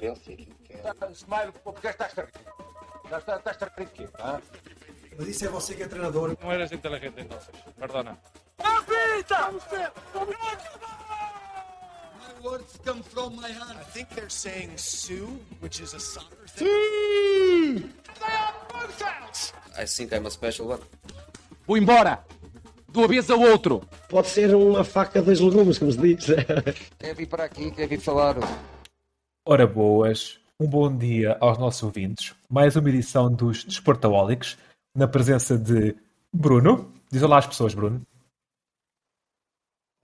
pensa 0.00 0.30
e 0.30 0.34
aquilo 0.34 0.56
que 0.64 0.72
é. 0.72 1.12
Smile, 1.12 1.52
porque 1.62 1.88
estás 1.88 2.12
tarde. 2.14 2.32
Já 3.10 3.18
estás, 3.18 3.38
estás 3.38 3.56
tarde 3.58 3.82
aqui, 3.82 4.06
tá? 4.08 4.40
Mas 5.18 5.28
isso 5.28 5.44
é 5.44 5.48
você 5.48 5.74
que 5.74 5.82
é 5.82 5.88
treinador. 5.88 6.36
No 6.42 6.52
eres 6.52 6.72
inteligente 6.72 7.20
entonces, 7.20 7.50
perdona. 7.78 8.18
words 12.42 12.78
come 12.84 13.02
from 13.02 13.36
my 13.36 13.50
heart. 13.50 13.76
I 13.78 13.84
think 13.92 14.08
they're 14.10 14.30
saying 14.30 14.70
Sue, 14.76 15.28
which 15.60 15.80
is 15.80 15.92
a 15.92 16.00
soccer 16.00 16.46
thing. 16.46 17.92
I 19.76 19.84
think 19.84 20.12
I'm 20.14 20.26
a 20.26 20.30
special 20.30 20.68
one. 20.68 20.80
Vou 21.66 21.76
embora! 21.76 22.24
De 22.88 22.98
uma 22.98 23.06
vez 23.06 23.30
ao 23.30 23.38
outro! 23.38 23.82
Pode 24.08 24.28
ser 24.28 24.54
uma 24.54 24.84
faca 24.84 25.22
dos 25.22 25.38
legumes, 25.38 25.78
como 25.78 25.92
se 25.92 25.98
diz. 25.98 26.26
Quer 26.98 27.14
vir 27.14 27.28
para 27.28 27.44
aqui, 27.44 27.70
quer 27.70 27.86
vir 27.86 28.00
falar. 28.00 28.36
Ora 29.52 29.66
boas, 29.66 30.38
um 30.60 30.68
bom 30.68 30.96
dia 30.96 31.36
aos 31.40 31.58
nossos 31.58 31.82
ouvintes. 31.82 32.36
Mais 32.48 32.76
uma 32.76 32.88
edição 32.88 33.28
dos 33.28 33.64
Desportaólicos, 33.64 34.56
na 34.94 35.08
presença 35.08 35.58
de 35.58 35.96
Bruno. 36.32 36.92
Diz 37.10 37.20
olá 37.20 37.38
às 37.38 37.48
pessoas, 37.48 37.74
Bruno. 37.74 38.00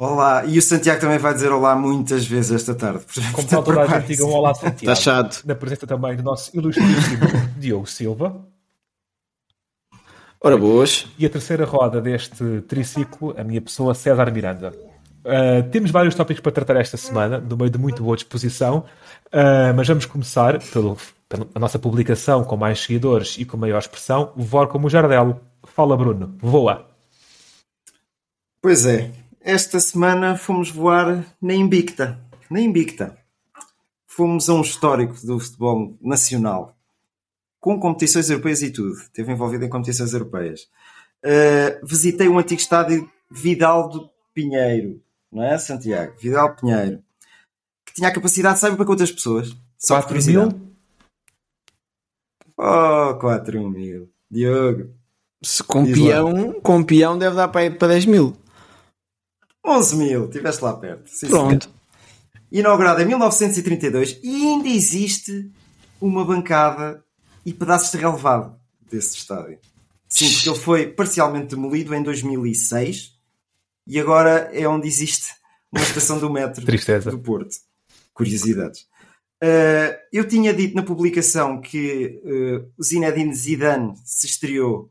Olá, 0.00 0.44
e 0.46 0.58
o 0.58 0.62
Santiago 0.62 1.00
também 1.00 1.18
vai 1.18 1.32
dizer 1.32 1.52
olá 1.52 1.76
muitas 1.76 2.26
vezes 2.26 2.50
esta 2.50 2.74
tarde. 2.74 3.04
Como 3.32 3.46
tal 3.46 3.62
toda 3.62 3.82
a 3.82 3.86
gente 3.86 4.08
diga 4.08 4.24
um 4.24 4.32
olá 4.32 4.52
Santiago. 4.52 4.78
Está 4.78 4.96
chato. 4.96 5.44
Na 5.46 5.54
presença 5.54 5.86
também 5.86 6.16
do 6.16 6.24
nosso 6.24 6.50
ilustríssimo 6.52 7.26
Diogo 7.56 7.86
Silva. 7.86 8.44
Ora 10.40 10.58
boas. 10.58 11.06
E 11.16 11.24
a 11.24 11.30
terceira 11.30 11.64
roda 11.64 12.00
deste 12.00 12.62
triciclo, 12.62 13.32
a 13.38 13.44
minha 13.44 13.62
pessoa, 13.62 13.94
César 13.94 14.28
Miranda. 14.32 14.95
Uh, 15.26 15.68
temos 15.72 15.90
vários 15.90 16.14
tópicos 16.14 16.40
para 16.40 16.52
tratar 16.52 16.76
esta 16.76 16.96
semana, 16.96 17.40
no 17.40 17.56
meio 17.56 17.68
de 17.68 17.76
muito 17.76 18.00
boa 18.00 18.14
disposição, 18.14 18.84
uh, 19.26 19.74
mas 19.74 19.88
vamos 19.88 20.06
começar 20.06 20.62
pelo, 20.72 20.96
pela 21.28 21.48
nossa 21.56 21.80
publicação 21.80 22.44
com 22.44 22.56
mais 22.56 22.80
seguidores 22.80 23.36
e 23.36 23.44
com 23.44 23.56
maior 23.56 23.80
expressão, 23.80 24.32
Voar 24.36 24.68
como 24.68 24.86
o 24.86 24.90
Jardel. 24.90 25.40
Fala, 25.64 25.96
Bruno, 25.96 26.36
voa. 26.38 26.88
Pois 28.62 28.86
é, 28.86 29.10
esta 29.40 29.80
semana 29.80 30.36
fomos 30.36 30.70
voar 30.70 31.24
na 31.42 31.54
Invicta. 31.54 32.20
Na 32.48 32.60
Invicta. 32.60 33.18
Fomos 34.06 34.48
a 34.48 34.54
um 34.54 34.60
histórico 34.60 35.14
do 35.26 35.40
futebol 35.40 35.98
nacional, 36.00 36.76
com 37.58 37.80
competições 37.80 38.30
europeias 38.30 38.62
e 38.62 38.70
tudo. 38.70 38.92
Esteve 38.92 39.32
envolvido 39.32 39.64
em 39.64 39.68
competições 39.68 40.12
europeias. 40.12 40.68
Uh, 41.24 41.84
visitei 41.84 42.28
o 42.28 42.38
antigo 42.38 42.60
estádio 42.60 43.10
Vidal 43.28 43.88
do 43.88 44.08
Pinheiro, 44.32 45.00
não 45.32 45.42
é, 45.42 45.58
Santiago? 45.58 46.14
Vidal 46.18 46.54
Pinheiro. 46.56 47.02
Que 47.86 47.94
tinha 47.94 48.08
a 48.08 48.12
capacidade, 48.12 48.58
sabe 48.58 48.76
para 48.76 48.84
quantas 48.84 49.10
pessoas? 49.10 49.54
Só 49.78 49.94
4 49.94 50.08
curiosidade. 50.08 50.54
mil? 50.54 50.76
Oh, 52.58 53.14
4 53.18 53.70
mil. 53.70 54.10
Diogo. 54.30 54.94
Se 55.42 55.62
com 55.62 55.84
peão, 55.84 56.60
com 56.60 56.82
peão 56.82 57.18
deve 57.18 57.36
dar 57.36 57.48
para, 57.48 57.70
para 57.70 57.88
10 57.88 58.06
mil. 58.06 58.36
11 59.64 59.96
mil. 59.96 60.24
Estiveste 60.26 60.64
lá 60.64 60.74
perto. 60.74 61.08
Sim, 61.08 61.28
Pronto. 61.28 61.70
Inaugurado 62.50 63.02
em 63.02 63.06
1932 63.06 64.20
e 64.22 64.46
ainda 64.46 64.68
existe 64.68 65.50
uma 66.00 66.24
bancada 66.24 67.04
e 67.44 67.52
pedaços 67.52 67.90
de 67.90 67.98
relevado 67.98 68.58
desse 68.90 69.16
estádio. 69.16 69.58
Sim, 70.08 70.32
porque 70.32 70.48
ele 70.48 70.58
foi 70.58 70.86
parcialmente 70.86 71.54
demolido 71.54 71.94
em 71.94 72.02
2006 72.02 73.15
e 73.86 73.98
agora 74.00 74.50
é 74.52 74.66
onde 74.68 74.86
existe 74.88 75.32
uma 75.72 75.82
estação 75.82 76.18
do 76.18 76.30
metro 76.30 76.64
Tristeza. 76.66 77.10
do 77.10 77.18
Porto. 77.18 77.54
Curiosidades. 78.14 78.86
Uh, 79.42 79.92
eu 80.12 80.26
tinha 80.26 80.52
dito 80.54 80.74
na 80.74 80.82
publicação 80.82 81.60
que 81.60 82.20
uh, 82.24 82.72
o 82.78 82.82
Zinedine 82.82 83.34
Zidane 83.34 83.94
se 84.04 84.26
estreou 84.26 84.90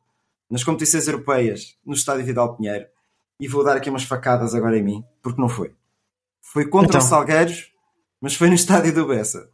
nas 0.50 0.64
competições 0.64 1.08
europeias 1.08 1.76
no 1.84 1.94
estádio 1.96 2.24
Vidal 2.26 2.56
Pinheiro 2.56 2.86
e 3.40 3.48
vou 3.48 3.64
dar 3.64 3.76
aqui 3.78 3.90
umas 3.90 4.04
facadas 4.04 4.54
agora 4.54 4.78
em 4.78 4.84
mim, 4.84 5.04
porque 5.24 5.42
não 5.42 5.50
foi. 5.50 5.74
Foi 6.42 6.68
contra 6.68 6.90
Então. 6.90 7.00
os 7.02 7.06
Salgueiros, 7.08 7.72
mas 8.22 8.36
foi 8.36 8.48
no 8.48 8.54
estádio 8.54 8.94
do 8.94 9.08
Bessa. 9.08 9.50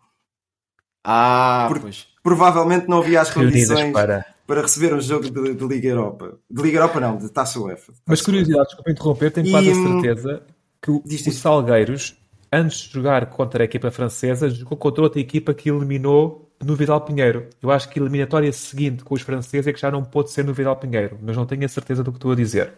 Ah, 1.04 1.66
Por- 1.70 1.80
pois. 1.80 2.08
Provavelmente 2.22 2.88
não 2.88 3.00
havia 3.00 3.22
as 3.22 3.30
Reunidas 3.30 3.68
condições 3.70 3.94
para... 3.94 4.26
para. 4.56 4.62
receber 4.64 4.94
um 4.94 5.02
jogo 5.02 5.30
de, 5.30 5.54
de 5.56 5.68
Liga 5.68 5.88
Europa. 5.90 6.38
De 6.50 6.62
Liga 6.62 6.78
Europa 6.78 7.00
não, 7.00 7.18
de 7.18 7.30
Taça 7.30 7.60
UEFA. 7.60 7.94
Mas 8.06 8.20
Taça 8.20 8.26
curiosidade, 8.26 8.66
desculpa 8.68 8.92
interromper, 8.92 9.32
tenho 9.32 9.48
E, 9.48 9.52
quase 9.52 9.70
a 9.70 9.74
hum, 9.74 10.02
certeza 10.02 10.44
que 10.82 10.92
o, 10.92 11.02
diz, 11.06 11.26
o. 11.28 11.32
Salgueiros, 11.32 12.18
antes 12.52 12.78
de 12.80 12.94
jogar 12.94 13.26
contra 13.28 13.64
a 13.64 13.66
equipa 13.66 13.92
francesa, 13.92 14.50
jogou 14.50 14.78
contra 14.78 15.04
outra 15.04 15.20
equipa 15.20 15.54
que 15.54 15.70
eliminou 15.70 16.50
no 16.64 16.76
Vidal 16.76 17.02
Pinheiro. 17.02 17.48
Eu 17.62 17.72
acho 17.72 17.90
que 17.90 18.00
a 18.00 18.02
eliminatória 18.04 18.52
seguinte 18.54 19.04
com 19.04 19.16
os 19.16 19.22
franceses 19.22 19.68
é 19.68 19.74
que 19.74 19.80
já 19.80 19.90
não 19.92 20.04
pôde 20.04 20.32
ser 20.32 20.46
no 20.46 20.54
Vidal 20.54 20.76
Pinheiro, 20.78 21.18
mas 21.22 21.36
não 21.36 21.46
tenho 21.46 21.66
a 21.66 21.68
certeza 21.70 22.04
do 22.04 22.12
que 22.12 22.18
estou 22.18 22.32
a 22.32 22.36
dizer. 22.36 22.74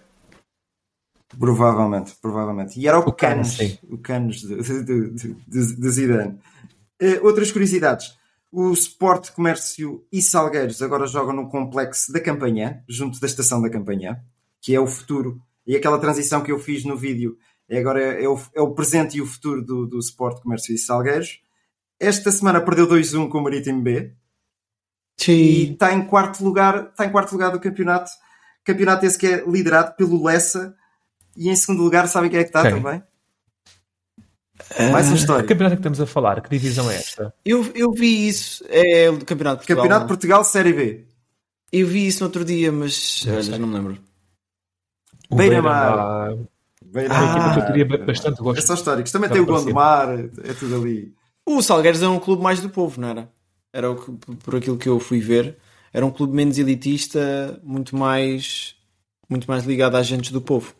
Provavelmente, 1.37 2.13
provavelmente. 2.21 2.79
E 2.79 2.87
era 2.87 2.99
o, 2.99 3.09
O 3.09 3.11
Canos, 3.11 3.57
Canos, 3.57 3.79
o 3.89 3.97
Canos 3.97 4.41
de, 4.41 4.55
de, 4.61 5.09
de, 5.09 5.33
de- 5.47 5.75
de 5.75 5.89
Zidane. 5.89 6.39
Eh, 7.01 7.19
outras 7.21 7.51
curiosidades. 7.51 8.15
O 8.55 8.71
Sport 8.73 9.31
Comércio 9.31 10.05
e 10.11 10.21
Salgueiros 10.21 10.79
agora 10.83 11.07
jogam 11.07 11.33
no 11.33 11.49
complexo 11.49 12.13
da 12.13 12.19
Campanhã, 12.19 12.83
junto 12.87 13.19
da 13.19 13.25
estação 13.25 13.59
da 13.59 13.67
Campanhã, 13.67 14.21
que 14.61 14.75
é 14.75 14.79
o 14.79 14.85
futuro. 14.85 15.41
E 15.65 15.75
aquela 15.75 15.97
transição 15.97 16.43
que 16.43 16.51
eu 16.51 16.59
fiz 16.59 16.85
no 16.85 16.95
vídeo 16.95 17.35
é 17.67 17.79
agora 17.79 17.99
é 17.99 18.29
o, 18.29 18.39
é 18.53 18.61
o 18.61 18.75
presente 18.75 19.17
e 19.17 19.21
o 19.21 19.25
futuro 19.25 19.65
do, 19.65 19.87
do 19.87 19.97
Sport 19.97 20.43
Comércio 20.43 20.75
e 20.75 20.77
Salgueiros. 20.77 21.41
Esta 21.99 22.31
semana 22.31 22.61
perdeu 22.61 22.87
2-1 22.87 23.27
com 23.27 23.39
o 23.39 23.43
Marítimo 23.43 23.81
B, 23.81 24.13
e 25.19 25.23
Sim. 25.23 25.73
está 25.73 25.91
em 25.91 26.05
quarto 26.05 26.43
lugar, 26.43 26.89
está 26.91 27.07
em 27.07 27.11
quarto 27.11 27.31
lugar 27.31 27.51
do 27.51 27.59
campeonato. 27.59 28.11
Campeonato 28.63 29.03
esse 29.03 29.17
que 29.17 29.25
é 29.25 29.43
liderado 29.47 29.95
pelo 29.95 30.23
Lessa 30.23 30.75
e 31.35 31.49
em 31.49 31.55
segundo 31.55 31.81
lugar, 31.81 32.07
sabem 32.07 32.29
quem 32.29 32.39
é 32.39 32.43
que 32.43 32.49
está 32.49 32.61
Quem? 32.61 32.75
também? 32.75 33.03
Mais 34.91 35.05
uma 35.07 35.13
Que 35.13 35.19
história. 35.19 35.43
campeonato 35.45 35.73
é 35.73 35.75
que 35.77 35.79
estamos 35.81 36.01
a 36.01 36.05
falar? 36.05 36.41
Que 36.41 36.49
divisão 36.49 36.89
é 36.89 36.95
esta? 36.95 37.33
Eu, 37.45 37.69
eu 37.75 37.91
vi 37.91 38.27
isso. 38.27 38.63
É 38.69 39.09
o 39.09 39.23
Campeonato 39.25 39.61
de 39.61 39.67
Portugal. 39.67 39.83
Campeonato 39.83 39.99
de 39.99 40.03
não? 40.03 40.07
Portugal 40.07 40.43
Série 40.43 40.73
B. 40.73 41.05
Eu 41.71 41.87
vi 41.87 42.07
isso 42.07 42.19
no 42.21 42.27
outro 42.27 42.45
dia, 42.45 42.71
mas 42.71 42.95
sei. 43.21 43.57
não 43.57 43.67
me 43.67 43.75
lembro. 43.75 43.97
O 45.29 45.35
Beira-Mar. 45.35 46.29
Beira-Mar. 46.29 46.47
Beira- 46.85 47.13
É 47.13 47.17
uma 47.17 47.25
equipa 47.31 47.53
que 47.53 47.59
eu 47.59 47.63
Ah, 47.63 47.65
teria 47.67 47.85
Beira-Mar. 47.85 48.07
bastante 48.07 48.39
É 48.39 48.43
gosto. 48.43 48.67
só 48.67 48.73
históricos. 48.75 49.11
Também 49.11 49.29
tem 49.29 49.41
o. 49.41 49.45
Gondomar, 49.45 50.09
é 50.43 50.53
tudo 50.53 50.75
ali. 50.75 51.13
O 51.45 51.61
Salgueiros 51.61 52.01
é 52.01 52.07
um 52.07 52.19
clube 52.19 52.43
mais 52.43 52.59
do 52.59 52.69
povo, 52.69 53.01
não 53.01 53.07
era? 53.09 53.29
Era 53.73 53.89
o 53.91 53.95
que, 53.95 54.11
por 54.37 54.55
aquilo 54.55 54.77
que 54.77 54.87
eu 54.87 54.99
fui 54.99 55.19
ver. 55.19 55.57
Era 55.91 56.05
um 56.05 56.11
clube 56.11 56.35
menos 56.35 56.57
elitista, 56.59 57.59
muito 57.63 57.95
mais, 57.95 58.75
muito 59.29 59.45
mais 59.47 59.63
ligado 59.65 59.95
às 59.95 60.05
gentes 60.07 60.31
do 60.31 60.41
povo. 60.41 60.73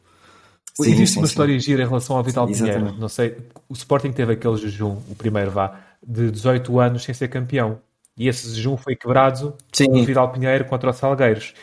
Sim, 0.75 0.91
Existe 0.91 1.13
sim, 1.13 1.19
uma 1.19 1.27
sim. 1.27 1.31
história 1.31 1.59
gira 1.59 1.83
em 1.83 1.87
relação 1.87 2.17
ao 2.17 2.23
Vital 2.23 2.47
Pinheiro. 2.47 2.67
exatamente. 2.67 2.99
Não 2.99 3.09
sei, 3.09 3.37
o 3.69 3.73
Sporting 3.73 4.11
teve 4.11 4.33
aquele 4.33 4.57
jejum, 4.57 4.97
o 5.07 5.15
primeiro 5.15 5.51
vá, 5.51 5.79
de 6.05 6.31
18 6.31 6.79
anos 6.79 7.03
sem 7.03 7.13
ser 7.13 7.27
campeão. 7.27 7.79
E 8.17 8.27
esse 8.27 8.47
jejum 8.55 8.75
foi 8.77 8.95
quebrado 8.95 9.55
Sim. 9.71 9.87
no 9.87 10.03
Vidal 10.03 10.31
Pinheiro 10.31 10.65
contra 10.65 10.89
o 10.89 10.93
Salgueiros. 10.93 11.53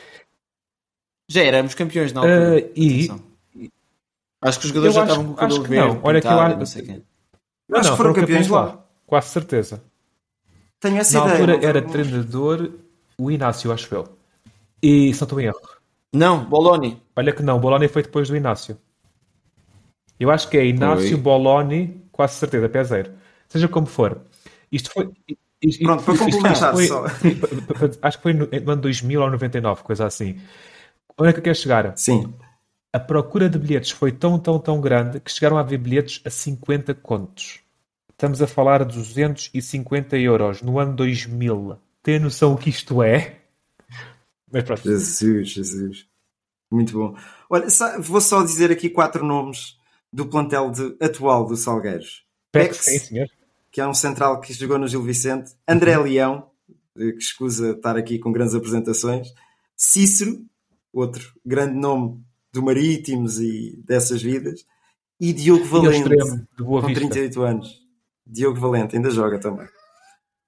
Já 1.28 1.42
éramos 1.44 1.74
campeões 1.74 2.12
na 2.12 2.20
altura. 2.20 2.56
Ah, 2.66 2.70
e-. 2.76 3.08
Acho 4.42 4.58
que 4.60 4.66
os 4.66 4.72
jogadores 4.72 4.96
Eu 4.96 5.00
já 5.00 5.02
acho- 5.02 5.12
estavam 5.12 5.34
com 5.34 5.40
o 5.40 5.44
acho 5.44 5.54
cabelo 5.56 5.64
que 5.64 5.74
não. 5.76 5.86
verde. 5.86 6.00
Olha 6.02 6.20
que 6.20 6.26
eu 6.26 6.40
acho- 6.40 6.56
não 6.58 6.66
sei 6.66 6.82
quê. 6.82 7.02
Acho 7.72 7.90
que 7.90 7.96
foram 7.96 8.12
campeões 8.14 8.48
lá. 8.48 8.84
Quase 9.06 9.28
certeza. 9.28 9.82
Tenho 10.80 10.96
essa 10.98 11.18
Na 11.18 11.24
ideia. 11.26 11.34
altura 11.40 11.56
não- 11.58 11.68
era 11.68 11.80
não- 11.80 11.90
treinador 11.90 12.70
o 13.18 13.30
Inácio, 13.30 13.70
acho 13.72 13.94
eu. 13.94 14.08
E 14.82 15.12
não 15.14 15.38
em 15.40 15.44
erro. 15.44 15.60
Não, 16.12 16.44
Boloni. 16.44 17.00
Olha 17.14 17.32
que 17.32 17.42
não, 17.42 17.58
o 17.58 17.60
Boloni 17.60 17.86
foi 17.86 18.02
depois 18.02 18.28
do 18.28 18.36
Inácio. 18.36 18.76
Eu 20.20 20.30
acho 20.30 20.48
que 20.48 20.58
é 20.58 20.66
Inácio 20.66 21.08
Foi. 21.08 21.16
Boloni, 21.16 22.02
quase 22.12 22.34
certeza, 22.34 22.68
pé 22.68 22.84
zero. 22.84 23.12
Seja 23.48 23.66
como 23.66 23.86
for. 23.86 24.20
Isto 24.70 24.90
foi. 24.92 25.10
isto- 25.62 25.82
Pronto, 25.82 26.00
isto 26.12 26.24
complementar 26.24 26.72
foi- 26.74 26.86
só. 26.86 27.04
acho 28.02 28.16
que 28.18 28.22
foi 28.22 28.32
no, 28.34 28.46
no 28.46 28.70
ano 28.72 28.82
2000 28.82 29.20
ou 29.22 29.30
99, 29.30 29.82
coisa 29.82 30.06
assim. 30.06 30.38
Onde 31.18 31.30
é 31.30 31.32
que 31.32 31.38
eu 31.38 31.42
quero 31.42 31.56
chegar? 31.56 31.92
Sim. 31.96 32.32
A 32.92 32.98
procura 33.00 33.48
de 33.48 33.58
bilhetes 33.58 33.90
foi 33.92 34.12
tão, 34.12 34.38
tão, 34.38 34.58
tão 34.58 34.80
grande 34.80 35.20
que 35.20 35.30
chegaram 35.32 35.56
a 35.56 35.60
haver 35.60 35.78
bilhetes 35.78 36.20
a 36.24 36.30
50 36.30 36.92
contos. 36.94 37.60
Estamos 38.10 38.42
a 38.42 38.46
falar 38.46 38.84
de 38.84 38.94
250 38.96 40.18
euros 40.18 40.60
no 40.60 40.78
ano 40.78 40.94
2000. 40.94 41.78
Tem 42.02 42.18
noção 42.18 42.52
o 42.52 42.56
que 42.58 42.68
isto 42.68 43.02
é? 43.02 43.36
Mas 44.52 44.64
pronto. 44.64 44.82
Jesus, 44.82 45.48
Jesus. 45.50 46.06
Muito 46.70 46.92
bom. 46.92 47.16
Olha, 47.48 47.66
vou 48.00 48.20
só 48.20 48.42
dizer 48.42 48.70
aqui 48.70 48.88
quatro 48.90 49.24
nomes 49.24 49.78
do 50.12 50.26
plantel 50.26 50.70
de- 50.70 50.96
atual 51.00 51.46
do 51.46 51.56
Salgueiros. 51.56 52.24
Pex, 52.52 52.78
sim, 52.78 53.26
que 53.70 53.80
é 53.80 53.86
um 53.86 53.94
central 53.94 54.40
que 54.40 54.52
jogou 54.52 54.78
no 54.78 54.88
Gil 54.88 55.02
Vicente, 55.02 55.52
André 55.68 55.96
Leão, 55.96 56.50
eh, 56.98 57.12
que 57.12 57.18
escusa 57.22 57.70
estar 57.70 57.96
aqui 57.96 58.18
com 58.18 58.32
grandes 58.32 58.54
apresentações, 58.54 59.28
Cícero, 59.76 60.44
outro 60.92 61.32
grande 61.46 61.74
nome 61.78 62.20
do 62.52 62.62
Marítimos 62.62 63.38
e 63.40 63.80
dessas 63.86 64.20
vidas, 64.22 64.64
e 65.20 65.32
Diogo 65.32 65.64
Valente, 65.64 65.98
extremo 65.98 66.46
com 66.58 66.80
Vista. 66.80 67.00
38 67.00 67.42
anos. 67.42 67.80
Diogo 68.26 68.58
Valente, 68.58 68.96
ainda 68.96 69.10
joga 69.10 69.38
também. 69.38 69.68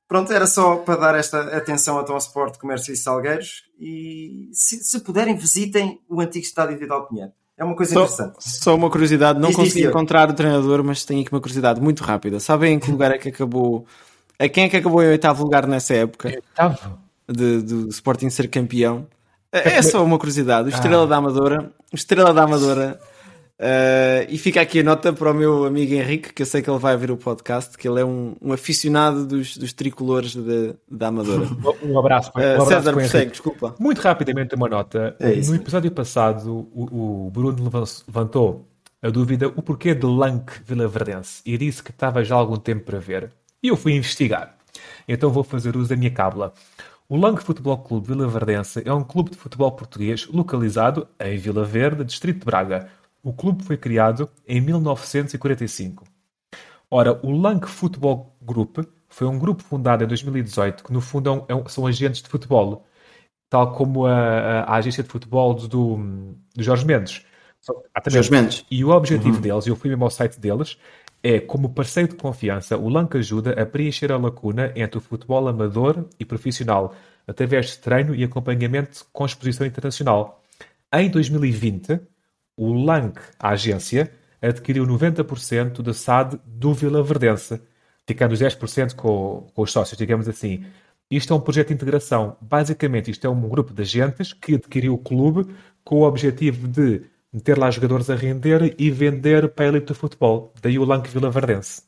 Pronto, 0.08 0.32
era 0.32 0.46
só 0.46 0.76
para 0.76 0.96
dar 1.00 1.14
esta 1.14 1.56
atenção 1.56 1.96
ao 1.96 2.18
Sport, 2.18 2.58
Comércio 2.58 2.92
e 2.92 2.96
Salgueiros. 2.96 3.62
E 3.78 4.50
se, 4.52 4.84
se 4.84 5.00
puderem, 5.00 5.36
visitem 5.36 6.00
o 6.08 6.20
antigo 6.20 6.44
estádio 6.44 6.78
Vidal 6.78 7.08
Pinheiro. 7.08 7.32
É 7.62 7.64
uma 7.64 7.76
coisa 7.76 7.94
Só, 7.94 8.00
interessante. 8.00 8.34
só 8.40 8.74
uma 8.74 8.90
curiosidade, 8.90 9.38
não 9.38 9.50
Diz, 9.50 9.56
diz, 9.56 9.64
consegui 9.64 9.80
Diogo. 9.82 9.96
encontrar 9.96 10.28
o 10.28 10.32
treinador, 10.32 10.82
mas 10.82 11.04
tenho 11.04 11.20
aqui 11.20 11.30
uma 11.32 11.40
curiosidade 11.40 11.80
muito 11.80 12.02
rápida. 12.02 12.40
Sabem 12.40 12.74
em 12.74 12.78
que 12.80 12.90
lugar 12.90 13.12
é 13.12 13.18
que 13.18 13.28
acabou? 13.28 13.86
A 14.36 14.48
quem 14.48 14.64
é 14.64 14.68
que 14.68 14.76
acabou 14.78 15.00
em 15.00 15.06
oitavo 15.06 15.44
lugar 15.44 15.68
nessa 15.68 15.94
época 15.94 16.28
Oitavo. 16.28 16.98
de, 17.28 17.62
do 17.62 17.88
Sporting 17.90 18.28
ser 18.30 18.48
campeão? 18.48 19.06
É 19.52 19.74
é 19.76 19.82
só 19.82 20.04
uma 20.04 20.18
curiosidade. 20.18 20.70
O 20.70 20.74
Estrela 20.74 21.06
da 21.06 21.16
Amadora, 21.18 21.70
o 21.92 21.94
Estrela 21.94 22.34
da 22.34 22.42
Amadora, 22.42 22.98
eh, 23.64 24.26
e 24.28 24.36
fica 24.38 24.60
aqui 24.60 24.80
a 24.80 24.82
nota 24.82 25.12
para 25.12 25.30
o 25.30 25.34
meu 25.34 25.64
amigo 25.64 25.94
Henrique, 25.94 26.32
que 26.32 26.42
eu 26.42 26.46
sei 26.46 26.60
que 26.62 26.68
ele 26.68 26.78
vai 26.80 26.96
ver 26.96 27.12
o 27.12 27.16
podcast, 27.16 27.78
que 27.78 27.86
ele 27.88 28.00
é 28.00 28.04
um, 28.04 28.34
um 28.42 28.52
aficionado 28.52 29.24
dos, 29.24 29.56
dos 29.56 29.72
tricolores 29.72 30.34
de- 30.34 30.74
da 30.90 31.08
Amadora. 31.08 31.46
Um 31.82 31.98
abraço. 31.98 32.32
Eh, 32.36 32.40
um 32.58 32.62
abraço 32.62 32.68
César, 32.70 32.82
para 32.82 32.96
o 32.96 33.00
Henrique. 33.00 33.10
prossegue, 33.10 33.30
desculpa. 33.30 33.74
Muito 33.78 34.00
rapidamente 34.00 34.54
uma 34.56 34.68
nota. 34.68 35.14
É 35.20 35.36
no 35.36 35.54
episódio 35.54 35.90
passado, 35.92 36.68
o, 36.74 37.26
o 37.26 37.30
Bruno 37.30 37.62
levan- 37.64 37.84
levantou 38.08 38.68
a 39.00 39.08
dúvida 39.10 39.48
o 39.48 39.62
porquê 39.62 39.94
de 39.94 40.06
Lank 40.06 40.52
Vilaverdense 40.66 41.40
e 41.46 41.56
disse 41.56 41.82
que 41.82 41.90
estava 41.90 42.24
já 42.24 42.34
há 42.34 42.38
algum 42.38 42.56
tempo 42.56 42.84
para 42.84 42.98
ver. 42.98 43.30
E 43.62 43.68
eu 43.68 43.76
fui 43.76 43.92
investigar. 43.92 44.56
Então 45.06 45.30
vou 45.30 45.44
fazer 45.44 45.76
uso 45.76 45.88
da 45.88 45.96
minha 45.96 46.10
cábula. 46.10 46.52
O 47.08 47.16
Lank 47.16 47.42
Futebol 47.42 47.76
Clube 47.78 48.08
Vilaverdense 48.08 48.82
é 48.84 48.92
um 48.92 49.02
clube 49.04 49.30
de 49.30 49.36
futebol 49.36 49.70
português 49.72 50.26
localizado 50.32 51.06
em 51.20 51.36
Vila 51.36 51.64
Verde, 51.64 52.04
distrito 52.04 52.38
de 52.40 52.44
Braga. 52.46 52.88
O 53.22 53.32
clube 53.32 53.62
foi 53.62 53.76
criado 53.76 54.28
em 54.46 54.60
1945. 54.60 56.04
Ora, 56.90 57.18
o 57.24 57.30
Lank 57.30 57.66
Football 57.68 58.36
Group 58.42 58.78
foi 59.08 59.26
um 59.26 59.38
grupo 59.38 59.62
fundado 59.62 60.04
em 60.04 60.06
2018 60.06 60.84
que, 60.84 60.92
no 60.92 61.00
fundo, 61.00 61.28
é 61.30 61.32
um- 61.32 61.44
é 61.48 61.54
um- 61.54 61.68
são 61.68 61.86
agentes 61.86 62.22
de 62.22 62.28
futebol, 62.28 62.84
tal 63.48 63.72
como 63.72 64.06
a, 64.06 64.12
a- 64.12 64.62
a 64.64 64.74
agência 64.76 65.02
de 65.02 65.08
futebol 65.08 65.54
do, 65.54 65.66
do 65.68 66.62
Jorge 66.62 66.84
Mendes. 66.84 67.24
Jorge 68.10 68.30
Mendes. 68.30 68.64
E 68.70 68.84
o 68.84 68.88
objetivo 68.90 69.40
deles, 69.40 69.66
eu 69.66 69.76
fui 69.76 69.88
mesmo 69.90 70.04
ao 70.04 70.10
site 70.10 70.38
deles, 70.40 70.76
é, 71.22 71.38
como 71.38 71.68
parceiro 71.72 72.08
de 72.10 72.16
confiança, 72.16 72.76
o 72.76 72.88
Lank 72.88 73.16
ajuda 73.16 73.52
a 73.52 73.64
preencher 73.64 74.10
a 74.10 74.16
lacuna 74.18 74.72
entre 74.74 74.98
o 74.98 75.00
futebol 75.00 75.46
amador 75.46 76.04
e 76.18 76.24
profissional, 76.24 76.94
através 77.28 77.66
de 77.70 77.78
treino 77.78 78.14
e 78.14 78.24
acompanhamento 78.24 79.06
com 79.12 79.24
exposição 79.24 79.64
internacional. 79.66 80.42
Em 80.92 81.08
2020, 81.08 82.00
o 82.56 82.72
Lank, 82.72 83.20
a 83.38 83.50
agência, 83.50 84.12
adquiriu 84.40 84.84
90% 84.84 85.82
da 85.82 85.94
SAD 85.94 86.38
do 86.44 86.74
Vila 86.74 87.02
Verdense, 87.02 87.60
ficando 88.06 88.32
os 88.32 88.40
10% 88.40 88.94
com, 88.94 89.46
com 89.54 89.62
os 89.62 89.72
sócios, 89.72 89.96
digamos 89.96 90.28
assim. 90.28 90.64
Isto 91.10 91.32
é 91.32 91.36
um 91.36 91.40
projeto 91.40 91.68
de 91.68 91.74
integração. 91.74 92.36
Basicamente, 92.40 93.10
isto 93.10 93.26
é 93.26 93.30
um 93.30 93.48
grupo 93.48 93.72
de 93.72 93.82
agentes 93.82 94.32
que 94.32 94.54
adquiriu 94.54 94.94
o 94.94 94.98
clube 94.98 95.46
com 95.84 95.96
o 96.00 96.02
objetivo 96.02 96.66
de 96.66 97.02
meter 97.32 97.58
lá 97.58 97.70
jogadores 97.70 98.10
a 98.10 98.14
render 98.14 98.74
e 98.78 98.90
vender 98.90 99.48
para 99.50 99.66
a 99.66 99.68
elite 99.68 99.86
do 99.86 99.94
futebol. 99.94 100.52
Daí 100.60 100.78
o 100.78 100.84
Lank 100.84 101.08
Vila 101.08 101.30
Verdense. 101.30 101.82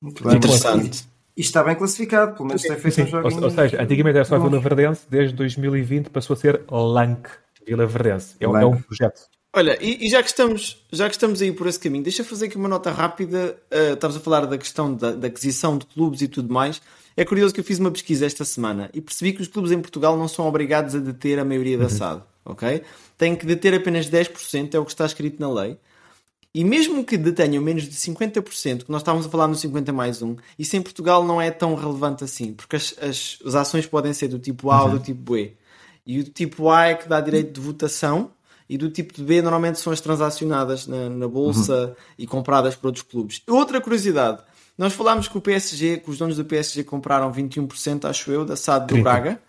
Muito 0.00 0.22
bem. 0.24 0.36
Interessante. 0.36 1.08
E 1.36 1.42
está 1.42 1.62
bem 1.62 1.74
classificado, 1.74 2.34
pelo 2.34 2.46
menos 2.48 2.62
tem 2.62 2.76
feito 2.76 2.94
Sim, 2.94 3.02
um 3.02 3.22
ou, 3.22 3.30
jogo. 3.30 3.44
ou 3.44 3.50
seja, 3.50 3.82
antigamente 3.82 4.16
era 4.16 4.24
só. 4.24 4.38
Vila 4.38 4.58
Verdense, 4.58 5.06
desde 5.08 5.36
2020 5.36 6.08
passou 6.08 6.34
a 6.34 6.36
ser 6.36 6.64
Lank 6.70 7.28
Vila 7.66 7.86
Verdense. 7.86 8.34
É, 8.40 8.48
um- 8.48 8.56
é 8.56 8.64
um 8.66 8.80
projeto. 8.80 9.22
Olha, 9.54 9.78
e, 9.82 10.06
e 10.06 10.10
já, 10.10 10.22
que 10.22 10.28
estamos, 10.28 10.84
já 10.92 11.08
que 11.08 11.14
estamos 11.14 11.40
aí 11.40 11.50
por 11.50 11.66
esse 11.66 11.78
caminho, 11.80 12.04
deixa 12.04 12.20
eu 12.20 12.26
fazer 12.26 12.46
aqui 12.46 12.56
uma 12.56 12.68
nota 12.68 12.90
rápida. 12.90 13.56
Uh, 13.72 13.94
estavas 13.94 14.16
a 14.16 14.20
falar 14.20 14.44
da 14.46 14.58
questão 14.58 14.94
da, 14.94 15.12
da 15.12 15.28
aquisição 15.28 15.78
de 15.78 15.86
clubes 15.86 16.20
e 16.20 16.28
tudo 16.28 16.52
mais. 16.52 16.80
É 17.16 17.24
curioso 17.24 17.54
que 17.54 17.60
eu 17.60 17.64
fiz 17.64 17.78
uma 17.78 17.90
pesquisa 17.90 18.26
esta 18.26 18.44
semana 18.44 18.90
e 18.92 19.00
percebi 19.00 19.32
que 19.32 19.40
os 19.40 19.48
clubes 19.48 19.72
em 19.72 19.80
Portugal 19.80 20.14
não 20.18 20.28
são 20.28 20.46
obrigados 20.46 20.94
a 20.94 20.98
deter 20.98 21.38
a 21.38 21.44
maioria 21.46 21.78
da 21.78 21.88
SAD, 21.88 22.22
ok? 22.44 22.82
Têm 23.16 23.34
que 23.34 23.46
deter 23.46 23.72
apenas 23.72 24.10
10%, 24.10 24.74
é 24.74 24.78
o 24.78 24.84
que 24.84 24.90
está 24.90 25.06
escrito 25.06 25.40
na 25.40 25.50
lei. 25.50 25.78
E 26.54 26.62
mesmo 26.62 27.02
que 27.04 27.16
detenham 27.16 27.62
menos 27.62 27.84
de 27.84 27.94
50%, 27.96 28.84
que 28.84 28.90
nós 28.90 29.00
estávamos 29.00 29.26
a 29.26 29.30
falar 29.30 29.46
no 29.46 29.54
50 29.54 29.90
mais 29.92 30.20
1, 30.20 30.36
isso 30.58 30.76
em 30.76 30.82
Portugal 30.82 31.24
não 31.24 31.40
é 31.40 31.50
tão 31.50 31.74
relevante 31.74 32.22
assim, 32.24 32.52
porque 32.52 32.76
as, 32.76 32.94
as, 33.00 33.38
as 33.46 33.54
ações 33.54 33.86
podem 33.86 34.12
ser 34.12 34.28
do 34.28 34.38
tipo 34.38 34.70
A 34.70 34.84
ou 34.84 34.90
do 34.90 34.98
tipo 34.98 35.32
B. 35.32 35.54
E 36.06 36.20
o 36.20 36.24
tipo 36.24 36.70
A 36.70 36.86
é 36.86 36.94
que 36.94 37.08
dá 37.08 37.20
direito 37.20 37.52
de 37.52 37.60
votação, 37.60 38.30
e 38.68 38.76
do 38.78 38.90
tipo 38.90 39.12
de 39.14 39.22
B 39.22 39.42
normalmente 39.42 39.78
são 39.80 39.92
as 39.92 40.00
transacionadas 40.00 40.86
na, 40.86 41.08
na 41.08 41.28
bolsa 41.28 41.96
e 42.18 42.26
compradas 42.26 42.74
por 42.74 42.88
outros 42.88 43.04
clubes. 43.04 43.42
Outra 43.48 43.80
curiosidade, 43.80 44.42
nós 44.76 44.92
falámos 44.92 45.28
que 45.28 45.36
o 45.38 45.40
PSG, 45.40 45.98
que 45.98 46.10
os 46.10 46.18
donos 46.18 46.36
do 46.36 46.44
PSG 46.44 46.84
compraram 46.84 47.32
21%, 47.32 48.04
acho 48.08 48.30
eu, 48.30 48.44
da 48.44 48.56
SAD 48.56 48.86
do 48.86 48.88
30. 48.88 49.02
Braga. 49.02 49.40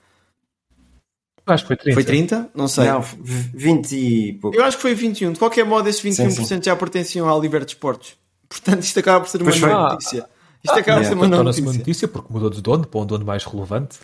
Acho 1.45 1.63
que 1.63 1.67
foi 1.67 1.77
30. 1.77 1.93
Foi 1.93 2.03
30? 2.03 2.49
Não 2.53 2.67
sei. 2.67 2.85
Não, 2.87 3.01
v- 3.01 3.17
20 3.53 3.91
e 3.95 4.33
pouco. 4.33 4.57
Eu 4.57 4.63
acho 4.65 4.75
que 4.77 4.81
foi 4.81 4.93
21. 4.93 5.31
De 5.31 5.39
qualquer 5.39 5.65
modo, 5.65 5.87
esses 5.87 6.01
21% 6.03 6.29
Sim, 6.31 6.43
sim. 6.45 6.59
já 6.61 6.75
pertenciam 6.75 7.27
ao 7.29 7.39
Liber 7.41 7.63
Desportos. 7.63 8.15
Portanto, 8.49 8.83
isto 8.83 8.99
acaba 8.99 9.23
por 9.23 9.29
ser 9.29 9.41
uma 9.41 9.51
Pois 9.51 9.61
notícia. 9.61 10.25
Isto 10.63 10.77
acaba 10.79 10.97
por 10.99 11.05
ser 11.05 11.11
yeah. 11.13 11.15
uma 11.15 11.29
Torna-se 11.35 11.61
uma 11.61 11.65
notícia. 11.67 11.79
notícia 11.79 12.07
porque 12.07 12.33
mudou 12.33 12.49
de 12.49 12.61
dono 12.61 12.85
para 12.85 12.99
um 12.99 13.05
dono 13.05 13.25
mais 13.25 13.45
relevante. 13.45 13.99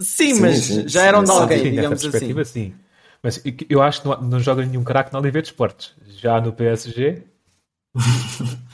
Sim, 0.00 0.34
Sim, 0.34 0.40
mas 0.40 0.58
sim, 0.58 0.88
já 0.88 1.00
sim, 1.02 1.06
eram 1.06 1.22
de 1.24 1.30
sim. 1.30 1.36
alguém, 1.38 1.58
Sim, 1.58 1.64
nessa 1.64 1.74
digamos 1.76 1.98
assim. 2.00 2.10
perspectiva, 2.10 2.44
sim. 2.44 2.74
Mas 3.22 3.42
eu- 3.68 3.82
acho 3.82 4.02
que 4.02 4.08
não, 4.08 4.20
não 4.22 4.40
joga 4.40 4.64
nenhum 4.64 4.82
craque 4.82 5.12
na 5.12 5.18
Oliveira 5.18 5.42
de 5.42 5.48
Esportes. 5.48 5.94
Já 6.06 6.40
no 6.40 6.52
PSG. 6.52 7.22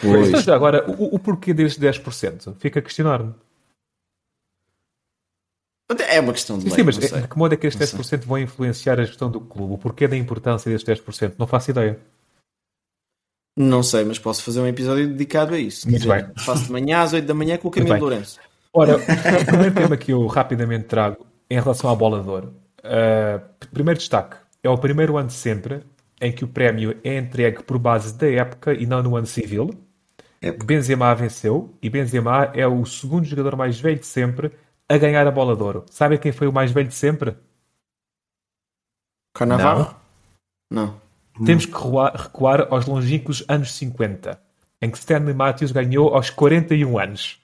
Pois. 0.00 0.30
Mas 0.30 0.48
agora, 0.48 0.88
o, 0.88 1.16
o 1.16 1.18
porquê 1.18 1.52
destes 1.52 1.80
10%? 1.80 2.54
Fica 2.60 2.78
a 2.78 2.82
questionar-me. 2.82 3.34
É 6.08 6.20
uma 6.20 6.32
questão 6.32 6.58
de 6.58 6.64
lei, 6.66 6.74
Sim, 6.76 6.82
mas 6.84 6.96
não 6.96 7.08
sei. 7.08 7.20
de 7.22 7.28
que 7.28 7.36
modo 7.36 7.54
é 7.54 7.56
que 7.56 7.66
estes 7.66 7.90
10% 7.92 8.24
vão 8.24 8.38
influenciar 8.38 9.00
a 9.00 9.04
gestão 9.04 9.28
do 9.30 9.40
clube? 9.40 9.74
O 9.74 9.78
porquê 9.78 10.06
da 10.06 10.16
importância 10.16 10.70
destes 10.70 11.00
10%? 11.00 11.34
Não 11.38 11.46
faço 11.46 11.72
ideia. 11.72 11.98
Não 13.56 13.82
sei, 13.82 14.04
mas 14.04 14.18
posso 14.18 14.42
fazer 14.42 14.60
um 14.60 14.66
episódio 14.66 15.08
dedicado 15.08 15.54
a 15.54 15.58
isso. 15.58 15.88
Muito 15.88 16.08
bem. 16.08 16.24
Faço 16.38 16.66
de 16.66 16.72
manhã 16.72 17.00
às 17.02 17.12
8 17.12 17.26
da 17.26 17.34
manhã 17.34 17.58
com 17.58 17.68
o 17.68 17.70
Camilo. 17.70 17.98
Lourenço. 17.98 18.40
Ora, 18.74 18.96
o 18.96 19.46
primeiro 19.46 19.74
tema 19.74 19.96
que 19.96 20.12
eu 20.12 20.26
rapidamente 20.26 20.86
trago 20.86 21.24
em 21.48 21.54
relação 21.54 21.88
à 21.88 21.94
bola 21.94 22.20
de 22.20 22.28
ouro. 22.28 22.54
Uh, 22.80 23.68
primeiro 23.72 23.98
destaque. 23.98 24.36
É 24.62 24.68
o 24.68 24.76
primeiro 24.76 25.16
ano 25.16 25.28
de 25.28 25.34
sempre 25.34 25.84
em 26.20 26.32
que 26.32 26.44
o 26.44 26.48
prémio 26.48 26.98
é 27.04 27.16
entregue 27.16 27.62
por 27.62 27.78
base 27.78 28.16
da 28.18 28.28
época 28.28 28.74
e 28.74 28.84
não 28.86 29.02
no 29.02 29.16
ano 29.16 29.26
civil. 29.26 29.70
Benzema 30.64 31.14
venceu 31.14 31.74
e 31.80 31.88
Benzema 31.88 32.50
é 32.54 32.66
o 32.66 32.84
segundo 32.84 33.24
jogador 33.24 33.56
mais 33.56 33.80
velho 33.80 33.98
de 33.98 34.06
sempre 34.06 34.52
a 34.88 34.98
ganhar 34.98 35.26
a 35.26 35.30
bola 35.30 35.56
de 35.56 35.62
ouro. 35.62 35.84
Sabem 35.90 36.18
quem 36.18 36.32
foi 36.32 36.46
o 36.46 36.52
mais 36.52 36.70
velho 36.70 36.88
de 36.88 36.94
sempre? 36.94 37.36
Carnaval? 39.34 40.00
Não. 40.70 41.00
Temos 41.44 41.66
que 41.66 41.72
recuar, 41.72 42.14
recuar 42.14 42.68
aos 42.70 42.86
longínquos 42.86 43.44
anos 43.48 43.72
50, 43.72 44.40
em 44.80 44.90
que 44.90 44.98
Stanley 44.98 45.34
Matthews 45.34 45.72
ganhou 45.72 46.14
aos 46.14 46.30
41 46.30 46.98
anos. 46.98 47.40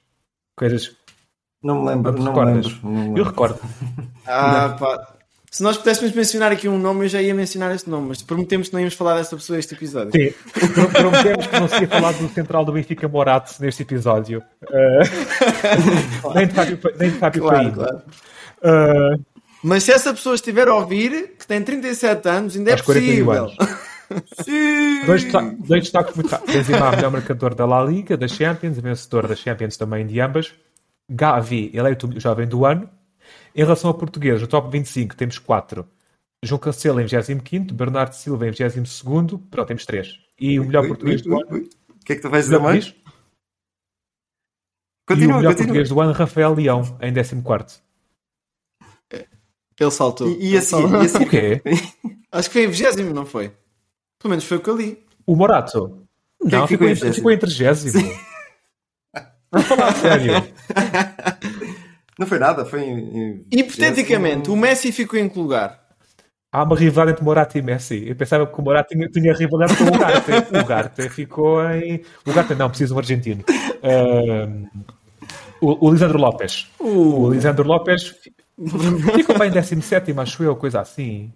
Coisas. 0.56 0.96
Não 1.62 1.82
me 1.82 1.88
lembro, 1.90 2.12
Não 2.12 2.32
não 2.32 2.32
me 2.44 2.52
lembro. 2.54 2.78
não 2.82 2.90
me 2.90 2.98
Eu 3.00 3.04
lembro. 3.06 3.24
recordo. 3.24 3.60
Ah, 4.26 4.76
pá. 4.78 5.14
Se 5.50 5.62
nós 5.64 5.76
pudéssemos 5.76 6.14
mencionar 6.14 6.52
aqui 6.52 6.68
um 6.68 6.78
nome, 6.78 7.06
eu 7.06 7.08
já 7.08 7.20
ia 7.20 7.34
mencionar 7.34 7.74
este 7.74 7.90
nome, 7.90 8.10
mas 8.10 8.22
prometemos 8.22 8.68
que 8.68 8.72
não 8.74 8.78
íamos 8.80 8.94
falar 8.94 9.16
desta 9.16 9.34
pessoa 9.34 9.58
este 9.58 9.74
episódio. 9.74 10.12
Sim, 10.12 10.32
Pro- 10.72 10.88
prometemos 10.88 11.46
que 11.48 11.58
não 11.58 11.66
se 11.68 11.80
ia 11.80 11.88
falar 11.88 12.12
do 12.12 12.28
central 12.28 12.64
do 12.64 12.70
Benfica 12.72 13.08
Morato 13.08 13.54
neste 13.58 13.82
episódio. 13.82 14.40
Eh, 14.70 15.00
nem 16.36 16.46
de 16.46 16.54
Fábio, 16.54 16.78
nem 16.96 17.10
de 17.10 17.18
Fábio 17.18 17.42
Claro, 17.42 17.72
claro. 17.72 18.02
Eh, 18.62 19.16
Mas 19.64 19.82
se 19.82 19.90
essa 19.90 20.14
pessoa 20.14 20.36
estiver 20.36 20.68
a 20.68 20.74
ouvir, 20.76 21.34
que 21.36 21.44
tem 21.46 21.60
37 21.60 22.28
anos, 22.28 22.56
ainda 22.56 22.70
é 22.70 22.72
Aos 22.74 22.82
41 22.82 23.24
possível. 23.24 23.42
anos. 23.44 23.56
dois, 25.06 25.24
desta- 25.24 25.54
dois 25.58 25.82
destaques 25.82 26.14
muito 26.14 26.28
rápidos. 26.30 26.54
Benzema, 26.54 26.90
melhor 26.92 27.10
marcador 27.10 27.54
da 27.56 27.66
La 27.66 27.82
Liga, 27.84 28.16
da 28.16 28.28
Champions, 28.28 28.78
vencedor 28.78 29.26
da 29.26 29.34
Champions 29.34 29.76
também 29.76 30.06
de 30.06 30.20
ambas. 30.20 30.54
Gavi, 31.10 31.70
eleito 31.74 32.06
o 32.06 32.20
jovem 32.20 32.46
do 32.46 32.64
ano. 32.64 32.88
Em 33.54 33.62
relação 33.62 33.90
ao 33.90 33.94
português, 33.94 34.40
no 34.40 34.46
top 34.46 34.70
25 34.70 35.16
temos 35.16 35.38
4. 35.38 35.86
João 36.42 36.58
Cancelo 36.58 37.00
em 37.00 37.06
25 37.06 37.74
Bernardo 37.74 38.14
Silva 38.14 38.46
em 38.46 38.50
22 38.50 39.02
Pronto, 39.50 39.66
temos 39.66 39.84
3. 39.84 40.18
E 40.38 40.58
o 40.58 40.64
melhor 40.64 40.82
Ui, 40.82 40.88
português 40.88 41.20
ui, 41.20 41.28
do 41.28 41.36
ui, 41.36 41.42
ano... 41.42 41.68
O 42.00 42.04
que 42.04 42.12
é 42.12 42.16
que 42.16 42.22
tu 42.22 42.30
vais 42.30 42.46
dizer 42.46 42.58
mais? 42.58 42.84
Diz? 42.84 42.94
e 42.94 42.98
o 42.98 45.06
Continua, 45.06 45.36
melhor 45.38 45.50
continua. 45.50 45.66
português 45.66 45.88
do 45.88 46.00
ano, 46.00 46.12
Rafael 46.12 46.54
Leão, 46.54 46.98
em 47.02 47.12
14 47.12 47.80
Ele 49.80 49.90
saltou. 49.90 50.28
E, 50.28 50.52
e 50.52 50.56
a 50.56 50.62
saltou. 50.62 51.02
E 51.02 51.06
a 51.06 51.08
seguir? 51.08 51.26
O 51.26 51.30
quê? 51.30 51.62
Acho 52.32 52.48
que 52.48 52.52
foi 52.52 52.64
em 52.64 52.70
20, 52.70 53.12
não 53.12 53.26
foi? 53.26 53.48
Pelo 54.18 54.30
menos 54.30 54.44
foi 54.44 54.58
o 54.58 54.60
que 54.60 54.70
eu 54.70 54.76
li. 54.76 55.04
O 55.26 55.34
Morato? 55.34 56.06
Quem 56.48 56.54
é 56.54 56.60
Não, 56.60 56.66
que 56.66 56.76
ficou, 56.76 57.12
ficou 57.12 57.30
em 57.30 57.38
30 57.38 57.54
Vou 59.52 59.62
falar 59.62 59.88
a 59.88 59.92
sério. 59.94 60.32
Não 62.18 62.26
foi 62.26 62.38
nada, 62.38 62.64
foi 62.66 62.82
em, 62.82 63.46
Hipoteticamente, 63.50 64.50
o 64.50 64.56
Messi 64.56 64.92
ficou 64.92 65.18
em 65.18 65.28
que 65.28 65.38
lugar? 65.38 65.80
Há 66.52 66.64
uma 66.64 66.76
rivalidade 66.76 67.12
entre 67.12 67.24
Morata 67.24 67.58
e 67.58 67.62
Messi. 67.62 68.04
Eu 68.08 68.16
pensava 68.16 68.46
que 68.46 68.58
o 68.60 68.62
Morata 68.62 68.88
tinha, 68.94 69.08
tinha 69.08 69.32
rivalidade 69.32 69.78
com 69.78 69.84
o 69.84 69.94
Ugarte. 69.94 70.30
O 70.52 70.58
Ugarte 70.60 71.08
ficou 71.08 71.64
em. 71.70 72.02
O 72.26 72.30
Ugarte 72.30 72.54
não, 72.56 72.68
precisa 72.68 72.92
um 72.94 72.98
argentino. 72.98 73.42
O, 75.60 75.86
o 75.86 75.92
Lisandro 75.92 76.18
Lopes. 76.18 76.66
O 76.78 77.30
Lisandro 77.30 77.66
Lopes 77.66 78.08
fi- 78.08 78.32
ficou 79.14 79.38
bem 79.38 79.48
em 79.48 79.52
17, 79.52 80.12
acho 80.18 80.42
eu, 80.42 80.56
coisa 80.56 80.80
assim. 80.80 81.32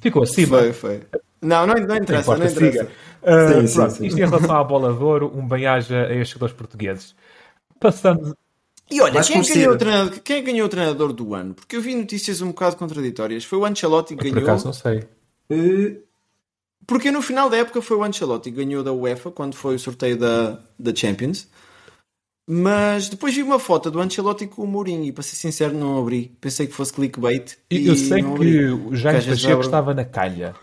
Ficou 0.00 0.22
acima. 0.24 0.58
Foi, 0.58 0.72
foi. 0.72 1.02
Não, 1.40 1.66
não, 1.66 1.74
não 1.74 1.86
Não 1.86 1.96
interessa, 1.96 2.32
importa, 2.32 2.44
não 2.44 2.50
interessa. 2.50 2.78
siga. 2.84 2.92
Ah, 3.26 3.60
Sim, 3.60 3.66
sim, 3.66 3.74
pronto, 3.74 3.90
sim. 3.90 4.06
Isto 4.06 4.20
em 4.20 4.26
relação 4.26 4.56
à 4.56 4.64
bola 4.64 4.94
de 4.94 5.02
ouro, 5.02 5.32
um 5.34 5.46
bem-aja 5.46 6.06
a 6.06 6.12
estes 6.14 6.30
jogadores 6.30 6.56
portugueses. 6.56 7.14
Passando. 7.80 8.36
E 8.90 9.00
olha, 9.00 9.20
quem 9.24 9.42
ganhou 9.42 9.74
o 9.74 9.78
treinador, 9.78 10.20
quem 10.20 10.44
que 10.44 10.52
ganhou 10.52 10.66
o 10.66 10.70
treinador 10.70 11.12
do 11.12 11.34
ano? 11.34 11.54
Porque 11.54 11.76
eu 11.76 11.82
vi 11.82 11.94
notícias 11.94 12.40
um 12.40 12.48
bocado 12.48 12.76
contraditórias. 12.76 13.44
Foi 13.44 13.58
o 13.58 13.64
Ancelotti 13.64 14.16
que 14.16 14.30
Por 14.30 14.40
ganhou. 14.40 14.48
acaso, 14.48 14.66
não 14.66 14.72
sei. 14.72 15.04
Eh, 15.50 15.98
Porque 16.86 17.10
no 17.10 17.20
final 17.20 17.50
da 17.50 17.56
época 17.56 17.82
foi 17.82 17.96
o 17.96 18.04
Ancelotti 18.04 18.50
que 18.50 18.56
ganhou 18.64 18.84
da 18.84 18.92
UEFA 18.92 19.30
quando 19.32 19.54
foi 19.56 19.74
o 19.74 19.78
sorteio 19.78 20.16
da, 20.16 20.60
da 20.78 20.94
Champions. 20.94 21.48
Mas 22.48 23.08
depois 23.08 23.34
vi 23.34 23.42
uma 23.42 23.58
foto 23.58 23.90
do 23.90 24.00
Ancelotti 24.00 24.46
com 24.46 24.62
o 24.62 24.66
Mourinho 24.68 25.02
e 25.04 25.10
para 25.12 25.24
ser 25.24 25.34
sincero 25.34 25.74
não 25.76 25.98
abri. 25.98 26.36
Pensei 26.40 26.68
que 26.68 26.72
fosse 26.74 26.92
clickbait. 26.92 27.56
Eu, 27.68 27.78
e 27.80 27.86
eu 27.88 27.96
sei 27.96 28.22
que 28.22 28.28
abri. 28.28 28.70
o 28.72 28.94
Jaime 28.94 29.18
vezes 29.20 29.42
Pacheco 29.42 29.62
estava 29.62 29.92
na 29.94 30.04
calha. 30.04 30.54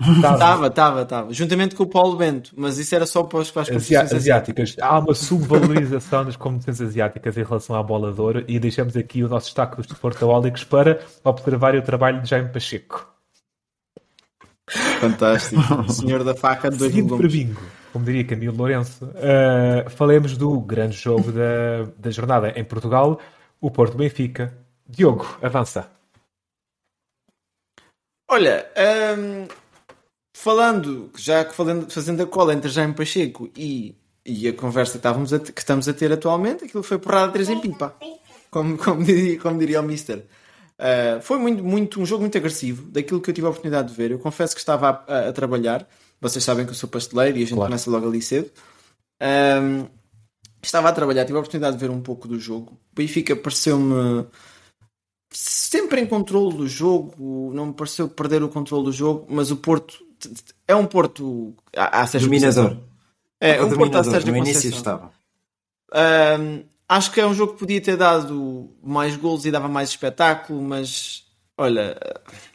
Estava. 0.00 0.34
Estava, 0.34 0.66
estava, 0.66 1.02
estava. 1.02 1.32
Juntamente 1.32 1.74
com 1.76 1.84
o 1.84 1.86
Paulo 1.86 2.16
Bento. 2.16 2.52
Mas 2.56 2.78
isso 2.78 2.94
era 2.94 3.06
só 3.06 3.22
para 3.22 3.40
as, 3.40 3.50
competições 3.50 4.12
asiáticas. 4.12 4.76
Há 4.80 4.98
uma 4.98 5.14
subvalorização 5.14 6.24
das 6.24 6.36
competições 6.36 6.80
asiáticas 6.80 7.36
em 7.36 7.44
relação 7.44 7.76
à 7.76 7.82
bola 7.82 8.12
de 8.12 8.20
ouro 8.20 8.44
e 8.48 8.58
deixamos 8.58 8.96
aqui 8.96 9.22
o 9.22 9.28
nosso 9.28 9.46
destaque 9.46 9.76
dos 9.76 9.86
desportaólicos 9.86 10.64
para 10.64 11.00
observar 11.22 11.76
o 11.76 11.82
trabalho 11.82 12.20
de 12.20 12.28
Jaime 12.28 12.48
Pacheco. 12.48 13.14
Fantástico. 15.00 15.60
O 15.86 15.88
senhor 15.92 16.24
da 16.24 16.34
faca 16.34 16.70
de 16.70 16.76
dois 16.76 16.92
Seguindo 16.92 17.16
para 17.16 17.28
bingo, 17.28 17.62
como 17.92 18.04
diria 18.04 18.24
Camilo 18.24 18.56
Lourenço, 18.56 19.04
uh, 19.04 19.88
falemos 19.90 20.36
do 20.36 20.58
grande 20.60 20.96
jogo 20.96 21.30
da, 21.30 21.84
da 21.98 22.10
jornada 22.10 22.52
em 22.56 22.64
Portugal, 22.64 23.20
o 23.60 23.70
Porto 23.70 23.96
Benfica. 23.96 24.56
Diogo, 24.86 25.38
avança. 25.40 25.90
Olha, 28.28 28.66
hum, 29.16 29.46
falando, 30.34 31.10
já 31.16 31.44
falando, 31.50 31.90
fazendo 31.90 32.22
a 32.22 32.26
cola 32.26 32.52
entre 32.52 32.68
Jaime 32.68 32.92
Pacheco 32.94 33.48
e, 33.56 33.94
e 34.26 34.48
a 34.48 34.52
conversa 34.52 34.92
que, 34.92 34.96
estávamos 34.98 35.32
a 35.32 35.38
que 35.38 35.58
estamos 35.60 35.88
a 35.88 35.94
ter 35.94 36.12
atualmente, 36.12 36.64
aquilo 36.64 36.82
foi 36.82 36.98
porrada 36.98 37.32
3 37.32 37.48
em 37.50 37.60
pipa, 37.60 37.94
como, 38.50 38.76
como, 38.76 39.02
diria, 39.04 39.38
como 39.40 39.58
diria 39.58 39.80
o 39.80 39.84
Mister. 39.84 40.26
Uh, 40.76 41.22
foi 41.22 41.38
muito, 41.38 41.62
muito, 41.62 42.00
um 42.00 42.04
jogo 42.04 42.22
muito 42.22 42.36
agressivo, 42.36 42.90
daquilo 42.90 43.20
que 43.20 43.30
eu 43.30 43.34
tive 43.34 43.46
a 43.46 43.50
oportunidade 43.50 43.88
de 43.88 43.94
ver. 43.94 44.10
Eu 44.10 44.18
confesso 44.18 44.54
que 44.54 44.60
estava 44.60 44.88
a, 45.06 45.14
a- 45.14 45.28
a 45.28 45.32
trabalhar, 45.32 45.88
vocês 46.20 46.42
sabem 46.42 46.64
que 46.66 46.72
eu 46.72 46.74
sou 46.76 46.88
pasteleiro 46.88 47.38
e 47.38 47.42
a 47.42 47.44
gente 47.46 47.54
Claro. 47.54 47.70
começa 47.70 47.88
logo 47.90 48.08
ali 48.08 48.20
cedo. 48.20 48.50
Um, 49.22 49.86
estava 50.60 50.88
a 50.88 50.92
trabalhar, 50.92 51.24
tive 51.24 51.36
a 51.36 51.40
oportunidade 51.40 51.76
de 51.76 51.80
ver 51.80 51.90
um 51.92 52.00
pouco 52.00 52.26
do 52.26 52.40
jogo. 52.40 52.72
O 52.72 52.96
Benfica 52.96 53.36
pareceu-me 53.36 54.26
sempre 55.32 56.00
em 56.00 56.06
controle 56.06 56.56
do 56.56 56.66
jogo, 56.68 57.52
não 57.54 57.66
me 57.66 57.72
pareceu 57.72 58.08
perder 58.08 58.42
o 58.42 58.48
controle 58.48 58.84
do 58.84 58.92
jogo, 58.92 59.26
mas 59.28 59.50
o 59.52 59.56
Porto 59.56 60.03
é 60.66 60.74
um 60.74 60.86
Porto 60.86 61.54
a, 61.76 62.02
a 62.02 62.06
Sérgio 62.06 62.28
dominador. 62.28 62.64
Conceição. 62.64 62.88
É, 63.40 63.62
um 63.62 63.68
Porto 63.68 63.72
a 63.72 63.76
dominador. 63.76 64.12
Sérgio 64.12 64.32
No 64.32 64.38
início 64.38 64.70
estava. 64.70 65.12
Ahm, 65.92 66.62
acho 66.88 67.12
que 67.12 67.20
é 67.20 67.26
um 67.26 67.34
jogo 67.34 67.52
que 67.52 67.58
podia 67.58 67.80
ter 67.80 67.96
dado 67.96 68.70
mais 68.82 69.16
golos 69.16 69.46
e 69.46 69.50
dava 69.50 69.68
mais 69.68 69.90
espetáculo, 69.90 70.60
mas 70.62 71.24
olha, 71.56 71.96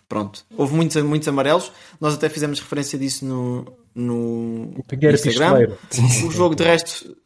pronto, 0.07 0.45
houve 0.57 0.73
muitos, 0.73 1.01
muitos 1.03 1.27
amarelos. 1.27 1.71
Nós 1.99 2.13
até 2.13 2.29
fizemos 2.29 2.59
referência 2.59 2.97
disso 2.99 3.25
no, 3.25 3.65
no 3.95 4.73
Instagram. 4.77 5.11
Pistoleiro. 5.11 5.77
O 6.27 6.31
jogo 6.31 6.55
de 6.55 6.63
resto, 6.63 7.17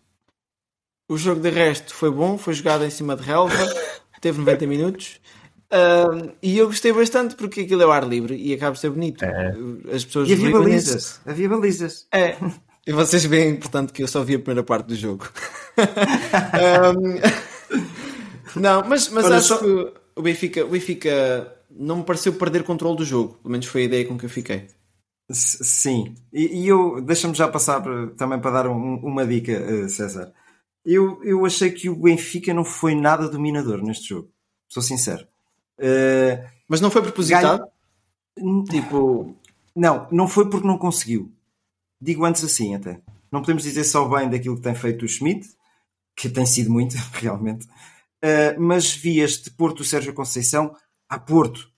o 1.10 1.18
jogo 1.18 1.42
de 1.42 1.50
resto 1.50 1.94
foi 1.94 2.12
bom, 2.12 2.38
foi 2.38 2.54
jogado 2.54 2.84
em 2.86 2.90
cima 2.90 3.16
de 3.16 3.24
relva, 3.24 3.56
teve 4.22 4.40
90 4.40 4.68
minutos. 4.68 5.20
E 6.42 6.58
eu 6.58 6.68
gostei 6.68 6.92
bastante 6.94 7.36
porque 7.36 7.62
aquilo 7.62 7.82
é 7.82 7.86
o 7.86 7.92
ar 7.92 8.08
livre 8.08 8.36
e 8.36 8.54
acaba 8.54 8.72
por 8.74 8.78
ser 8.80 8.90
bonito. 8.90 9.24
As 9.94 10.04
pessoas 10.06 10.30
E 10.30 10.34
havia 10.34 10.52
balizas. 10.52 11.20
Havia 11.26 11.50
balizas. 11.50 12.08
é. 12.14 12.36
E 12.86 12.92
vocês 12.92 13.24
veem, 13.24 13.56
portanto, 13.56 13.94
que 13.94 14.04
eu 14.04 14.08
só 14.10 14.22
vi 14.24 14.36
a 14.36 14.40
primeira 14.40 14.62
parte 14.64 14.88
do 14.88 14.96
jogo. 14.96 15.28
Um, 18.56 18.62
não, 18.62 18.84
mas, 18.88 19.10
mas 19.10 19.26
Olha, 19.26 19.38
acho 19.38 19.48
só- 19.48 19.58
que 19.58 19.94
o 20.16 20.22
Benfica, 20.22 20.64
o 20.66 20.70
Benfica 20.70 21.56
não 21.72 21.98
me 21.98 22.04
pareceu 22.04 22.34
perder 22.34 22.64
controle 22.64 22.98
do 22.98 23.06
jogo. 23.06 23.36
Pelo 23.42 23.52
menos 23.52 23.66
foi 23.66 23.82
a 23.82 23.86
ideia 23.86 24.06
com 24.06 24.18
que 24.18 24.26
eu 24.26 24.30
fiquei. 24.30 24.68
Sim, 25.32 26.14
e, 26.32 26.64
e 26.64 26.68
eu 26.68 27.02
deixa-me 27.02 27.34
já 27.34 27.48
passar 27.48 27.82
para- 27.82 28.08
também 28.12 28.40
para 28.40 28.52
dar 28.52 28.68
um- 28.68 28.98
uma 28.98 29.26
dica, 29.26 29.52
eh, 29.52 29.88
César. 29.88 30.32
Eu, 30.86 31.20
eu 31.24 31.46
achei 31.46 31.72
que 31.72 31.90
o 31.90 31.96
Benfica 31.96 32.54
não 32.54 32.66
foi 32.66 32.94
nada 32.94 33.28
dominador 33.30 33.82
neste 33.82 34.10
jogo, 34.10 34.30
sou 34.70 34.84
sincero. 34.84 35.26
Eh, 35.80 36.46
Mas 36.68 36.82
não 36.82 36.90
foi 36.92 37.02
propositado? 37.02 37.66
Ganho- 38.38 38.64
Tipo, 38.66 39.36
não, 39.76 40.08
não 40.12 40.28
foi 40.28 40.50
porque 40.50 40.66
não 40.68 40.78
conseguiu. 40.78 41.32
Digo 42.02 42.26
antes 42.26 42.44
assim, 42.44 42.74
até. 42.76 43.00
Não 43.32 43.42
podemos 43.42 43.64
dizer 43.64 43.84
só 43.84 44.08
bem 44.08 44.30
daquilo 44.30 44.56
que 44.56 44.62
tem 44.62 44.74
feito 44.76 45.06
o 45.06 45.08
Schmidt, 45.08 45.48
que 46.16 46.30
tem 46.30 46.46
sido 46.46 46.72
muito, 46.72 46.96
realmente, 47.14 47.68
Eh, 48.26 48.56
mas 48.58 48.94
vi 48.94 49.20
este 49.20 49.52
Porto 49.52 49.84
Sérgio 49.84 50.14
Conceição 50.14 50.74
a 51.10 51.20
Porto. 51.20 51.70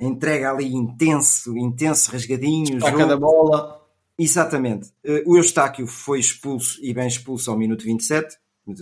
Entrega 0.00 0.50
ali 0.50 0.74
intenso, 0.74 1.56
intenso, 1.56 2.10
rasgadinho. 2.10 2.80
jogo. 2.80 2.96
cada 2.96 3.16
bola. 3.16 3.78
Exatamente. 4.18 4.90
Eh, 5.04 5.22
O 5.26 5.36
Eustáquio 5.36 5.86
foi 5.86 6.18
expulso 6.18 6.78
e 6.82 6.94
bem 6.94 7.06
expulso 7.06 7.50
ao 7.50 7.58
minuto 7.58 7.84
27, 7.84 8.36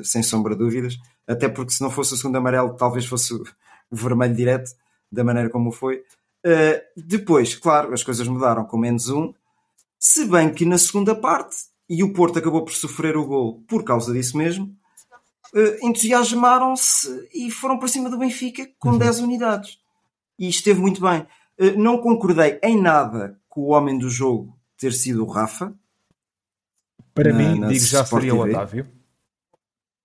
sem 0.04 0.22
sombra 0.22 0.54
de 0.54 0.60
dúvidas, 0.64 0.96
até 1.26 1.48
porque 1.48 1.72
se 1.72 1.82
não 1.82 1.90
fosse 1.90 2.14
o 2.14 2.16
segundo 2.16 2.36
amarelo, 2.36 2.76
talvez 2.76 3.04
fosse 3.06 3.34
vermelho 3.90 4.34
direto, 4.34 4.70
da 5.10 5.24
maneira 5.24 5.50
como 5.50 5.70
foi. 5.72 6.02
Eh, 6.44 6.84
depois, 6.96 7.54
claro, 7.56 7.92
as 7.92 8.02
coisas 8.02 8.26
mudaram 8.28 8.64
com 8.64 8.78
menos 8.78 9.08
um, 9.08 9.32
se 9.98 10.24
bem 10.24 10.52
que 10.52 10.64
na 10.64 10.78
segunda 10.78 11.14
parte, 11.14 11.56
e 11.88 12.02
o 12.04 12.12
Porto 12.12 12.38
acabou 12.38 12.64
por 12.64 12.72
sofrer 12.72 13.16
o 13.16 13.26
gol 13.26 13.62
por 13.68 13.82
causa 13.84 14.12
disso 14.12 14.36
mesmo, 14.38 14.74
eh, 15.54 15.78
entusiasmaram-se 15.82 17.28
e 17.34 17.50
foram 17.50 17.78
para 17.78 17.88
cima 17.88 18.08
do 18.08 18.16
Benfica 18.18 18.68
com 18.78 18.96
10 18.96 19.20
unidades. 19.20 19.78
E 20.38 20.48
esteve 20.48 20.80
muito 20.80 21.00
bem. 21.00 21.26
Eh, 21.58 21.72
Não 21.72 21.98
concordei 21.98 22.58
em 22.62 22.80
nada 22.80 23.38
com 23.48 23.62
o 23.62 23.68
homem 23.72 23.98
do 23.98 24.08
jogo 24.08 24.56
ter 24.78 24.92
sido 24.92 25.24
o 25.24 25.28
Rafa. 25.28 25.74
Para 27.12 27.32
Na- 27.32 27.38
mim, 27.38 27.58
na 27.58 27.68
digo 27.68 27.84
já 27.84 28.02
Sport 28.02 28.22
seria 28.22 28.34
o 28.34 28.44
TV. 28.44 28.50
Otávio. 28.56 28.88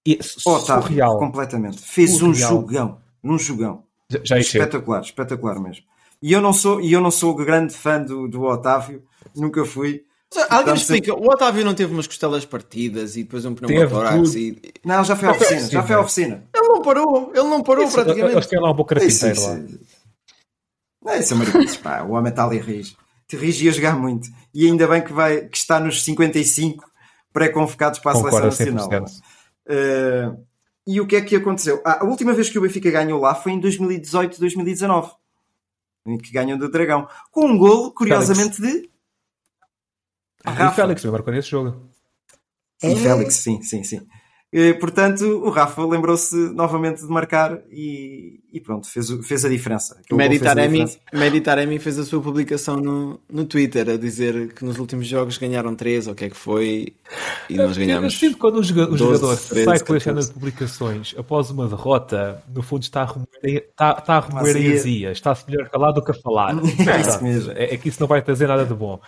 E, 0.07 0.19
Otávio, 0.45 0.83
surreal. 0.83 1.17
completamente. 1.19 1.81
Fez 1.81 2.15
um 2.21 2.33
Surreal. 2.33 2.49
jogão. 2.49 3.01
Um 3.25 3.39
jogão. 3.39 3.83
Já, 4.09 4.37
achei. 4.37 4.61
Espetacular, 4.61 5.01
espetacular 5.01 5.59
mesmo. 5.59 5.83
E 6.21 6.31
eu 6.31 6.41
não 6.41 6.53
sou, 6.53 6.79
e 6.79 6.93
eu 6.93 7.01
não 7.01 7.11
sou 7.11 7.35
grande 7.35 7.73
fã 7.73 8.01
do, 8.01 8.27
do 8.27 8.43
Otávio, 8.43 9.03
nunca 9.35 9.65
fui. 9.65 10.03
Alguém 10.35 10.43
me 10.43 10.49
Portanto, 10.49 10.77
explica, 10.77 11.13
o 11.13 11.27
Otávio 11.27 11.65
não 11.65 11.73
teve 11.73 11.93
umas 11.93 12.07
costelas 12.07 12.45
partidas 12.45 13.15
e 13.15 13.23
depois 13.23 13.45
um 13.45 13.55
pneumotórax 13.55 14.35
e... 14.35 14.59
Não, 14.83 15.03
já 15.03 15.15
foi 15.15 15.29
à 15.29 15.33
Já 15.33 15.37
foi 15.37 15.47
à 15.47 15.49
oficina, 15.49 15.69
já 15.71 15.83
foi 15.83 15.95
à 15.95 15.99
oficina. 16.01 16.43
Ele 16.53 16.67
não 16.67 16.81
parou, 16.81 17.31
ele 17.33 17.43
não 17.43 17.63
parou 17.63 17.85
Isso, 17.85 17.99
Eles 17.99 18.13
praticamente. 18.13 18.47
têm 18.47 18.59
lá 18.59 18.71
um 18.71 18.73
bom 18.73 18.83
Isso, 18.83 18.87
carpinteiro 18.89 19.35
isso, 19.35 19.47
lá. 19.47 19.55
Não, 21.03 21.19
isso 21.19 21.33
é 21.33 21.37
mariquice, 21.37 21.77
pá. 21.79 22.01
O 22.03 22.11
homem 22.11 22.29
está 22.31 22.43
ali 22.45 22.57
rijo. 22.57 22.95
Te 23.27 23.37
rijo 23.37 23.65
e 23.65 23.69
a 23.69 23.71
jogar 23.71 23.95
muito. 23.95 24.27
E 24.53 24.65
ainda 24.67 24.87
bem 24.87 25.01
que, 25.01 25.13
vai, 25.13 25.41
que 25.47 25.57
está 25.57 25.79
nos 25.79 26.03
55 26.03 26.83
pré-convocados 27.31 27.99
para 27.99 28.11
a 28.11 28.13
Concordo 28.15 28.47
a 28.47 28.51
seleção 28.51 28.89
nacional. 28.89 29.05
100%. 29.69 30.37
E 30.87 31.01
o 31.01 31.07
que 31.07 31.15
é 31.15 31.21
que 31.21 31.35
aconteceu? 31.35 31.81
Ah, 31.83 31.99
a 32.01 32.05
última 32.05 32.33
vez 32.33 32.49
que 32.49 32.59
o 32.59 32.61
Benfica 32.61 32.91
ganhou 32.91 33.19
lá 33.19 33.33
foi 33.33 33.53
em 33.53 33.59
2018, 33.59 34.39
2019. 34.39 35.11
Em 36.05 36.17
que 36.17 36.31
ganham 36.31 36.57
do 36.57 36.69
Dragão. 36.69 37.07
Com 37.31 37.47
um 37.47 37.57
golo, 37.57 37.91
curiosamente, 37.91 38.61
de 38.61 38.89
Ah, 40.43 40.51
e 40.51 40.53
o 40.53 40.57
Rafa. 40.57 40.75
Félix 40.75 41.03
me 41.03 41.11
marcou 41.11 41.33
nesse 41.33 41.49
jogo. 41.49 41.89
E 42.83 42.95
Félix, 42.95 43.35
sim, 43.35 43.61
sim, 43.63 43.83
sim. 43.83 44.07
Portanto, 44.79 45.23
o 45.43 45.49
Rafa 45.49 45.85
lembrou-se 45.85 46.33
novamente 46.53 47.01
de 47.01 47.07
marcar 47.09 47.59
e, 47.69 48.39
e 48.53 48.59
pronto, 48.61 48.87
fez, 48.87 49.09
fez 49.25 49.43
a 49.43 49.49
diferença. 49.49 49.97
Meditaremi. 50.11 50.85
Meditaremi 51.13 51.77
fez 51.79 51.99
a 51.99 52.05
sua 52.05 52.21
publicação 52.21 52.77
no, 52.77 53.19
no 53.29 53.43
Twitter 53.45 53.89
a 53.89 53.97
dizer 53.97 54.53
que 54.53 54.63
nos 54.63 54.77
últimos 54.79 55.07
jogos 55.07 55.37
ganharam 55.37 55.75
3 55.75 56.07
ou 56.07 56.13
o 56.13 56.15
que 56.15 56.25
é 56.25 56.29
que 56.29 56.37
foi 56.37 56.93
e 57.49 57.55
nós 57.55 57.77
Eu 57.77 57.85
ganhámos. 57.85 58.17
sinto 58.17 58.35
que 58.35 58.39
quando 58.39 58.59
o 58.59 58.63
joga- 58.63 58.83
o 58.83 58.95
12, 58.95 58.97
jogador 58.97 59.37
13, 59.37 59.65
sai 59.65 59.65
com 59.65 59.71
as 59.73 59.79
14. 59.79 60.03
cenas 60.03 60.27
de 60.27 60.33
publicações 60.33 61.15
após 61.17 61.49
uma 61.49 61.67
derrota, 61.67 62.41
no 62.53 62.61
fundo 62.61 62.83
está 62.83 63.01
a 63.01 63.05
remoer, 63.05 63.27
está, 63.43 63.95
está 63.99 64.13
a 64.15 64.19
remoer 64.21 65.11
está-se 65.11 65.49
melhor 65.49 65.69
calado 65.69 65.95
do 65.95 66.05
que 66.05 66.11
a 66.11 66.13
falar. 66.13 66.55
É 66.95 67.01
isso 67.01 67.23
mesmo. 67.23 67.51
É, 67.51 67.73
é 67.73 67.77
que 67.77 67.89
isso 67.89 67.99
não 67.99 68.07
vai 68.07 68.21
trazer 68.21 68.47
nada 68.47 68.63
de 68.65 68.73
bom. 68.73 68.99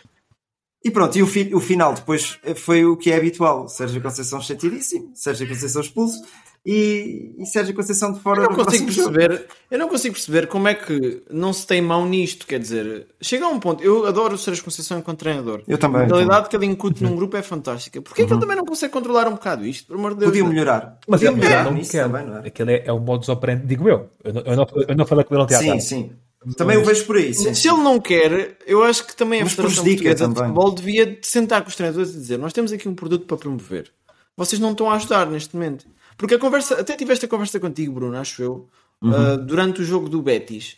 E 0.84 0.92
pronto, 0.92 1.18
e 1.18 1.24
o, 1.24 1.28
fi- 1.28 1.54
o 1.54 1.60
final 1.60 1.94
depois 1.94 2.40
foi 2.56 2.86
o 2.86 2.96
que 2.96 3.12
é 3.12 3.18
habitual. 3.18 3.68
Sérgio 3.68 4.02
Conceição 4.02 4.40
chateadíssimo, 4.42 5.12
Sérgio 5.14 5.48
Conceição 5.48 5.82
expulso 5.82 6.22
e, 6.66 7.34
e 7.38 7.46
Sérgio 7.46 7.74
Conceição 7.74 8.14
de 8.14 8.20
fora 8.20 8.44
Eu 8.44 8.50
não 8.50 8.56
consigo 8.56 8.92
jogo. 8.92 9.12
perceber, 9.14 9.48
eu 9.72 9.80
não 9.80 9.90
consigo 9.90 10.14
perceber 10.14 10.48
como 10.48 10.68
é 10.68 10.76
que 10.76 11.24
não 11.32 11.52
se 11.52 11.66
tem 11.66 11.82
mão 11.82 12.08
nisto, 12.08 12.46
quer 12.46 12.60
dizer, 12.60 13.08
chega 13.22 13.46
a 13.46 13.48
um 13.50 13.60
ponto, 13.60 13.84
eu 13.84 14.06
adoro 14.06 14.36
o 14.36 14.38
Sérgio 14.38 14.64
Conceição 14.64 15.00
enquanto 15.00 15.20
treinador. 15.20 15.62
Eu 15.68 15.78
também, 15.78 16.02
A 16.02 16.04
mentalidade 16.04 16.48
que 16.48 16.56
ele 16.56 16.66
incute 16.68 17.04
num 17.04 17.16
grupo 17.16 17.36
é 17.38 17.42
fantástica. 17.42 18.02
Porquê 18.02 18.26
que 18.26 18.32
ele 18.32 18.40
também 18.40 18.56
não 18.56 18.66
consegue 18.66 18.94
controlar 18.94 19.28
um 19.28 19.32
bocado 19.34 19.66
isto? 19.66 19.88
Por 19.88 19.96
amor 19.98 20.14
de 20.14 20.20
Deus. 20.20 20.32
Podia 20.32 20.44
melhorar. 20.48 21.00
Mas 21.08 21.20
Podia 21.22 21.30
ele 21.30 21.40
melhorar 21.42 21.64
não 21.64 21.74
nisso 21.74 21.92
quer. 21.92 22.04
também, 22.04 22.26
não 22.26 22.38
é? 22.38 22.48
Aquele 22.48 22.72
é, 22.74 22.84
é 22.86 22.94
o 22.94 23.00
modus 23.00 23.30
operandi, 23.30 23.66
digo 23.66 23.90
eu. 23.90 24.10
Eu 24.24 24.34
não, 24.34 24.42
eu 24.42 24.56
não, 24.56 24.68
eu 24.90 24.96
não 24.96 25.06
falei 25.06 25.24
com 25.26 25.34
ele 25.34 25.42
no 25.42 25.48
teatro. 25.48 25.68
Sim, 25.68 25.80
sim. 25.80 26.12
Também 26.56 26.78
o 26.78 26.86
vejo 26.86 27.06
por 27.06 27.18
aí. 27.18 27.34
Sim, 27.34 27.54
Se 27.54 27.68
ele 27.68 27.82
não 27.82 28.00
quer, 28.00 28.58
eu 28.66 28.84
acho 28.84 29.06
que 29.06 29.16
também 29.16 29.42
a 29.42 29.44
Mas 29.44 29.54
Federação 29.54 29.84
de. 29.84 29.98
Futebol 30.36 30.72
devia 30.72 31.20
sentar 31.22 31.62
com 31.64 31.70
os 31.70 31.76
treinadores 31.76 32.12
e 32.12 32.14
dizer: 32.14 32.38
Nós 32.38 32.54
temos 32.54 32.72
aqui 32.72 32.88
um 32.88 32.96
produto 32.96 33.26
para 33.26 33.38
promover. 33.38 33.92
Vocês 34.36 34.60
não 34.60 34.72
estão 34.72 34.90
a 34.90 34.96
ajudar 34.96 35.26
neste 35.28 35.56
momento. 35.56 35.86
Porque 36.16 36.36
a 36.36 36.40
conversa, 36.40 36.80
até 36.80 36.96
tive 36.96 37.12
esta 37.14 37.28
conversa 37.28 37.60
contigo, 37.60 37.94
Bruno, 37.94 38.18
acho 38.18 38.42
eu, 38.42 38.68
Uhum. 39.02 39.12
uh, 39.12 39.38
durante 39.38 39.82
o 39.82 39.86
jogo 39.86 40.10
do 40.10 40.22
Betis. 40.24 40.78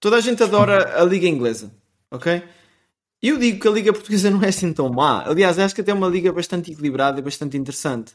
Toda 0.00 0.16
a 0.16 0.20
gente 0.20 0.42
adora 0.42 1.00
a 1.00 1.04
Liga 1.04 1.26
Inglesa, 1.26 1.72
ok? 2.10 2.42
Eu 3.22 3.38
digo 3.38 3.58
que 3.60 3.66
a 3.66 3.70
Liga 3.70 3.92
Portuguesa 3.92 4.28
não 4.30 4.42
é 4.42 4.48
assim 4.48 4.72
tão 4.72 4.90
má. 4.90 5.24
Aliás, 5.26 5.58
acho 5.58 5.74
que 5.74 5.80
até 5.80 5.90
é 5.90 5.94
uma 5.94 6.08
liga 6.08 6.32
bastante 6.32 6.70
equilibrada 6.72 7.18
e 7.18 7.22
bastante 7.22 7.56
interessante. 7.56 8.12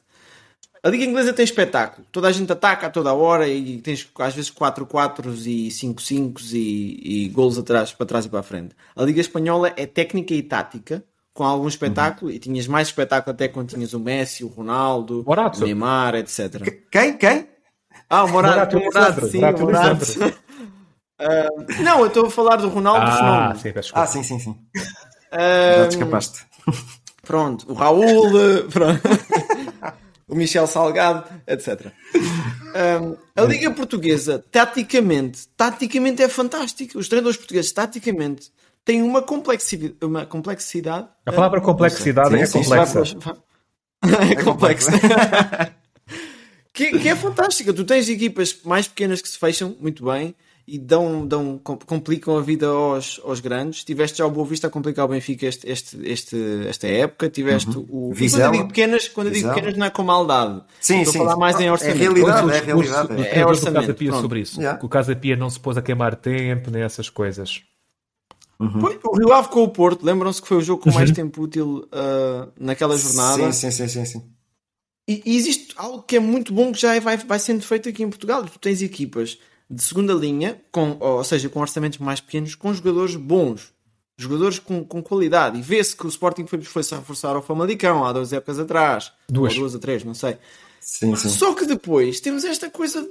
A 0.86 0.90
Liga 0.90 1.06
Inglesa 1.06 1.32
tem 1.32 1.46
espetáculo. 1.46 2.06
Toda 2.12 2.28
a 2.28 2.32
gente 2.32 2.52
ataca 2.52 2.88
a 2.88 2.90
toda 2.90 3.10
a 3.10 3.13
hora 3.13 3.48
e 3.48 3.78
tens 3.82 4.06
às 4.20 4.36
vezes 4.36 4.52
4-4 4.52 5.34
e 5.46 5.70
5-5 5.70 6.42
e, 6.54 7.25
e 7.25 7.30
golos 7.30 7.58
atrás, 7.58 7.94
para 7.94 8.06
trás 8.06 8.25
e 8.25 8.30
para 8.30 8.40
a 8.42 8.44
frente. 8.44 8.75
A 8.96 9.04
Liga 9.04 9.22
Espanhola 9.22 9.72
é 9.78 9.86
técnica 9.86 10.34
e 10.34 10.44
tática, 10.44 11.02
com 11.34 11.46
algum 11.46 11.70
espetáculo, 11.70 12.30
e 12.30 12.38
tinhas 12.38 12.68
mais 12.68 12.90
espetáculo 12.90 13.34
até 13.34 13.48
quando 13.48 13.70
tinhas 13.70 13.94
o 13.94 14.00
Messi, 14.00 14.44
o 14.44 14.48
Ronaldo, 14.48 15.24
Morato. 15.25 15.62
o 15.62 15.63
Neymar, 15.63 16.16
etc. 16.16 16.62
Quem? 16.92 17.18
Quem? 17.18 17.48
Ah, 18.10 18.25
o 18.25 18.30
Morato, 18.30 18.75
Morato 18.75 18.78
o 18.78 18.84
Morato, 18.84 19.28
sim, 19.28 19.38
Morato 19.40 19.63
o 19.63 19.66
Morato. 19.66 20.06
Ah, 21.20 21.48
não, 21.82 22.00
eu 22.02 22.08
estou 22.08 22.25
a 22.25 22.30
falar 22.30 22.56
do 22.58 22.68
Ronaldo 22.68 23.06
Ah, 23.06 23.18
Fenómeno. 23.18 23.56
sim, 23.56 23.72
peço 23.72 23.94
desculpa. 23.94 24.02
Ah, 24.02 24.08
sim, 24.08 24.24
sim, 24.24 24.40
sim. 24.40 24.58
Ah, 25.32 25.75
Já 25.78 25.88
te 25.88 25.92
escapaste. 25.96 26.46
Pronto, 27.22 27.72
o 27.72 27.74
Raul, 27.75 28.32
eh, 28.42 28.63
pronto. 28.70 29.02
O 30.27 30.36
Michel 30.36 30.68
Salgado, 30.68 31.25
etc. 31.48 31.92
Um, 32.15 33.15
a 33.36 33.46
Liga 33.46 33.72
Portuguesa, 33.72 34.44
taticamente, 34.51 35.48
taticamente 35.56 36.24
é 36.24 36.30
fantástica. 36.30 36.98
Os 36.98 37.08
treinadores 37.08 37.38
portugueses, 37.38 37.72
taticamente, 37.72 38.51
têm 38.86 39.01
uma 39.01 39.22
complexidade. 39.22 39.96
Uma 40.01 40.25
complexidade 40.25 41.08
A 41.25 41.32
palavra 41.32 41.62
complexidade 41.62 42.30
Sim, 42.30 42.42
é 42.42 42.46
sim, 42.46 42.60
complexa. 42.60 43.03
é 44.32 44.44
complexa. 44.44 44.92
que, 46.74 47.00
que 47.00 47.10
é 47.10 47.15
fantástica. 47.15 47.74
Tu 47.74 47.84
tens 47.84 48.10
equipas 48.10 48.58
mais 48.63 48.88
pequenas 48.88 49.22
que 49.22 49.30
se 49.30 49.38
fecham 49.38 49.75
muito 49.80 50.06
bem 50.06 50.36
e 50.65 50.79
dão, 50.79 51.27
dão, 51.27 51.58
com- 51.62 51.77
complicam 51.77 52.38
a 52.38 52.41
vida 52.41 52.67
aos, 52.67 53.20
aos 53.24 53.39
grandes. 53.41 53.84
Tiveste 53.84 54.20
já 54.20 54.25
o 54.25 54.32
Boa 54.32 54.48
Vista 54.48 54.67
a 54.67 54.70
complicar 54.70 55.03
o 55.05 55.08
Benfica 55.10 55.46
este, 55.46 55.70
este, 55.70 55.98
este- 56.05 56.67
esta 56.67 56.88
época. 56.88 57.29
Tiveste 57.29 57.70
o. 57.77 57.82
e 57.82 57.86
Quando 57.86 58.10
eu 58.10 58.13
Vizela. 58.13 58.51
digo 58.53 58.67
pequenas, 58.67 59.08
quando 59.10 59.27
eu 59.27 59.34
digo 59.34 59.41
Vizela. 59.48 59.53
pequenas 59.55 59.77
não 59.77 59.86
é 59.86 59.89
com 59.89 60.03
maldade. 60.03 60.63
Sim, 60.79 61.00
Estou 61.00 61.13
sim. 61.13 61.20
a 61.20 61.22
falar 61.24 61.38
mais 61.38 61.60
em 61.60 61.65
É 61.67 61.72
orçamento. 61.72 61.98
realidade, 61.98 62.39
Todos 62.41 62.55
é 62.55 62.60
os 62.60 62.65
realidade. 62.65 63.08
cursos 63.08 63.17
do 63.17 63.24
é. 63.24 63.41
do 63.43 63.48
orçamento, 63.50 63.82
Casa 63.82 63.93
Pia 63.93 64.08
pronto. 64.10 64.22
sobre 64.22 64.39
isso. 64.39 64.60
Yeah. 64.60 64.79
Que 64.79 64.86
o 64.86 64.89
Casa 64.89 65.15
Pia 65.15 65.36
não 65.36 65.50
se 65.50 65.60
pôs 65.60 65.77
a 65.77 65.82
queimar 65.82 66.15
tempo, 66.15 66.72
nem 66.72 66.82
essas 66.82 67.10
coisas. 67.10 67.62
Foi 68.79 68.98
o 69.03 69.17
Rio 69.17 69.34
Ave 69.34 69.50
com 69.50 69.63
o 69.63 69.67
Porto. 69.70 70.05
Lembram-se 70.05 70.41
que 70.41 70.48
foi 70.48 70.58
o 70.58 70.62
jogo 70.62 70.82
com 70.84 70.91
mais 70.93 71.12
tempo 71.12 71.41
útil 71.41 71.86
ah, 71.91 72.48
naquela 72.58 72.96
jornada. 72.96 73.51
Sim, 73.51 73.70
sim, 73.70 73.72
sim, 73.72 73.88
sim, 73.89 74.05
sim. 74.05 74.24
E, 75.10 75.22
e 75.25 75.36
existe 75.36 75.74
algo 75.75 76.01
que 76.03 76.15
é 76.15 76.20
muito 76.20 76.53
bom 76.53 76.72
que 76.72 76.79
já 76.79 76.96
é- 76.96 77.00
vai, 77.01 77.17
vai 77.17 77.38
sendo 77.39 77.62
feito 77.62 77.89
aqui 77.89 78.03
em 78.03 78.10
Portugal. 78.10 78.46
Tu 78.46 78.58
tens 78.60 78.82
equipas 78.82 79.38
de 79.74 79.84
segunda 79.84 80.13
linha, 80.13 80.62
com, 80.72 80.98
ou 81.00 81.24
seja, 81.24 81.50
com 81.50 81.60
orçamentos 81.60 82.00
mais 82.00 82.20
pequenos, 82.22 82.56
com 82.56 82.74
jogadores 82.74 83.15
bons, 83.15 83.74
jogadores 84.18 84.60
com, 84.60 84.84
com 84.86 85.01
qualidade. 85.01 85.58
E 85.58 85.62
vê-se 85.62 85.96
que 85.96 86.06
o 86.06 86.10
Sporting 86.10 86.46
foi, 86.46 86.62
foi 86.62 86.84
se 86.84 86.94
reforçar 86.96 87.36
ao 87.36 87.42
Famalicão 87.42 88.03
há 88.06 88.12
duas 88.13 88.32
épocas 88.34 88.60
atrás, 88.60 89.12
Duas. 89.27 89.53
ou 89.53 89.60
duas 89.62 89.75
a 89.75 89.80
três, 89.80 90.03
não 90.03 90.13
sei. 90.13 90.38
Sim, 90.80 91.15
sim. 91.15 91.30
Só 91.30 91.54
que 91.54 91.65
depois 91.65 92.19
temos 92.19 92.43
esta 92.43 92.69
coisa 92.69 93.02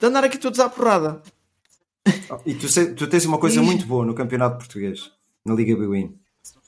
de 0.00 0.06
andar 0.06 0.24
aqui 0.24 0.36
todos 0.36 0.58
à 0.60 0.68
porrada. 0.68 1.22
E 2.44 2.54
tu, 2.54 2.68
sei- 2.68 2.92
tu 2.92 3.06
tens 3.06 3.24
uma 3.24 3.38
coisa 3.38 3.62
muito 3.62 3.86
boa 3.86 4.04
no 4.04 4.14
campeonato 4.14 4.58
português, 4.58 5.10
na 5.44 5.54
Liga 5.54 5.74
Bwin, 5.76 6.14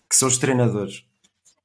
que 0.09 0.17
são 0.17 0.29
os 0.29 0.39
treinadores. 0.39 1.05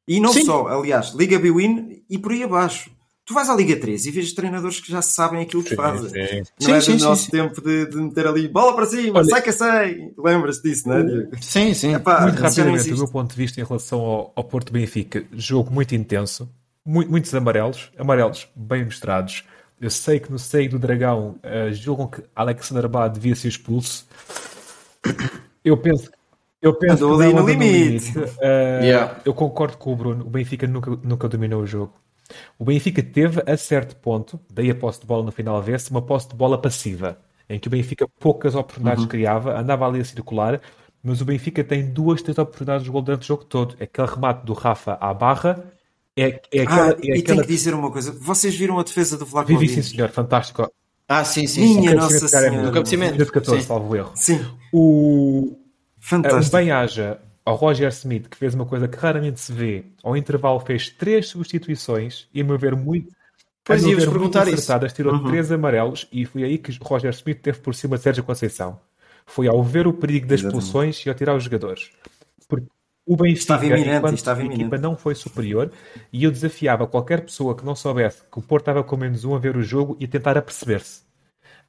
E 0.08 0.20
não 0.20 0.34
Sim. 0.34 0.44
só, 0.46 0.68
aliás, 0.68 1.14
Liga 1.14 1.40
Bwin 1.40 2.04
e 2.10 2.18
por 2.18 2.32
aí 2.34 2.44
abaixo. 2.44 2.92
Tu 3.32 3.34
vais 3.34 3.50
à 3.50 3.56
Liga 3.56 3.78
3 3.80 4.06
e 4.08 4.12
vês 4.12 4.34
treinadores 4.34 4.82
que 4.82 4.92
já 4.92 5.02
sabem 5.02 5.42
aquilo 5.42 5.64
que 5.64 5.74
fazem. 5.74 6.10
sim. 6.10 6.44
Não 6.60 6.68
Sim, 6.68 6.72
é 6.74 6.78
do 6.78 6.84
sim, 6.84 6.98
nosso 7.06 7.24
sim. 7.26 7.32
tempo 7.32 7.62
de, 7.62 7.86
de 7.86 7.96
meter 7.96 8.28
ali 8.28 8.48
bola 8.50 8.76
para 8.76 8.86
cima, 8.86 9.20
Olha- 9.20 9.30
sai 9.30 9.42
que 9.42 9.52
sai. 9.54 10.12
Lembras 10.18 10.62
disso, 10.62 10.90
não 10.90 10.98
é? 10.98 11.04
Diego? 11.04 11.32
Sim, 11.42 11.74
sim. 11.74 11.94
Epá, 11.96 12.22
Muito 12.24 12.42
rapidamente, 12.42 12.90
do 12.90 12.98
meu 12.98 13.08
ponto 13.08 13.30
de 13.32 13.38
vista, 13.38 13.62
em 13.62 13.64
relação 13.64 14.00
ao, 14.02 14.34
ao 14.36 14.44
Porto 14.44 14.74
Benfica, 14.74 15.24
jogo 15.32 15.72
muito 15.74 15.96
intenso, 15.96 16.50
mu- 16.86 17.08
muitos 17.08 17.34
amarelos, 17.34 17.90
amarelos 17.98 18.50
bem 18.54 18.84
mostrados. 18.84 19.46
Eu 19.80 19.90
sei 19.90 20.20
que 20.20 20.30
no 20.30 20.38
seio 20.38 20.70
do 20.70 20.78
Dragão 20.78 21.38
uh, 21.44 21.74
julgam 21.74 22.08
que 22.08 22.22
Alexander 22.36 22.88
Bá 22.90 23.08
devia 23.08 23.34
ser 23.36 23.48
expulso. 23.48 24.06
Eu 25.64 25.78
penso, 25.78 26.10
eu 26.62 26.74
penso 26.74 27.06
Andou 27.06 27.18
que 27.18 27.24
ali 27.24 27.34
no 27.34 27.40
andou 27.40 27.50
limite. 27.50 28.18
Uh, 28.20 28.84
Yeah. 28.84 29.20
Eu 29.26 29.34
concordo 29.34 29.78
com 29.78 29.94
o 29.94 29.96
Bruno. 29.96 30.26
O 30.26 30.30
Benfica 30.30 30.68
nunca, 30.68 30.92
nunca 31.04 31.28
dominou 31.30 31.62
o 31.62 31.66
jogo. 31.68 31.94
O 32.58 32.66
Benfica 32.66 33.02
teve, 33.02 33.42
a 33.46 33.58
certo 33.58 33.96
ponto, 33.96 34.40
daí 34.52 34.70
a 34.70 34.76
posse 34.76 35.02
de 35.02 35.08
bola 35.08 35.24
no 35.24 35.32
final 35.32 35.62
vê-se, 35.62 35.92
uma 35.92 36.02
posse 36.02 36.30
de 36.30 36.36
bola 36.36 36.62
passiva, 36.62 37.18
em 37.50 37.60
que 37.60 37.68
o 37.68 37.72
Benfica 37.72 38.08
poucas 38.20 38.56
oportunidades 38.56 39.06
criava, 39.06 39.60
andava 39.60 39.88
ali 39.88 40.00
a 40.00 40.06
circular, 40.06 40.62
mas 41.04 41.22
o 41.22 41.26
Benfica 41.26 41.64
tem 41.64 41.92
duas, 41.92 42.22
três 42.22 42.38
oportunidades 42.38 42.84
de 42.84 42.92
gol 42.92 43.02
durante 43.02 43.24
o 43.24 43.28
jogo 43.28 43.44
todo. 43.44 43.76
Aquele 43.82 44.08
remate 44.08 44.46
do 44.46 44.54
Rafa 44.54 44.98
à 45.02 45.14
barra 45.14 45.64
é, 46.16 46.42
é 46.54 46.62
aquela. 46.62 46.92
Ah, 46.92 46.98
é 47.02 47.08
e 47.08 47.12
aquela... 47.12 47.24
tenho 47.24 47.42
que 47.42 47.48
dizer 47.48 47.74
uma 47.74 47.92
coisa. 47.92 48.12
Vocês 48.12 48.56
viram 48.56 48.78
a 48.80 48.84
defesa 48.84 49.18
do 49.18 49.26
Vlaco 49.26 49.48
Vivi, 49.48 49.68
sim, 49.68 49.82
senhor, 49.82 50.10
fantástico. 50.10 50.70
Ah, 51.08 51.26
sim, 51.26 51.46
sim. 51.48 51.80
Minha 51.80 51.92
sim. 51.92 51.96
Nossa 51.98 52.28
Senhora. 52.28 52.62
Do 52.64 52.72
cabeceamento. 52.72 53.14
Minuto 53.14 53.34
14, 53.34 53.62
Sim. 53.62 53.68
salvo 53.68 53.96
erro. 53.96 54.12
Sim, 54.16 54.46
O, 54.72 55.52
o 55.52 55.58
fantástico. 56.00 56.56
bem-aja 56.56 57.20
ao 57.46 57.56
Roger 57.56 57.90
Smith, 57.90 58.28
que 58.30 58.38
fez 58.38 58.54
uma 58.54 58.66
coisa 58.66 58.88
que 58.88 58.98
raramente 58.98 59.40
se 59.40 59.52
vê, 59.52 59.86
ao 60.04 60.16
intervalo 60.16 60.60
fez 60.60 60.90
três 60.90 61.28
substituições 61.28 62.28
e, 62.34 62.42
a 62.42 62.44
meu 62.44 62.58
ver, 62.58 62.76
muito. 62.76 63.12
Pois 63.64 63.84
a 63.84 63.90
ia-vos 63.90 64.06
perguntar 64.06 64.48
isso. 64.48 64.56
acertadas, 64.56 64.94
tirou 64.94 65.14
Uhum. 65.14 65.24
três 65.26 65.52
amarelos 65.52 66.08
e 66.12 66.26
foi 66.26 66.44
aí 66.44 66.58
que 66.58 66.78
Roger 66.82 67.12
Smith 67.12 67.42
teve 67.42 67.60
por 67.60 67.76
cima 67.76 67.98
de 67.98 68.04
Sérgio 68.04 68.24
Conceição. 68.24 68.80
Foi 69.26 69.48
ao 69.48 69.64
ver 69.64 69.86
o 69.88 69.94
perigo 69.94 70.28
das 70.28 70.40
Exatamente. 70.42 70.64
expulsões 70.66 71.06
e 71.06 71.10
ao 71.10 71.16
tirar 71.16 71.36
os 71.36 71.44
jogadores. 71.44 71.92
Porque 72.48 72.68
o 73.06 73.16
Benfica, 73.16 73.40
Estava 73.40 73.66
iminente, 73.66 73.98
enquanto 73.98 74.18
estava 74.18 74.42
equipa, 74.42 74.56
iminente. 74.62 74.82
não 74.82 74.96
foi 74.98 75.16
superior 75.16 75.72
e 76.12 76.24
eu 76.24 76.32
desafiava 76.32 76.88
qualquer 76.88 77.22
pessoa 77.22 77.56
que 77.56 77.66
não 77.66 77.76
soubesse 77.76 78.22
que 78.32 78.40
o 78.40 78.42
Porto 78.42 78.64
estava 78.64 78.84
com 78.84 78.98
menos 78.98 79.24
um 79.26 79.36
a 79.36 79.40
ver 79.40 79.56
o 79.58 79.62
jogo 79.64 79.96
e 80.00 80.06
a 80.06 80.08
tentar 80.08 80.38
aperceber-se. 80.38 81.04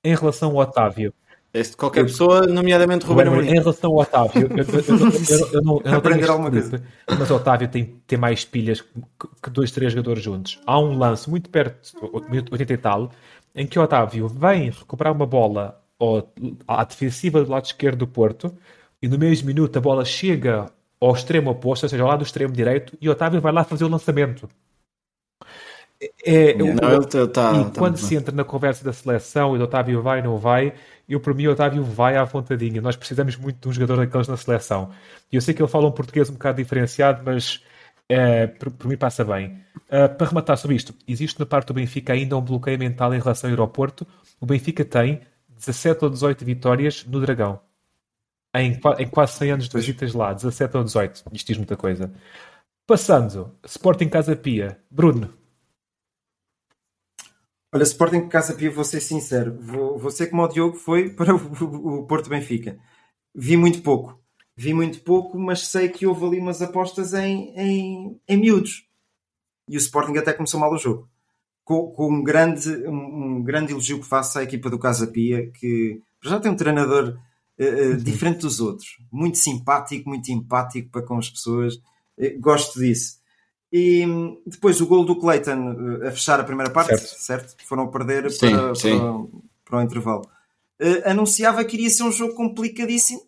Em 0.04 0.14
relação 0.14 0.50
ao 0.50 0.56
Otávio, 0.58 1.12
Este, 1.54 1.76
qualquer 1.76 2.04
pessoa, 2.04 2.46
nomeadamente 2.46 3.04
Ruben 3.04 3.26
Ruben, 3.26 3.40
em 3.40 3.44
Amorim. 3.48 3.60
relação 3.60 3.90
ao 3.90 3.98
Otávio, 3.98 4.48
eu, 4.50 4.56
eu- 4.56 4.64
eu- 4.64 4.80
eu- 4.80 5.38
eu- 5.38 5.52
eu 5.52 5.62
não, 5.62 5.80
eu 5.84 5.90
não 5.90 5.98
Aprender 5.98 6.30
alguma 6.30 6.50
clipe, 6.50 6.82
mas 7.18 7.30
o 7.30 7.34
Otávio 7.36 7.68
tem, 7.68 7.84
tem 8.06 8.18
mais 8.18 8.42
pilhas 8.44 8.80
que, 8.80 8.88
que 9.42 9.50
dois, 9.50 9.70
três 9.70 9.92
jogadores 9.92 10.22
juntos. 10.22 10.58
Há 10.66 10.80
um 10.80 10.96
lance 10.96 11.28
muito 11.28 11.50
perto, 11.50 11.92
minuto 12.30 12.52
80 12.52 12.72
e 12.72 12.78
tal, 12.78 13.10
em 13.54 13.66
que 13.66 13.78
o 13.78 13.82
Otávio 13.82 14.28
vem 14.28 14.70
recuperar 14.70 15.12
uma 15.12 15.26
bola 15.26 15.78
ao, 15.98 16.26
à 16.66 16.84
defensiva 16.84 17.44
do 17.44 17.50
lado 17.50 17.66
esquerdo 17.66 17.98
do 17.98 18.06
Porto 18.06 18.54
e 19.02 19.06
no 19.06 19.18
mesmo 19.18 19.46
minuto 19.46 19.76
a 19.76 19.80
bola 19.80 20.06
chega 20.06 20.70
ao 20.98 21.12
extremo 21.12 21.50
oposto, 21.50 21.82
ou 21.84 21.88
seja, 21.90 22.02
ao 22.02 22.08
lado 22.08 22.20
do 22.20 22.24
extremo 22.24 22.52
direito, 22.54 22.96
e 22.98 23.08
o 23.08 23.12
Otávio 23.12 23.42
vai 23.42 23.52
lá 23.52 23.62
fazer 23.62 23.84
o 23.84 23.88
lançamento. 23.88 24.48
É, 26.24 26.54
Não, 26.54 26.66
o- 26.66 26.68
ele 26.70 27.06
tá- 27.06 27.26
tá- 27.28 27.60
e 27.60 27.64
tá 27.70 27.78
quando 27.78 27.96
se 27.96 28.10
bem. 28.10 28.18
entra 28.18 28.34
na 28.34 28.44
conversa 28.44 28.84
da 28.84 28.92
seleção 28.92 29.54
e 29.54 29.58
do 29.58 29.64
Otávio 29.64 30.02
vai 30.02 30.20
não 30.22 30.36
vai, 30.36 30.74
eu 31.08 31.20
para 31.20 31.32
mim 31.34 31.46
o 31.46 31.52
Otávio 31.52 31.82
vai 31.84 32.16
à 32.16 32.24
vontadinha. 32.24 32.80
Nós 32.80 32.96
precisamos 32.96 33.36
muito 33.36 33.60
de 33.60 33.68
um 33.68 33.72
jogador 33.72 33.96
daqueles 33.98 34.26
na 34.28 34.36
seleção. 34.36 34.90
E 35.30 35.36
eu 35.36 35.40
sei 35.40 35.54
que 35.54 35.62
ele 35.62 35.68
fala 35.68 35.86
um 35.86 35.92
português 35.92 36.28
um 36.28 36.32
bocado 36.34 36.56
diferenciado, 36.62 37.22
mas 37.24 37.62
eh, 38.08 38.46
por, 38.48 38.70
por 38.72 38.88
mim 38.88 38.96
passa 38.96 39.24
bem. 39.24 39.58
Eh, 39.88 40.08
para 40.08 40.26
rematar 40.26 40.56
sobre 40.56 40.76
isto, 40.76 40.92
existe 41.06 41.38
na 41.38 41.46
parte 41.46 41.68
do 41.68 41.74
Benfica 41.74 42.12
ainda 42.12 42.36
um 42.36 42.40
bloqueio 42.40 42.78
mental 42.78 43.14
em 43.14 43.18
relação 43.20 43.48
ao 43.48 43.52
aeroporto. 43.52 44.06
O 44.40 44.44
Benfica 44.46 44.84
tem 44.84 45.20
17 45.48 46.04
ou 46.04 46.10
18 46.10 46.44
vitórias 46.44 47.04
no 47.06 47.20
Dragão. 47.20 47.60
Em, 48.54 48.78
em 48.98 49.08
quase 49.08 49.34
100 49.38 49.50
anos 49.52 49.68
de 49.68 49.74
visitas 49.76 50.12
lá, 50.12 50.32
17 50.32 50.76
ou 50.76 50.84
18. 50.84 51.22
Isto 51.32 51.46
diz 51.46 51.56
muita 51.56 51.76
coisa. 51.76 52.12
Passando, 52.86 53.54
Sporting 53.64 54.08
Casa 54.08 54.34
Pia. 54.36 54.78
Bruno, 54.90 55.32
Olha, 57.74 57.84
Sporting 57.84 58.28
Casa 58.28 58.54
Pia, 58.54 58.70
vou 58.70 58.84
ser 58.84 59.00
sincero, 59.00 59.56
vou, 59.58 59.98
vou 59.98 60.10
ser 60.10 60.26
como 60.26 60.42
o 60.42 60.48
Diogo 60.48 60.76
foi 60.76 61.08
para 61.16 61.34
o, 61.34 62.00
o 62.00 62.06
Porto 62.06 62.28
Benfica. 62.28 62.78
Vi 63.34 63.56
muito 63.56 63.80
pouco. 63.82 64.20
Vi 64.54 64.74
muito 64.74 65.00
pouco, 65.00 65.38
mas 65.38 65.66
sei 65.68 65.88
que 65.88 66.06
houve 66.06 66.26
ali 66.26 66.38
umas 66.38 66.60
apostas 66.60 67.14
em, 67.14 67.54
em, 67.56 68.20
em 68.28 68.36
miúdos. 68.36 68.86
E 69.66 69.76
o 69.76 69.78
Sporting 69.78 70.18
até 70.18 70.34
começou 70.34 70.60
mal 70.60 70.70
o 70.70 70.78
jogo. 70.78 71.08
com, 71.64 71.90
com 71.92 72.12
um, 72.12 72.22
grande, 72.22 72.68
um, 72.86 73.36
um 73.36 73.42
grande 73.42 73.72
elogio 73.72 74.00
que 74.00 74.06
faço 74.06 74.38
à 74.38 74.42
equipa 74.42 74.68
do 74.68 74.78
Casa 74.78 75.06
Pia, 75.06 75.50
que 75.52 76.00
já 76.22 76.38
tem 76.38 76.52
um 76.52 76.56
treinador 76.56 77.18
uh, 77.58 77.92
uh, 77.92 77.96
diferente 77.96 78.40
dos 78.40 78.60
outros, 78.60 78.98
muito 79.10 79.38
simpático, 79.38 80.08
muito 80.10 80.30
empático 80.30 80.90
para 80.90 81.02
com 81.02 81.16
as 81.16 81.30
pessoas. 81.30 81.76
Uh, 82.18 82.38
gosto 82.38 82.78
disso. 82.78 83.21
E 83.72 84.06
hum, 84.06 84.42
depois 84.46 84.80
o 84.80 84.86
gol 84.86 85.04
do 85.04 85.18
Clayton 85.18 85.98
a 86.06 86.10
fechar 86.10 86.38
a 86.38 86.44
primeira 86.44 86.70
parte, 86.70 86.98
certo? 86.98 87.54
certo? 87.54 87.66
Foram 87.66 87.90
perder 87.90 88.30
Sim, 88.30 88.50
para, 88.50 88.74
sim. 88.74 88.98
para, 88.98 89.40
para 89.64 89.78
o 89.78 89.82
intervalo. 89.82 90.28
Uh, 90.80 91.08
anunciava 91.08 91.64
que 91.64 91.76
iria 91.76 91.88
ser 91.88 92.02
um 92.02 92.12
jogo 92.12 92.34
complicadíssimo, 92.34 93.20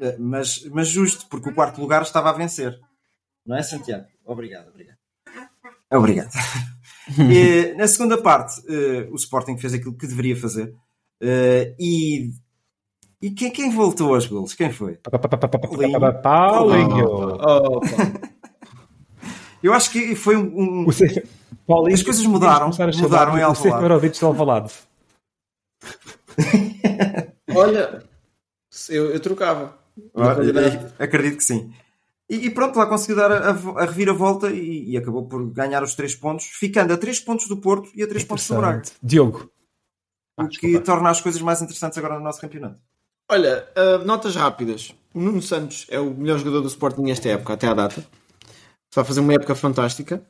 uh, 0.00 0.16
mas, 0.18 0.64
mas 0.70 0.88
justo, 0.88 1.26
porque 1.28 1.50
o 1.50 1.54
quarto 1.54 1.80
lugar 1.80 2.02
estava 2.02 2.30
a 2.30 2.32
vencer. 2.32 2.78
Não 3.44 3.56
é, 3.56 3.62
Santiago? 3.62 4.06
Obrigado, 4.24 4.68
obrigado. 4.68 4.98
Obrigado. 5.90 6.30
E, 7.08 7.72
na 7.76 7.86
segunda 7.86 8.20
parte, 8.20 8.60
uh, 8.62 9.12
o 9.12 9.14
Sporting 9.14 9.56
fez 9.56 9.72
aquilo 9.72 9.96
que 9.96 10.08
deveria 10.08 10.36
fazer. 10.36 10.74
Uh, 11.22 11.72
e 11.78 12.32
e 13.20 13.30
quem, 13.30 13.50
quem 13.50 13.70
voltou 13.70 14.14
aos 14.14 14.26
golos? 14.26 14.54
Quem 14.54 14.70
foi? 14.70 14.98
Paulinho. 16.12 17.38
Oh, 17.40 17.80
Eu 19.66 19.72
acho 19.74 19.90
que 19.90 20.14
foi 20.14 20.36
um. 20.36 20.42
um- 20.84 20.86
O 20.88 21.66
Paulinho. 21.66 21.94
As 21.94 22.02
coisas 22.02 22.24
mudaram, 22.26 22.70
mudaram 22.70 23.36
em 23.38 23.42
o 23.42 23.46
Alvalade. 23.46 23.82
Marovic 23.82 24.18
de 24.18 24.24
Alvalade. 24.24 24.72
Olha, 27.54 28.02
eu, 28.88 29.10
eu 29.10 29.20
trocava. 29.20 29.76
Ah, 30.14 30.32
acredito 30.98 31.38
que 31.38 31.44
sim. 31.44 31.72
E, 32.28 32.46
e 32.46 32.50
pronto, 32.50 32.76
lá 32.78 32.86
conseguiu 32.86 33.16
dar 33.16 33.30
a, 33.32 33.50
a, 33.50 33.82
a 33.82 33.84
reviravolta 33.86 34.50
e, 34.50 34.90
e 34.90 34.96
acabou 34.96 35.26
por 35.26 35.44
ganhar 35.52 35.82
os 35.82 35.94
três 35.94 36.14
pontos, 36.14 36.44
ficando 36.46 36.92
a 36.92 36.96
três 36.96 37.20
pontos 37.20 37.46
do 37.48 37.56
Porto 37.56 37.88
e 37.94 38.02
a 38.02 38.06
três 38.06 38.24
pontos 38.24 38.46
do 38.48 38.56
Braga. 38.56 38.82
Diogo. 39.02 39.50
Ah, 40.36 40.44
O 40.44 40.48
que 40.48 40.60
desculpa. 40.60 40.84
torna 40.84 41.10
as 41.10 41.20
coisas 41.20 41.40
mais 41.40 41.62
interessantes 41.62 41.96
agora 41.96 42.16
no 42.18 42.24
nosso 42.24 42.40
campeonato. 42.40 42.78
Olha, 43.30 43.66
uh, 43.76 44.04
notas 44.04 44.36
rápidas. 44.36 44.92
O 45.14 45.20
Nuno 45.20 45.40
Santos 45.40 45.86
é 45.88 45.98
o 45.98 46.10
melhor 46.10 46.38
jogador 46.38 46.60
do 46.60 46.68
Sporting 46.68 47.02
nesta 47.02 47.28
época, 47.28 47.54
até 47.54 47.66
à 47.68 47.74
data. 47.74 48.04
Está 48.90 49.02
a 49.02 49.04
fazer 49.04 49.20
uma 49.20 49.34
época 49.34 49.54
fantástica. 49.54 50.22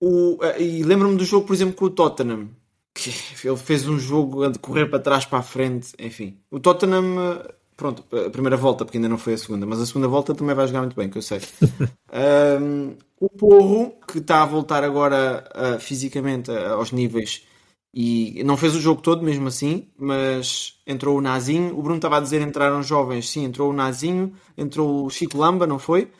O, 0.00 0.34
uh, 0.34 0.60
e 0.60 0.82
lembro-me 0.82 1.16
do 1.16 1.24
jogo, 1.24 1.46
por 1.46 1.54
exemplo, 1.54 1.74
com 1.74 1.84
o 1.86 1.90
Tottenham. 1.90 2.48
Que 2.92 3.12
ele 3.44 3.56
fez 3.56 3.86
um 3.86 3.98
jogo 3.98 4.44
a 4.44 4.52
correr 4.58 4.86
para 4.86 4.98
trás, 4.98 5.24
para 5.24 5.38
a 5.38 5.42
frente, 5.42 5.92
enfim. 5.98 6.38
O 6.50 6.58
Tottenham, 6.58 7.16
uh, 7.16 7.52
pronto, 7.76 8.04
a 8.14 8.30
primeira 8.30 8.56
volta, 8.56 8.84
porque 8.84 8.98
ainda 8.98 9.08
não 9.08 9.18
foi 9.18 9.34
a 9.34 9.38
segunda, 9.38 9.64
mas 9.64 9.80
a 9.80 9.86
segunda 9.86 10.08
volta 10.08 10.34
também 10.34 10.54
vai 10.54 10.66
jogar 10.66 10.80
muito 10.80 10.96
bem, 10.96 11.08
que 11.08 11.18
eu 11.18 11.22
sei. 11.22 11.40
Um, 12.12 12.96
o 13.20 13.28
Porro, 13.28 13.94
que 14.10 14.18
está 14.18 14.42
a 14.42 14.44
voltar 14.44 14.82
agora 14.82 15.44
uh, 15.54 15.78
fisicamente 15.78 16.50
aos 16.50 16.90
níveis 16.90 17.46
e 17.92 18.42
não 18.44 18.56
fez 18.56 18.74
o 18.76 18.80
jogo 18.80 19.02
todo 19.02 19.22
mesmo 19.22 19.48
assim, 19.48 19.88
mas 19.98 20.80
entrou 20.86 21.18
o 21.18 21.20
Nazinho. 21.20 21.76
O 21.76 21.82
Bruno 21.82 21.96
estava 21.96 22.18
a 22.18 22.20
dizer 22.20 22.40
entraram 22.40 22.82
jovens, 22.82 23.28
sim, 23.28 23.44
entrou 23.44 23.70
o 23.70 23.72
Nazinho, 23.72 24.32
entrou 24.56 25.06
o 25.06 25.10
Chico 25.10 25.36
Lamba, 25.36 25.66
não 25.66 25.78
foi? 25.78 26.10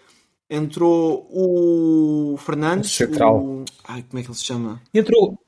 Entrou 0.50 1.28
o 1.30 2.36
Fernandes, 2.38 2.90
Central. 2.90 3.38
o... 3.38 3.64
Ai, 3.86 4.04
como 4.08 4.18
é 4.18 4.22
que 4.24 4.28
ele 4.28 4.36
se 4.36 4.44
chama? 4.44 4.82
Entrou. 4.92 5.38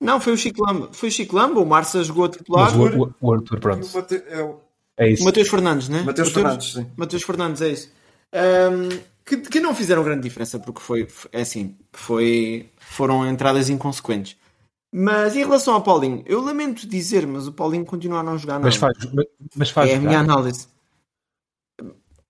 Não, 0.00 0.20
foi 0.20 0.32
o 0.32 0.36
Chico 0.36 0.64
Lamba. 0.64 0.90
Foi 0.92 1.08
o 1.08 1.12
Chico 1.12 1.34
Lamba, 1.34 1.60
o 1.60 1.66
Marça 1.66 2.04
jogou 2.04 2.26
a 2.26 2.28
titular. 2.28 2.76
Mas 2.76 2.94
o, 2.94 3.02
o, 3.02 3.14
o 3.20 3.32
Arthur, 3.32 3.58
pronto. 3.58 3.86
É 4.28 4.42
o 4.42 4.60
É 4.96 5.10
isso. 5.10 5.22
O 5.22 5.26
Mateus 5.26 5.48
Fernandes, 5.48 5.88
né? 5.88 6.02
Mateus 6.02 6.30
Fernandes, 6.30 6.72
sim. 6.72 6.86
Mateus 6.96 7.22
Fernandes, 7.24 7.62
é 7.62 7.68
isso. 7.70 7.90
Ahm, 8.32 9.00
que, 9.24 9.36
que 9.38 9.60
não 9.60 9.74
fizeram 9.74 10.04
grande 10.04 10.22
diferença, 10.22 10.58
porque 10.58 10.80
foi, 10.80 11.08
é 11.32 11.42
assim, 11.42 11.76
foi, 11.92 12.70
foram 12.78 13.28
entradas 13.28 13.68
inconsequentes. 13.68 14.36
Mas 14.92 15.36
em 15.36 15.40
relação 15.40 15.74
ao 15.74 15.82
Paulinho, 15.82 16.22
eu 16.26 16.40
lamento 16.40 16.86
dizer, 16.88 17.26
mas 17.26 17.46
o 17.46 17.52
Paulinho 17.52 17.84
continua 17.84 18.20
a 18.20 18.22
não 18.22 18.38
jogar 18.38 18.54
nada. 18.54 18.64
Mas 18.64 18.76
faz, 18.76 18.96
mas, 19.54 19.70
faz 19.70 19.90
é 19.90 19.96
a 19.96 20.00
minha 20.00 20.20
análise. 20.20 20.66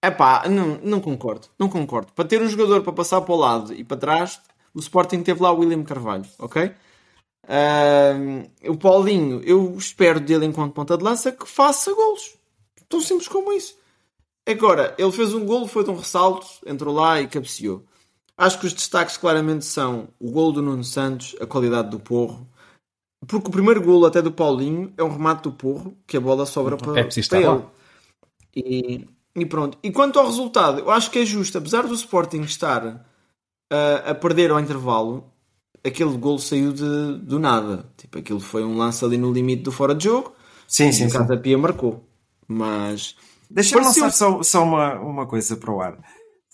Epá, 0.05 0.49
não, 0.49 0.79
não 0.83 1.01
concordo, 1.01 1.49
não 1.59 1.69
concordo. 1.69 2.13
Para 2.13 2.29
ter 2.29 2.41
um 2.41 2.49
jogador 2.49 2.83
para 2.83 2.93
passar 2.93 3.21
para 3.21 3.35
o 3.35 3.37
lado 3.39 3.75
e 3.75 3.83
para 3.83 3.97
trás, 3.97 4.41
o 4.73 4.79
Sporting 4.79 5.23
teve 5.23 5.43
lá 5.43 5.51
o 5.51 5.59
William 5.59 5.83
Carvalho, 5.83 6.25
ok? 6.39 6.73
Ahm, 7.49 8.45
o 8.69 8.77
Paulinho, 8.77 9.41
eu 9.43 9.75
espero 9.77 10.21
dele 10.21 10.47
enquanto 10.47 10.75
ponta 10.75 10.97
de 10.97 11.03
lança 11.03 11.33
que 11.33 11.49
faça 11.49 11.93
golos. 11.95 12.37
Tão 12.89 13.01
simples 13.01 13.29
como 13.29 13.53
isso. 13.53 13.77
Agora, 14.49 14.95
ele 14.99 15.13
fez 15.13 15.35
um 15.35 15.45
golo, 15.45 15.67
foi 15.67 15.85
de 15.85 15.91
um 15.91 15.97
ressalto, 15.97 16.47
entrou 16.67 16.95
lá 16.95 17.21
e 17.21 17.29
cabeceou. 17.29 17.85
Acho 18.37 18.61
que 18.61 18.67
os 18.67 18.73
destaques 18.73 19.17
claramente 19.17 19.65
são 19.65 20.09
o 20.19 20.31
golo 20.31 20.53
do 20.53 20.63
Nuno 20.63 20.85
Santos, 20.85 21.35
a 21.41 21.47
qualidade 21.47 21.91
do 21.91 21.99
Porro. 22.01 22.49
Porque 23.27 23.49
o 23.49 23.53
primeiro 23.53 23.83
golo 23.83 24.07
até 24.07 24.23
do 24.23 24.33
Paulinho 24.33 24.93
é 24.97 25.03
um 25.03 25.11
remate 25.11 25.43
do 25.43 25.53
Porro, 25.53 25.97
que 26.07 26.17
a 26.17 26.21
bola 26.21 26.47
sobra 26.47 26.77
para, 26.77 27.01
É 27.01 27.05
para 27.05 27.39
ele. 27.39 27.47
lá. 27.47 27.73
E, 28.55 29.07
e 29.41 29.47
pronto. 29.47 29.79
E 29.83 29.91
quanto 29.91 30.19
ao 30.19 30.27
resultado, 30.27 30.81
eu 30.81 30.91
acho 30.91 31.11
que 31.11 31.19
é 31.21 31.25
justo, 31.25 31.59
apesar 31.59 31.87
do 31.87 31.95
Sporting 31.95 32.41
estar 32.43 33.05
ah, 33.71 34.11
a 34.11 34.15
perder 34.15 34.51
ao 34.51 34.61
intervalo, 34.61 35.33
aquele 35.85 36.17
golo 36.17 36.39
saiu 36.39 36.73
de, 36.73 37.19
do 37.23 37.39
nada. 37.39 37.87
Tipo, 37.97 38.19
aquilo 38.19 38.41
foi 38.41 38.65
um 38.65 38.77
lance 38.77 39.05
ali 39.05 39.17
no 39.17 39.33
limite 39.33 39.63
do 39.63 39.73
fora 39.73 39.95
de 39.95 40.05
jogo. 40.05 40.33
Sim, 40.67 40.93
sim, 40.93 41.07
o 41.07 41.11
sim. 41.11 41.17
Casa 41.19 41.37
Pia 41.37 41.57
marcou. 41.57 42.05
Mas 42.47 43.15
Deixa-me 43.51 43.83
Pareceu- 43.83 44.05
lançar 44.05 44.17
só, 44.17 44.43
só 44.43 44.65
uma, 44.65 44.95
uma 45.01 45.27
coisa 45.27 45.57
para 45.57 45.73
o 45.73 45.81
ar. 45.81 45.99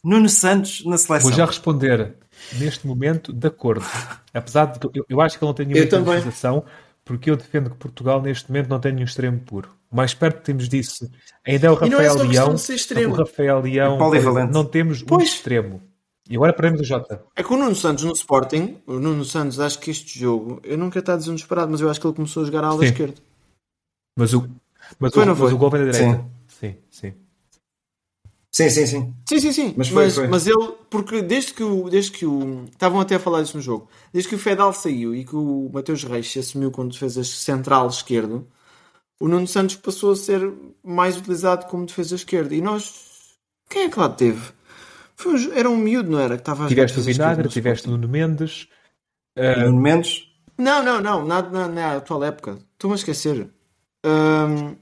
Nuno 0.02 0.28
Santos 0.28 0.84
na 0.84 0.98
seleção. 0.98 1.30
Vou 1.30 1.36
já 1.36 1.46
responder 1.46 2.16
neste 2.58 2.86
momento 2.86 3.32
de 3.32 3.46
acordo. 3.46 3.84
Apesar 4.32 4.66
de 4.66 4.78
que 4.78 4.98
eu, 4.98 5.04
eu 5.08 5.20
acho 5.20 5.38
que 5.38 5.44
ele 5.44 5.48
não 5.48 5.54
tem 5.54 5.66
nenhuma 5.66 5.86
interpretação, 5.86 6.64
porque 7.04 7.30
eu 7.30 7.36
defendo 7.36 7.70
que 7.70 7.76
Portugal 7.76 8.22
neste 8.22 8.50
momento 8.50 8.68
não 8.68 8.80
tem 8.80 8.92
nenhum 8.92 9.04
extremo 9.04 9.38
puro. 9.40 9.70
O 9.90 9.96
mais 9.96 10.14
perto 10.14 10.38
que 10.38 10.44
temos 10.44 10.68
disso 10.68 11.08
ainda 11.46 11.66
é 11.66 11.70
o 11.70 11.84
E 11.84 11.88
não 11.90 12.00
é 12.00 12.06
Rafael 12.08 12.26
questão 12.28 12.46
Leão. 12.48 13.10
O 13.10 13.12
Rafael 13.14 13.60
Leão, 13.60 14.38
É 14.38 14.46
não 14.46 14.64
temos 14.64 15.02
um 15.02 15.06
Pois. 15.06 15.24
extremo. 15.24 15.82
E 16.28 16.36
agora 16.36 16.54
perdemos 16.54 16.80
o 16.80 16.84
Jota. 16.84 17.22
é 17.36 17.42
que 17.42 17.52
o 17.52 17.56
Nuno 17.56 17.74
Santos 17.74 18.04
no 18.04 18.12
Sporting, 18.12 18.78
o 18.86 18.94
Nuno 18.94 19.24
Santos, 19.26 19.60
acho 19.60 19.78
que 19.78 19.90
este 19.90 20.18
jogo, 20.18 20.58
eu 20.64 20.78
nunca 20.78 20.98
está 20.98 21.16
desesperado, 21.16 21.70
mas 21.70 21.82
eu 21.82 21.90
acho 21.90 22.00
que 22.00 22.06
ele 22.06 22.14
começou 22.14 22.42
a 22.42 22.46
jogar 22.46 22.64
à 22.64 22.68
ala 22.68 22.82
esquerda. 22.84 23.16
Mas 24.16 24.32
o, 24.32 24.48
mas 24.98 25.12
Foi, 25.12 25.22
o, 25.22 25.26
não 25.26 25.36
mas 25.36 25.52
o 25.52 25.58
gol 25.58 25.68
vem 25.70 25.84
da 25.84 25.92
direita. 25.92 26.24
Sim, 26.48 26.76
sim. 26.90 27.10
Sim, 27.10 27.14
sim, 28.70 28.86
sim. 28.86 29.14
Sim, 29.28 29.38
sim, 29.40 29.52
sim. 29.52 29.74
Mas 29.76 29.90
Mas, 29.90 30.14
foi, 30.14 30.28
mas, 30.28 30.44
foi. 30.44 30.52
ele, 30.52 30.72
porque 30.88 31.22
desde 31.22 31.52
que 31.54 31.62
o. 31.62 31.90
Desde 31.90 32.12
que 32.12 32.24
o. 32.24 32.64
Estavam 32.66 33.00
até 33.00 33.16
a 33.16 33.18
falar 33.18 33.42
disso 33.42 33.56
no 33.56 33.62
jogo. 33.62 33.88
Desde 34.12 34.28
que 34.28 34.36
o 34.36 34.38
Fedal 34.38 34.72
saiu 34.72 35.14
e 35.14 35.24
que 35.24 35.34
o 35.34 35.70
Mateus 35.72 36.04
Reis 36.04 36.30
se 36.30 36.38
assumiu 36.38 36.70
como 36.70 36.88
defesa 36.90 37.24
central 37.24 37.88
esquerdo, 37.88 38.46
o 39.18 39.26
Nuno 39.28 39.46
Santos 39.46 39.76
passou 39.76 40.12
a 40.12 40.16
ser 40.16 40.52
mais 40.84 41.16
utilizado 41.16 41.66
como 41.66 41.86
defesa 41.86 42.14
esquerda. 42.14 42.54
E 42.54 42.60
nós. 42.60 43.12
Quem 43.68 43.84
é 43.84 43.88
que 43.90 43.98
lá 43.98 44.08
teve? 44.08 44.52
Foi 45.16 45.34
um 45.34 45.52
era 45.52 45.70
um 45.70 45.76
miúdo, 45.76 46.10
não 46.10 46.20
era? 46.20 46.36
Que 46.36 46.42
estava 46.42 46.66
Tiveste 46.68 47.00
o 47.00 47.02
Vinagre, 47.02 47.48
tiveste 47.48 47.88
o. 47.88 47.90
Nuno 47.90 48.08
Mendes. 48.08 48.68
Nuno 49.36 49.80
Mendes. 49.80 50.28
Não, 50.56 50.82
não, 50.82 51.00
não. 51.00 51.24
Nada 51.26 51.50
na, 51.50 51.66
na 51.68 51.96
atual 51.96 52.22
época. 52.24 52.58
Estou-me 52.74 52.94
a 52.94 52.96
esquecer. 52.96 53.48
Ahm, 54.04 54.76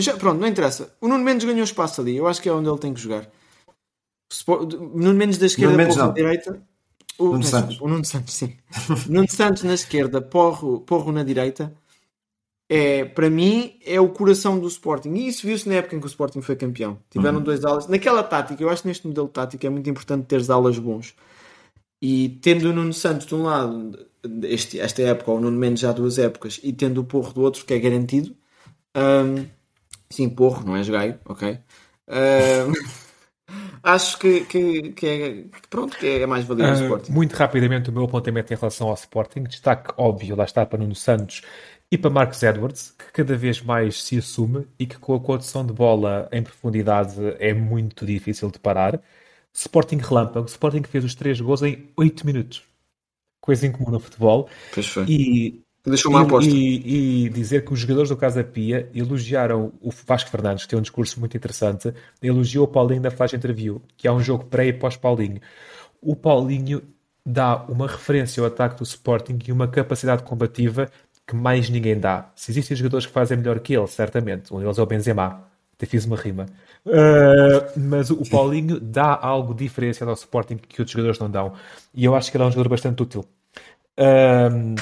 já, 0.00 0.16
pronto, 0.16 0.40
não 0.40 0.48
interessa. 0.48 0.94
O 1.00 1.08
Nuno 1.08 1.24
Mendes 1.24 1.46
ganhou 1.46 1.64
espaço 1.64 2.00
ali. 2.00 2.16
Eu 2.16 2.26
acho 2.26 2.40
que 2.40 2.48
é 2.48 2.52
onde 2.52 2.68
ele 2.68 2.78
tem 2.78 2.94
que 2.94 3.00
jogar. 3.00 3.28
Nuno 4.94 5.14
Mendes 5.14 5.38
da 5.38 5.46
esquerda, 5.46 5.76
Nuno 5.76 5.88
Porro 5.88 6.06
na 6.06 6.12
direita. 6.12 6.62
O 7.18 7.24
Nuno 7.24 7.42
Santos. 7.42 7.80
O 7.80 7.88
Nuno 7.88 8.04
Santos, 8.04 8.34
sim. 8.34 8.56
Nuno 9.08 9.28
Santos 9.28 9.62
na 9.62 9.74
esquerda, 9.74 10.20
Porro, 10.20 10.80
Porro 10.80 11.10
na 11.10 11.24
direita. 11.24 11.74
É, 12.70 13.06
para 13.06 13.30
mim, 13.30 13.78
é 13.84 13.98
o 13.98 14.10
coração 14.10 14.58
do 14.58 14.68
Sporting. 14.68 15.14
E 15.14 15.26
isso 15.26 15.46
viu-se 15.46 15.68
na 15.68 15.76
época 15.76 15.96
em 15.96 16.00
que 16.00 16.06
o 16.06 16.08
Sporting 16.08 16.42
foi 16.42 16.54
campeão. 16.54 16.92
Uhum. 16.92 16.98
Tiveram 17.10 17.40
dois 17.40 17.64
alas. 17.64 17.88
Naquela 17.88 18.22
tática, 18.22 18.62
eu 18.62 18.68
acho 18.68 18.82
que 18.82 18.88
neste 18.88 19.06
modelo 19.06 19.28
tático 19.28 19.66
é 19.66 19.70
muito 19.70 19.88
importante 19.88 20.26
teres 20.26 20.50
alas 20.50 20.78
bons. 20.78 21.14
E 22.00 22.38
tendo 22.42 22.68
o 22.68 22.72
Nuno 22.72 22.92
Santos 22.92 23.26
de 23.26 23.34
um 23.34 23.44
lado, 23.44 24.06
este, 24.44 24.78
esta 24.78 25.02
época, 25.02 25.30
ou 25.30 25.38
o 25.38 25.40
Nuno 25.40 25.58
Mendes 25.58 25.80
já 25.80 25.92
duas 25.92 26.18
épocas, 26.18 26.60
e 26.62 26.72
tendo 26.72 27.00
o 27.00 27.04
Porro 27.04 27.32
do 27.32 27.40
outro, 27.40 27.64
que 27.64 27.74
é 27.74 27.78
garantido. 27.78 28.36
hum, 28.94 29.46
sim, 30.10 30.28
Porro, 30.30 30.64
não 30.64 30.76
és 30.76 30.88
gaio, 30.88 31.20
ok? 31.24 31.60
Hum, 32.06 32.72
acho 33.82 34.18
que, 34.18 34.44
que, 34.46 34.92
que 34.92 35.06
é, 35.06 35.42
que 35.48 35.68
pronto, 35.68 35.96
que 35.98 36.06
é 36.06 36.26
mais 36.26 36.44
valia 36.44 36.66
do 36.68 36.72
Ah, 36.72 36.74
Sporting. 36.74 37.12
muito 37.12 37.34
rapidamente 37.36 37.88
o 37.90 37.92
meu 37.92 38.04
apontamento 38.04 38.52
em 38.52 38.56
relação 38.56 38.88
ao 38.88 38.94
Sporting. 38.94 39.44
Destaque 39.44 39.92
óbvio, 39.96 40.34
lá 40.36 40.44
está 40.44 40.66
para 40.66 40.78
Nuno 40.78 40.94
Santos 40.94 41.42
e 41.90 41.96
para 41.96 42.10
Marcos 42.10 42.42
Edwards, 42.42 42.90
que 42.98 43.12
cada 43.12 43.36
vez 43.36 43.62
mais 43.62 44.02
se 44.02 44.18
assume 44.18 44.66
e 44.78 44.86
que 44.86 44.98
com 44.98 45.14
a 45.14 45.20
condução 45.20 45.64
de 45.64 45.72
bola 45.72 46.28
em 46.32 46.42
profundidade 46.42 47.14
é 47.38 47.54
muito 47.54 48.04
difícil 48.04 48.50
de 48.50 48.58
parar. 48.58 49.00
Sporting 49.52 49.98
relâmpago. 49.98 50.46
Sporting 50.46 50.82
fez 50.84 51.04
os 51.04 51.14
três 51.14 51.40
gols 51.40 51.62
em 51.62 51.92
8 51.96 52.26
minutos. 52.26 52.64
Coisa 53.40 53.66
incomum 53.66 53.90
no 53.92 54.00
futebol. 54.00 54.48
E, 55.06 55.62
Deixou 55.86 56.10
uma 56.10 56.22
aposta. 56.22 56.50
e, 56.50 57.26
e 57.26 57.28
dizer 57.30 57.64
que 57.64 57.72
os 57.72 57.80
jogadores 57.80 58.10
do 58.10 58.16
Casa 58.16 58.44
Pia 58.44 58.88
elogiaram 58.94 59.72
o 59.80 59.90
Vasco 59.90 60.30
Fernandes, 60.30 60.64
que 60.64 60.70
tem 60.70 60.78
um 60.78 60.82
discurso 60.82 61.18
muito 61.18 61.36
interessante, 61.36 61.92
elogiou 62.22 62.64
o 62.64 62.68
Paulinho 62.68 63.00
na 63.00 63.10
flash 63.10 63.34
interview, 63.34 63.80
que 63.96 64.06
é 64.06 64.12
um 64.12 64.20
jogo 64.20 64.44
pré 64.44 64.66
e 64.66 64.72
pós-Paulinho. 64.72 65.40
O 66.00 66.14
Paulinho 66.14 66.82
dá 67.24 67.64
uma 67.68 67.86
referência 67.86 68.40
ao 68.40 68.46
ataque 68.46 68.76
do 68.76 68.84
Sporting 68.84 69.38
e 69.46 69.52
uma 69.52 69.68
capacidade 69.68 70.22
combativa 70.22 70.90
que 71.26 71.36
mais 71.36 71.68
ninguém 71.68 71.98
dá. 71.98 72.30
Se 72.34 72.50
existem 72.50 72.76
jogadores 72.76 73.06
que 73.06 73.12
fazem 73.12 73.36
melhor 73.36 73.60
que 73.60 73.76
ele, 73.76 73.86
certamente, 73.86 74.52
um 74.52 74.58
deles 74.58 74.78
é 74.78 74.82
o 74.82 74.86
Benzema. 74.86 75.44
Até 75.74 75.86
fiz 75.86 76.06
uma 76.06 76.16
rima. 76.16 76.46
Uh, 76.84 77.78
mas 77.78 78.10
o 78.10 78.28
Paulinho 78.28 78.80
dá 78.80 79.16
algo 79.20 79.54
diferenciado 79.54 80.10
ao 80.10 80.16
Sporting 80.16 80.56
que 80.56 80.80
outros 80.80 80.90
jogadores 80.90 81.18
não 81.20 81.30
dão. 81.30 81.52
E 81.94 82.04
eu 82.04 82.16
acho 82.16 82.30
que 82.30 82.36
ele 82.36 82.44
é 82.44 82.46
um 82.46 82.50
jogador 82.50 82.70
bastante 82.70 83.02
útil. 83.02 83.24
Uh, 83.96 84.74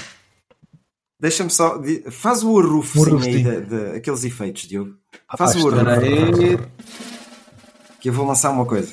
Deixa-me 1.26 1.50
só. 1.50 1.82
Faz 2.08 2.44
o 2.44 2.56
arrufo 2.56 3.04
sim, 3.04 3.18
aí 3.20 3.42
de, 3.42 3.60
de- 3.62 3.96
aqueles 3.96 4.22
efeitos, 4.22 4.62
Diogo. 4.62 4.94
Faz 5.36 5.54
faz, 5.54 5.64
o 5.64 5.68
arrufo. 5.70 6.70
Que 7.98 8.10
eu 8.10 8.12
vou 8.12 8.24
lançar 8.24 8.52
uma 8.52 8.64
coisa. 8.64 8.92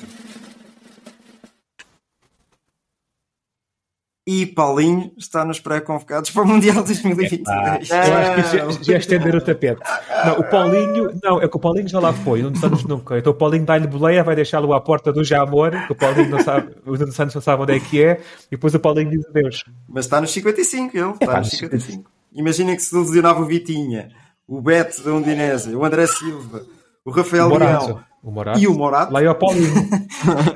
E 4.26 4.46
Paulinho 4.46 5.12
está 5.16 5.44
nos 5.44 5.60
pré-convocados 5.60 6.30
para 6.32 6.42
o 6.42 6.48
Mundial 6.48 6.82
2022. 6.82 7.88
eu 7.90 7.96
acho 7.96 8.34
que 8.34 8.56
já, 8.56 8.70
já 8.82 8.94
é 8.94 8.96
estender 8.96 9.36
o 9.36 9.40
tapete. 9.40 9.80
Não, 10.26 10.40
o 10.40 10.50
Paulinho, 10.50 11.20
não, 11.22 11.40
é 11.40 11.46
que 11.46 11.56
o 11.56 11.60
Paulinho 11.60 11.86
já 11.86 12.00
lá 12.00 12.12
foi, 12.12 12.40
o 12.40 12.44
Nuno 12.44 12.56
Santos 12.56 12.82
nunca. 12.84 13.16
Então 13.16 13.32
o 13.32 13.36
Paulinho 13.36 13.64
dá-lhe 13.64 13.86
boleia, 13.86 14.24
vai 14.24 14.34
deixá-lo 14.34 14.72
à 14.72 14.80
porta 14.80 15.12
do 15.12 15.22
Jamor, 15.22 15.70
que 15.86 15.92
o 15.92 15.94
Paulinho 15.94 16.30
não 16.30 16.40
sabe, 16.40 16.74
o 16.84 16.96
Nuno 16.96 17.12
Santos 17.12 17.34
não 17.36 17.42
sabe 17.42 17.62
onde 17.62 17.74
é 17.76 17.80
que 17.80 18.02
é, 18.02 18.20
e 18.46 18.52
depois 18.52 18.74
o 18.74 18.80
Paulinho 18.80 19.10
diz 19.10 19.24
adeus. 19.26 19.62
Mas 19.88 20.06
está 20.06 20.20
nos 20.20 20.32
55, 20.32 20.96
ele. 20.96 21.10
Está 21.10 21.24
Epá, 21.26 21.38
nos 21.38 21.50
nos 21.52 21.58
55. 21.60 22.13
Imaginem 22.34 22.76
que 22.76 22.82
se 22.82 22.94
ilusionava 22.94 23.40
o 23.40 23.46
Vitinha, 23.46 24.10
o 24.46 24.60
Beto 24.60 25.02
da 25.02 25.12
Undinese, 25.12 25.74
o 25.74 25.84
André 25.84 26.06
Silva, 26.06 26.64
o 27.04 27.10
Rafael 27.10 27.48
Morato. 27.48 27.86
Leão 27.86 28.04
O 28.22 28.30
Morato. 28.30 28.58
e 28.58 28.66
o 28.66 28.74
Morato. 28.74 29.12
Lá 29.12 29.22
é 29.22 29.30
o 29.30 29.34
Paulinho. 29.34 29.74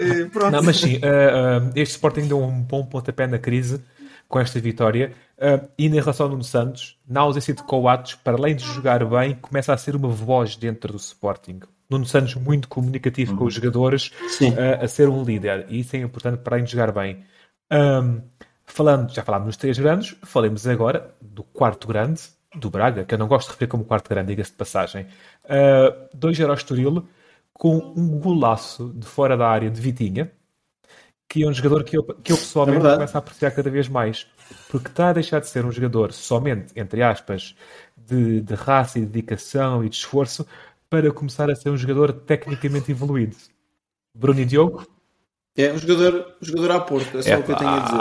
Eh, 0.00 0.24
Pronto. 0.32 0.50
Não, 0.50 0.62
mas 0.62 0.78
sim, 0.78 0.96
uh, 0.96 0.98
uh, 0.98 1.72
este 1.74 1.92
Sporting 1.92 2.26
deu 2.26 2.42
um 2.42 2.62
bom 2.62 2.84
pontapé 2.86 3.26
na 3.26 3.38
crise 3.38 3.82
com 4.26 4.38
esta 4.40 4.58
vitória. 4.58 5.12
Uh, 5.36 5.68
e 5.78 5.86
em 5.86 5.90
relação 5.90 6.26
ao 6.26 6.30
Nuno 6.32 6.42
Santos, 6.44 6.98
na 7.06 7.20
ausência 7.20 7.54
de 7.54 7.62
Coates, 7.62 8.14
para 8.14 8.36
além 8.36 8.56
de 8.56 8.64
jogar 8.64 9.04
bem, 9.04 9.34
começa 9.40 9.72
a 9.72 9.76
ser 9.76 9.94
uma 9.94 10.08
voz 10.08 10.56
dentro 10.56 10.92
do 10.92 10.98
Sporting. 10.98 11.60
Nuno 11.88 12.06
Santos 12.06 12.34
muito 12.34 12.68
comunicativo 12.68 13.36
com 13.36 13.44
os 13.44 13.54
jogadores, 13.54 14.10
uh, 14.40 14.84
a 14.84 14.88
ser 14.88 15.08
um 15.08 15.22
líder. 15.22 15.66
E 15.68 15.80
isso 15.80 15.94
é 15.96 16.00
importante 16.00 16.38
para 16.38 16.56
além 16.56 16.64
de 16.64 16.72
jogar 16.72 16.92
bem. 16.92 17.24
Um, 17.70 18.22
falando, 18.72 19.12
já 19.12 19.22
falámos 19.22 19.46
nos 19.46 19.56
três 19.56 19.78
grandes, 19.78 20.16
falemos 20.22 20.66
agora 20.66 21.14
do 21.20 21.42
quarto 21.42 21.88
grande, 21.88 22.22
do 22.54 22.70
Braga, 22.70 23.04
que 23.04 23.14
eu 23.14 23.18
não 23.18 23.28
gosto 23.28 23.48
de 23.48 23.52
referir 23.52 23.68
como 23.68 23.84
quarto 23.84 24.08
grande, 24.08 24.28
diga-se 24.28 24.50
de 24.52 24.56
passagem. 24.56 25.06
Uh, 25.44 26.16
2-0 26.16 26.48
ao 26.48 26.54
Estoril, 26.54 27.06
com 27.52 27.76
um 27.96 28.18
golaço 28.18 28.92
de 28.94 29.06
fora 29.06 29.36
da 29.36 29.48
área 29.48 29.70
de 29.70 29.80
Vitinha, 29.80 30.30
que 31.28 31.42
é 31.42 31.46
um 31.46 31.52
jogador 31.52 31.84
que 31.84 31.96
eu, 31.98 32.04
que 32.04 32.32
eu 32.32 32.36
pessoalmente 32.38 32.86
É 32.86 32.94
começo 32.94 33.16
a 33.16 33.18
apreciar 33.18 33.50
cada 33.50 33.70
vez 33.70 33.88
mais. 33.88 34.26
Porque 34.70 34.88
está 34.88 35.10
a 35.10 35.12
deixar 35.12 35.40
de 35.40 35.48
ser 35.48 35.64
um 35.64 35.70
jogador 35.70 36.12
somente, 36.12 36.72
entre 36.74 37.02
aspas, 37.02 37.54
de, 37.96 38.40
de 38.40 38.54
raça 38.54 38.98
e 38.98 39.02
de 39.02 39.08
dedicação 39.08 39.84
e 39.84 39.90
de 39.90 39.96
esforço, 39.96 40.46
para 40.88 41.12
começar 41.12 41.50
a 41.50 41.54
ser 41.54 41.68
um 41.68 41.76
jogador 41.76 42.12
tecnicamente 42.12 42.90
evoluído. 42.90 43.36
Bruno 44.14 44.40
e 44.40 44.44
Diogo? 44.46 44.86
É 45.58 45.72
um 45.72 45.78
jogador, 45.78 46.34
um 46.40 46.44
jogador 46.46 46.70
à 46.70 46.80
Porto, 46.80 47.18
é 47.18 47.22
só 47.22 47.34
o 47.38 47.42
que 47.42 47.50
eu 47.52 47.56
tenho 47.56 47.70
a 47.70 47.78
dizer. 47.80 48.00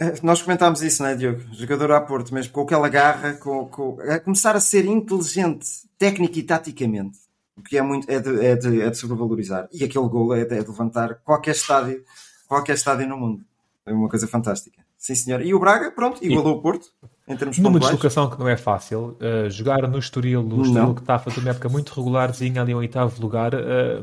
Eh, 0.00 0.14
Nós 0.22 0.42
comentámos 0.42 0.82
isso, 0.82 1.02
não 1.02 1.08
é, 1.10 1.14
Diogo? 1.16 1.40
Jogador 1.52 1.90
a 1.92 2.00
Porto, 2.00 2.32
mesmo 2.34 2.52
com 2.52 2.60
aquela 2.60 2.88
garra, 2.88 3.32
com, 3.34 3.66
com- 3.66 3.98
a 4.02 4.20
começar 4.20 4.54
a 4.54 4.60
ser 4.60 4.84
inteligente, 4.84 5.66
técnico 5.98 6.38
e 6.38 6.42
taticamente. 6.42 7.18
O 7.56 7.62
que 7.62 7.76
é 7.76 7.82
muito 7.82 8.08
é 8.08 8.20
de, 8.20 8.44
é 8.46 8.54
de, 8.54 8.80
é 8.82 8.90
de 8.90 8.96
sobrevalorizar. 8.96 9.68
E 9.72 9.82
aquele 9.82 10.08
gol 10.08 10.34
é 10.34 10.44
de, 10.44 10.54
é 10.56 10.62
de 10.62 10.68
levantar 10.68 11.14
qualquer 11.24 11.52
estádio, 11.52 12.04
qualquer 12.46 12.74
estádio 12.74 13.08
no 13.08 13.16
mundo. 13.16 13.42
É 13.84 13.92
uma 13.92 14.08
coisa 14.08 14.28
fantástica. 14.28 14.80
Sim, 14.98 15.14
senhor. 15.14 15.40
E 15.42 15.54
o 15.54 15.60
Braga, 15.60 15.90
pronto, 15.92 16.22
igualou 16.24 16.56
o 16.56 16.60
Porto, 16.60 16.88
em 17.28 17.36
termos 17.36 17.56
Numa 17.58 17.70
pontuais. 17.72 17.92
deslocação 17.94 18.28
que 18.28 18.38
não 18.38 18.48
é 18.48 18.56
fácil, 18.56 19.16
uh, 19.20 19.48
jogar 19.48 19.86
no 19.88 19.98
Estoril, 19.98 20.40
o 20.40 20.62
Estoril 20.62 20.72
Não. 20.72 20.94
que 20.94 21.00
está 21.02 21.14
a 21.14 21.18
fazer 21.20 21.38
uma 21.40 21.50
época 21.50 21.68
muito 21.68 21.94
regularzinha 21.94 22.60
ali 22.62 22.72
em 22.72 22.74
oitavo 22.74 23.22
lugar, 23.22 23.54
uh, 23.54 23.58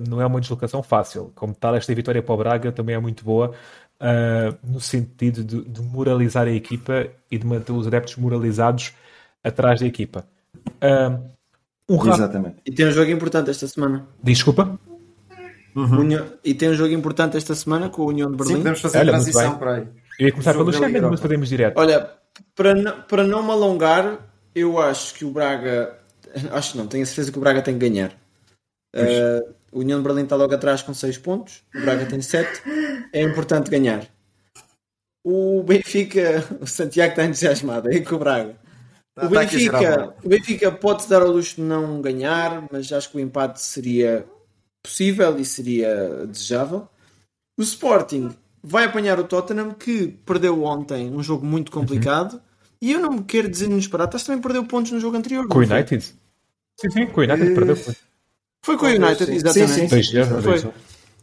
não 0.07 0.21
é 0.21 0.25
uma 0.25 0.39
deslocação 0.39 0.81
fácil. 0.81 1.31
Como 1.35 1.53
tal, 1.53 1.75
esta 1.75 1.93
vitória 1.93 2.23
para 2.23 2.33
o 2.33 2.37
Braga 2.37 2.71
também 2.71 2.95
é 2.95 2.99
muito 2.99 3.25
boa, 3.25 3.49
uh, 3.99 4.57
no 4.63 4.79
sentido 4.79 5.43
de, 5.43 5.61
de 5.63 5.81
moralizar 5.81 6.47
a 6.47 6.51
equipa 6.51 7.07
e 7.29 7.37
de 7.37 7.45
manter 7.45 7.73
os 7.73 7.85
adeptos 7.87 8.15
moralizados 8.15 8.93
atrás 9.43 9.81
da 9.81 9.85
equipa. 9.87 10.25
Uh, 10.81 11.19
um 11.89 11.97
rápido... 11.97 12.13
Exatamente. 12.23 12.55
E 12.65 12.71
tem 12.71 12.87
um 12.87 12.91
jogo 12.91 13.11
importante 13.11 13.49
esta 13.49 13.67
semana. 13.67 14.07
Desculpa? 14.23 14.79
União- 15.75 16.25
E 16.43 16.53
tem 16.53 16.69
um 16.69 16.73
jogo 16.73 16.93
importante 16.93 17.35
esta 17.35 17.53
semana 17.53 17.89
com 17.89 18.03
a 18.03 18.05
União 18.05 18.31
de 18.31 18.37
Sim, 18.37 18.37
Berlim. 18.37 18.57
podemos 18.59 18.79
fazer 18.81 18.99
Olha, 18.99 19.11
transição 19.11 19.57
para 19.57 19.75
aí. 19.75 19.87
Eu 20.19 20.27
ia 20.27 20.31
começar 20.31 20.53
Jogo 20.53 20.71
pelo 20.71 20.85
Liga 20.85 21.09
mas 21.09 21.19
podemos 21.19 21.49
direto. 21.49 21.77
Olha, 21.77 22.11
para 22.55 22.73
não, 22.73 23.01
para 23.01 23.23
não 23.23 23.43
me 23.43 23.51
alongar, 23.51 24.19
eu 24.53 24.79
acho 24.79 25.13
que 25.13 25.25
o 25.25 25.31
Braga. 25.31 25.99
Acho 26.51 26.73
que 26.73 26.77
não, 26.77 26.87
tenho 26.87 27.03
a 27.03 27.05
certeza 27.05 27.31
que 27.31 27.37
o 27.37 27.41
Braga 27.41 27.61
tem 27.61 27.77
que 27.77 27.89
ganhar. 27.89 28.11
Uh, 28.95 29.53
o 29.71 29.79
União 29.79 29.99
de 29.99 30.07
Berlim 30.07 30.23
está 30.23 30.35
logo 30.35 30.53
atrás 30.53 30.81
com 30.81 30.93
6 30.93 31.17
pontos, 31.17 31.63
o 31.75 31.81
Braga 31.81 32.05
tem 32.05 32.21
7. 32.21 32.61
É 33.11 33.21
importante 33.21 33.69
ganhar. 33.69 34.07
O 35.23 35.63
Benfica, 35.63 36.45
o 36.61 36.67
Santiago 36.67 37.11
está 37.11 37.25
entusiasmado 37.25 37.89
aí 37.89 38.03
com 38.03 38.15
o 38.15 38.19
Braga. 38.19 38.55
O 39.21 39.29
Benfica, 39.29 40.13
o 40.23 40.29
Benfica 40.29 40.71
pode-se 40.71 41.09
dar 41.09 41.21
ao 41.21 41.29
luxo 41.29 41.55
de 41.55 41.61
não 41.61 42.01
ganhar, 42.01 42.67
mas 42.71 42.91
acho 42.91 43.09
que 43.09 43.17
o 43.17 43.19
empate 43.19 43.61
seria 43.61 44.25
possível 44.83 45.37
e 45.39 45.45
seria 45.45 46.25
desejável. 46.27 46.87
O 47.57 47.63
Sporting 47.63 48.35
vai 48.65 48.85
apanhar 48.85 49.19
o 49.19 49.23
Tottenham, 49.23 49.71
que 49.71 50.07
perdeu 50.25 50.63
ontem 50.63 51.09
um 51.11 51.21
jogo 51.21 51.45
muito 51.45 51.71
complicado. 51.71 52.41
E 52.81 52.91
eu 52.91 52.99
não 52.99 53.11
me 53.11 53.23
quero 53.23 53.47
dizer 53.47 53.65
inesperado, 53.65 54.11
mas 54.13 54.23
também 54.23 54.41
perdeu 54.41 54.65
pontos 54.65 54.91
no 54.91 54.99
jogo 54.99 55.15
anterior. 55.15 55.47
Com 55.47 55.59
o 55.59 55.65
foi? 55.65 55.75
United? 55.75 56.03
Sim, 56.03 56.89
sim, 56.89 57.05
com 57.05 57.21
o 57.21 57.23
United 57.23 57.53
perdeu. 57.53 57.77
Foi 58.63 58.77
com 58.77 58.85
o 58.85 58.89
United, 58.89 59.25
Sim, 59.25 59.35
exatamente. 59.35 59.71
sim, 59.71 59.87
sim. 59.87 60.23
Foi. 60.41 60.57
zero. 60.57 60.73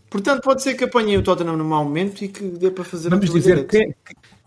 Portanto, 0.09 0.42
pode 0.42 0.62
ser 0.62 0.74
que 0.74 0.85
apanhem 0.85 1.16
o 1.16 1.22
Tottenham 1.22 1.57
no 1.57 1.64
mau 1.64 1.85
momento 1.85 2.22
e 2.22 2.28
que 2.28 2.42
dê 2.44 2.70
para 2.70 2.85
fazer 2.85 3.09
Vamos 3.09 3.31
dizer 3.31 3.66
que 3.66 3.94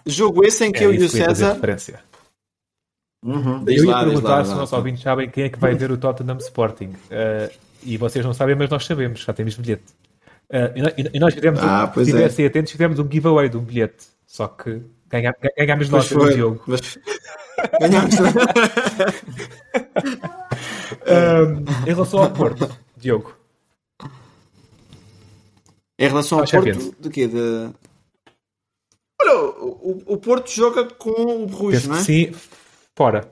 Jogo 0.05 0.45
esse 0.45 0.63
em 0.63 0.71
que 0.71 0.83
é 0.83 0.85
eu 0.85 0.93
e 0.93 1.03
o 1.03 1.09
César. 1.09 1.59
Uhum. 3.23 3.63
Eu 3.65 3.85
ia 3.85 3.91
lá, 3.91 4.03
perguntar 4.03 4.29
lá, 4.29 4.45
se 4.45 4.51
os 4.51 4.57
nossos 4.57 4.73
ouvintes 4.73 5.01
sabem 5.01 5.29
quem 5.29 5.45
é 5.45 5.49
que 5.49 5.57
vai 5.57 5.73
ver 5.73 5.91
o 5.91 5.97
Tottenham 5.97 6.37
Sporting. 6.37 6.89
Uh, 7.09 7.51
e 7.83 7.97
vocês 7.97 8.23
não 8.23 8.33
sabem, 8.33 8.55
mas 8.55 8.69
nós 8.69 8.85
sabemos, 8.85 9.21
já 9.21 9.33
temos 9.33 9.55
bilhete. 9.55 9.83
Uh, 10.49 10.71
e, 10.75 10.81
nós- 10.81 10.93
e 11.13 11.19
nós 11.19 11.33
fizemos, 11.33 11.59
Ah, 11.61 11.91
um, 11.95 12.05
se 12.29 12.43
é. 12.43 12.47
atentos, 12.47 12.71
fizemos 12.71 12.99
um 12.99 13.09
giveaway 13.11 13.49
de 13.49 13.57
um 13.57 13.61
bilhete. 13.63 14.05
Só 14.27 14.47
que 14.47 14.81
ganha- 15.09 15.33
ganhámos 15.57 15.89
nós, 15.89 16.07
Pois 16.07 16.21
o 16.21 16.25
foi. 16.25 16.35
Diogo. 16.35 16.63
Mas- 16.67 16.97
Ganhámos. 17.81 18.15
Um, 21.07 21.87
em 21.89 21.93
relação 21.93 22.19
ao 22.23 22.31
Porto, 22.31 22.67
Diogo, 22.97 23.35
Em 25.97 26.07
relação 26.07 26.39
ao 26.39 26.43
é 26.43 26.47
Porto, 26.47 26.65
Champions. 26.73 26.91
de 26.99 27.09
quê? 27.09 27.27
De... 27.27 27.69
Olha, 29.21 29.39
o, 29.59 30.03
o- 30.07 30.17
Porto 30.17 30.49
joga 30.51 30.85
com 30.85 31.43
o 31.43 31.47
Bruges, 31.47 31.87
não 31.87 31.95
é? 31.95 31.99
sim, 32.01 32.31
fora. 32.95 33.29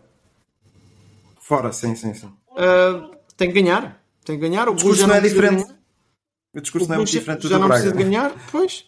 Fora, 1.39 1.71
sim, 1.71 1.95
sim, 1.95 2.13
sim. 2.13 2.31
Ah, 2.55 3.11
tem 3.35 3.51
que 3.51 3.61
ganhar. 3.61 4.01
Tem 4.23 4.39
que 4.39 4.47
ganhar. 4.47 4.67
O 4.69 4.71
O 4.71 4.75
Bruges 4.75 5.05
não 5.05 5.15
é 5.15 5.19
diferente. 5.21 5.65
O 6.55 6.61
discurso 6.61 6.85
O 6.85 6.89
não 6.89 6.95
é 6.95 6.97
muito 6.97 7.11
diferente 7.11 7.41
do 7.41 7.47
já 7.49 7.55
do 7.55 7.61
não 7.61 7.67
Braga. 7.67 7.81
precisa 7.83 7.97
de 7.97 8.03
ganhar, 8.09 8.31
pois. 8.51 8.85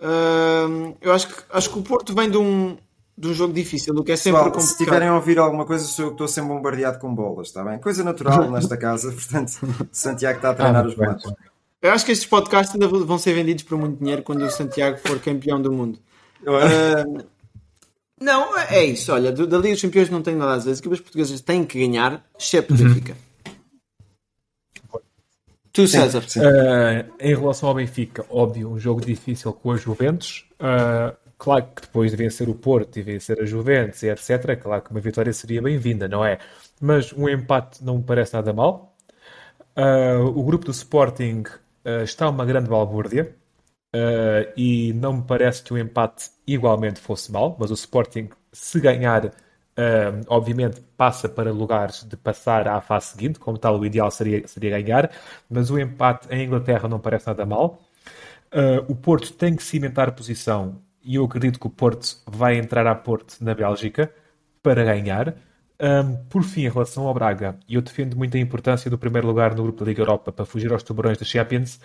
Ah, 0.00 0.66
eu 1.00 1.12
acho 1.12 1.28
que, 1.28 1.34
acho 1.50 1.70
que 1.70 1.78
o 1.78 1.82
Porto 1.82 2.14
vem 2.14 2.30
de 2.30 2.36
um, 2.36 2.76
de 3.16 3.28
um 3.28 3.32
jogo 3.34 3.52
difícil, 3.54 3.94
o 3.94 4.02
que 4.04 4.12
é 4.12 4.16
sempre 4.16 4.40
Pessoal, 4.40 4.44
se 4.44 4.52
complicado. 4.60 4.80
estiverem 4.80 5.08
a 5.08 5.14
ouvir 5.14 5.38
alguma 5.38 5.64
coisa, 5.64 5.84
sou 5.84 6.04
eu 6.06 6.08
que 6.10 6.14
estou 6.14 6.28
ser 6.28 6.42
bombardeado 6.42 6.98
com 6.98 7.14
bolas, 7.14 7.48
está 7.48 7.62
bem? 7.64 7.78
Coisa 7.78 8.02
natural 8.04 8.48
nesta 8.50 8.76
casa, 8.76 9.10
portanto, 9.12 9.52
Santiago 9.92 10.36
está 10.38 10.50
a 10.50 10.54
treinar 10.54 10.84
Ah, 10.84 10.88
os 10.88 10.96
matos. 10.96 11.32
Eu 11.80 11.90
acho 11.92 12.04
que 12.04 12.12
estes 12.12 12.28
podcasts 12.28 12.74
ainda 12.74 12.86
vão 12.88 13.18
ser 13.18 13.34
vendidos 13.34 13.64
por 13.64 13.76
muito 13.78 13.98
dinheiro 13.98 14.22
quando 14.22 14.42
o 14.44 14.50
Santiago 14.50 14.98
for 14.98 15.18
campeão 15.18 15.60
do 15.60 15.72
mundo. 15.72 15.98
Acho- 16.46 17.26
Não, 18.20 18.56
é 18.56 18.84
isso. 18.84 19.12
Olha, 19.12 19.32
da 19.32 19.58
Liga 19.58 19.72
dos 19.74 19.82
Campeões 19.82 20.08
não 20.10 20.22
tenho 20.22 20.38
nada 20.38 20.54
a 20.54 20.58
dizer. 20.58 20.70
As 20.70 20.78
equipas 20.78 21.00
portuguesas 21.00 21.40
têm 21.40 21.64
que 21.64 21.78
ganhar, 21.84 22.24
exceto 22.38 22.72
o 22.72 22.76
Benfica. 22.76 23.16
Tu, 25.72 25.86
César. 25.86 26.22
sim. 26.28 26.40
Uh, 26.40 27.12
em 27.18 27.34
relação 27.34 27.68
ao 27.68 27.74
Benfica, 27.74 28.24
óbvio, 28.28 28.70
um 28.70 28.78
jogo 28.78 29.00
difícil 29.00 29.52
com 29.52 29.72
a 29.72 29.76
Juventus. 29.76 30.44
Uh, 30.54 31.16
claro 31.38 31.66
que 31.74 31.82
depois 31.82 32.10
de 32.10 32.16
vencer 32.16 32.48
o 32.48 32.54
Porto 32.54 32.98
e 32.98 33.02
vencer 33.02 33.40
a 33.40 33.44
Juventus 33.44 34.02
e 34.02 34.10
etc., 34.10 34.60
claro 34.60 34.82
que 34.82 34.90
uma 34.90 35.00
vitória 35.00 35.32
seria 35.32 35.62
bem-vinda, 35.62 36.06
não 36.06 36.24
é? 36.24 36.38
Mas 36.80 37.12
um 37.12 37.28
empate 37.28 37.82
não 37.82 37.98
me 37.98 38.04
parece 38.04 38.34
nada 38.34 38.52
mal. 38.52 38.94
Uh, 39.76 40.26
o 40.38 40.44
grupo 40.44 40.66
do 40.66 40.70
Sporting 40.70 41.44
uh, 41.86 42.02
está 42.02 42.28
uma 42.28 42.44
grande 42.44 42.68
balbúrdia 42.68 43.34
uh, 43.94 44.52
e 44.56 44.92
não 44.92 45.14
me 45.14 45.22
parece 45.22 45.62
que 45.62 45.72
o 45.72 45.78
empate 45.78 46.30
igualmente 46.46 47.00
fosse 47.00 47.32
mal, 47.32 47.56
mas 47.58 47.70
o 47.70 47.74
Sporting, 47.74 48.28
se 48.52 48.78
ganhar, 48.80 49.32
uh, 49.78 50.24
obviamente 50.28 50.80
passa 50.96 51.28
para 51.28 51.52
lugares 51.52 52.04
de 52.04 52.16
passar 52.16 52.68
à 52.68 52.80
fase 52.80 53.06
seguinte, 53.06 53.38
como 53.38 53.58
tal, 53.58 53.78
o 53.78 53.86
ideal 53.86 54.10
seria, 54.10 54.46
seria 54.46 54.80
ganhar, 54.80 55.10
mas 55.48 55.70
o 55.70 55.78
empate 55.78 56.28
em 56.30 56.44
Inglaterra 56.44 56.88
não 56.88 56.98
parece 56.98 57.26
nada 57.26 57.44
mal. 57.46 57.80
Uh, 58.52 58.84
o 58.92 58.94
Porto 58.94 59.32
tem 59.32 59.56
que 59.56 59.62
cimentar 59.62 60.12
posição 60.12 60.80
e 61.02 61.16
eu 61.16 61.24
acredito 61.24 61.58
que 61.58 61.66
o 61.66 61.70
Porto 61.70 62.18
vai 62.26 62.56
entrar 62.56 62.86
a 62.86 62.94
Porto 62.94 63.36
na 63.40 63.54
Bélgica 63.54 64.12
para 64.62 64.84
ganhar. 64.84 65.34
Um, 65.80 66.16
por 66.28 66.44
fim, 66.44 66.62
em 66.62 66.68
relação 66.68 67.08
ao 67.08 67.14
Braga, 67.14 67.58
eu 67.68 67.82
defendo 67.82 68.16
muito 68.16 68.36
a 68.36 68.40
importância 68.40 68.88
do 68.90 68.96
primeiro 68.96 69.26
lugar 69.26 69.54
no 69.54 69.64
grupo 69.64 69.80
da 69.80 69.86
Liga 69.86 70.02
Europa 70.02 70.30
para 70.30 70.44
fugir 70.44 70.72
aos 70.72 70.82
tubarões 70.82 71.18
da 71.18 71.24
Champions. 71.24 71.80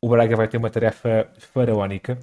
O 0.00 0.08
Braga 0.08 0.36
vai 0.36 0.48
ter 0.48 0.58
uma 0.58 0.70
tarefa 0.70 1.30
faraónica, 1.38 2.18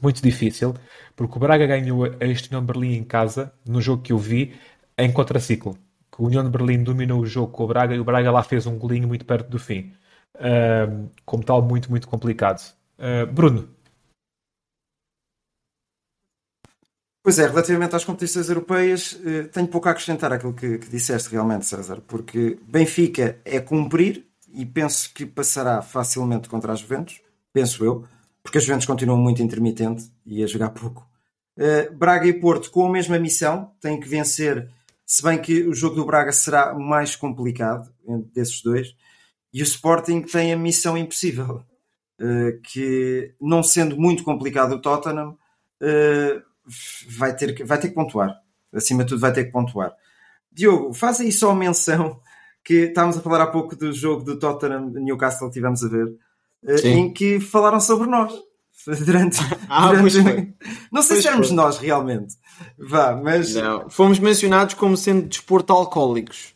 muito 0.00 0.22
difícil, 0.22 0.74
porque 1.14 1.36
o 1.36 1.40
Braga 1.40 1.66
ganhou 1.66 2.06
este 2.20 2.48
União 2.48 2.64
de 2.64 2.72
Berlim 2.72 2.94
em 2.94 3.04
casa, 3.04 3.52
no 3.66 3.80
jogo 3.80 4.02
que 4.02 4.12
eu 4.12 4.18
vi, 4.18 4.54
em 4.98 5.12
contraciclo. 5.12 5.76
O 6.18 6.26
União 6.26 6.44
de 6.44 6.50
Berlim 6.50 6.82
dominou 6.82 7.20
o 7.20 7.26
jogo 7.26 7.52
com 7.52 7.64
o 7.64 7.66
Braga 7.66 7.94
e 7.94 8.00
o 8.00 8.04
Braga 8.04 8.30
lá 8.30 8.42
fez 8.42 8.66
um 8.66 8.78
golinho 8.78 9.08
muito 9.08 9.24
perto 9.24 9.48
do 9.48 9.58
fim. 9.58 9.92
Um, 10.38 11.08
como 11.24 11.42
tal, 11.44 11.62
muito, 11.62 11.90
muito 11.90 12.08
complicado. 12.08 12.60
Uh, 12.98 13.26
Bruno, 13.26 13.68
Pois 17.22 17.38
é, 17.38 17.46
relativamente 17.46 17.94
às 17.94 18.04
competições 18.04 18.48
europeias, 18.48 19.16
eh, 19.24 19.44
tenho 19.44 19.68
pouco 19.68 19.86
a 19.86 19.92
acrescentar 19.92 20.32
àquilo 20.32 20.52
que, 20.52 20.78
que 20.78 20.88
disseste 20.88 21.30
realmente, 21.30 21.66
César, 21.66 22.00
porque 22.00 22.58
Benfica 22.66 23.38
é 23.44 23.60
cumprir 23.60 24.26
e 24.52 24.66
penso 24.66 25.14
que 25.14 25.24
passará 25.24 25.80
facilmente 25.82 26.48
contra 26.48 26.72
as 26.72 26.80
Juventus, 26.80 27.20
penso 27.52 27.84
eu, 27.84 28.04
porque 28.42 28.58
as 28.58 28.64
Juventus 28.64 28.86
continuam 28.86 29.18
muito 29.18 29.42
intermitente 29.42 30.10
e 30.26 30.42
a 30.42 30.46
jogar 30.46 30.70
pouco. 30.70 31.06
Uh, 31.56 31.94
Braga 31.94 32.26
e 32.26 32.32
Porto 32.32 32.70
com 32.70 32.86
a 32.86 32.90
mesma 32.90 33.18
missão, 33.18 33.72
têm 33.80 34.00
que 34.00 34.08
vencer, 34.08 34.68
se 35.06 35.22
bem 35.22 35.40
que 35.40 35.62
o 35.62 35.74
jogo 35.74 35.96
do 35.96 36.04
Braga 36.04 36.32
será 36.32 36.74
mais 36.74 37.14
complicado 37.14 37.92
desses 38.34 38.62
dois, 38.62 38.94
e 39.52 39.60
o 39.60 39.64
Sporting 39.64 40.22
tem 40.22 40.52
a 40.52 40.56
missão 40.56 40.96
impossível, 40.96 41.62
uh, 42.20 42.60
que 42.62 43.34
não 43.40 43.62
sendo 43.62 43.96
muito 43.96 44.24
complicado 44.24 44.72
o 44.72 44.80
Tottenham, 44.80 45.36
uh, 45.82 46.42
vai 47.08 47.36
ter, 47.36 47.54
que, 47.54 47.64
vai 47.64 47.78
ter 47.78 47.88
que 47.88 47.94
pontuar. 47.94 48.40
Acima 48.72 49.04
de 49.04 49.10
tudo, 49.10 49.20
vai 49.20 49.32
ter 49.32 49.44
que 49.44 49.52
pontuar. 49.52 49.92
Diogo, 50.50 50.92
faz 50.92 51.20
aí 51.20 51.30
só 51.32 51.54
menção 51.54 52.20
que 52.64 52.84
estávamos 52.84 53.16
a 53.16 53.20
falar 53.20 53.42
há 53.42 53.46
pouco 53.46 53.74
do 53.74 53.92
jogo 53.92 54.22
do 54.22 54.38
Tottenham 54.38 54.90
Newcastle, 54.90 55.50
tivemos 55.50 55.82
a 55.82 55.88
ver, 55.88 56.06
eh, 56.06 56.14
Sim. 56.78 56.88
em 56.88 57.12
que 57.12 57.40
falaram 57.40 57.80
sobre 57.80 58.08
nós. 58.08 58.32
Durante, 59.06 59.38
ah, 59.68 59.92
durante... 59.92 60.18
não 60.90 61.02
sei 61.02 61.14
pois 61.14 61.22
se 61.22 61.28
éramos 61.28 61.46
foi. 61.46 61.56
nós 61.56 61.78
realmente, 61.78 62.34
vá, 62.76 63.14
mas 63.14 63.54
não. 63.54 63.88
fomos 63.88 64.18
mencionados 64.18 64.74
como 64.74 64.96
sendo 64.96 65.28
desporto 65.28 65.72
alcoólicos. 65.72 66.52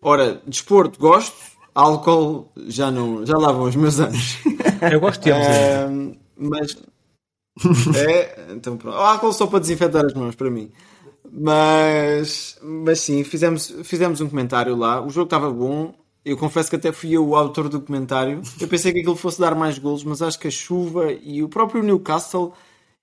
Ora, 0.00 0.40
desporto 0.46 1.00
gosto, 1.00 1.36
álcool 1.74 2.52
já 2.68 2.92
não, 2.92 3.26
já 3.26 3.36
lá 3.36 3.50
vão 3.50 3.64
os 3.64 3.74
meus 3.74 3.98
anos. 3.98 4.38
Eu 4.88 5.00
gosto 5.00 5.20
de 5.20 5.32
uh, 5.32 6.16
mas 6.36 6.76
é, 7.96 8.52
então 8.52 8.76
pronto. 8.76 8.96
O 8.96 9.00
álcool 9.00 9.32
só 9.32 9.46
para 9.46 9.58
desinfetar 9.58 10.04
as 10.04 10.14
mãos, 10.14 10.34
para 10.34 10.50
mim. 10.50 10.70
Mas, 11.30 12.58
mas 12.62 13.00
sim, 13.00 13.24
fizemos, 13.24 13.74
fizemos 13.84 14.20
um 14.20 14.28
comentário 14.28 14.76
lá. 14.76 15.04
O 15.04 15.10
jogo 15.10 15.24
estava 15.24 15.50
bom. 15.50 15.94
Eu 16.24 16.36
confesso 16.36 16.68
que 16.68 16.76
até 16.76 16.92
fui 16.92 17.12
eu 17.12 17.26
o 17.26 17.36
autor 17.36 17.68
do 17.68 17.80
comentário. 17.80 18.42
Eu 18.60 18.68
pensei 18.68 18.92
que 18.92 19.00
aquilo 19.00 19.16
fosse 19.16 19.40
dar 19.40 19.54
mais 19.54 19.78
golos, 19.78 20.04
mas 20.04 20.20
acho 20.20 20.38
que 20.38 20.48
a 20.48 20.50
chuva 20.50 21.12
e 21.12 21.42
o 21.42 21.48
próprio 21.48 21.82
Newcastle. 21.82 22.52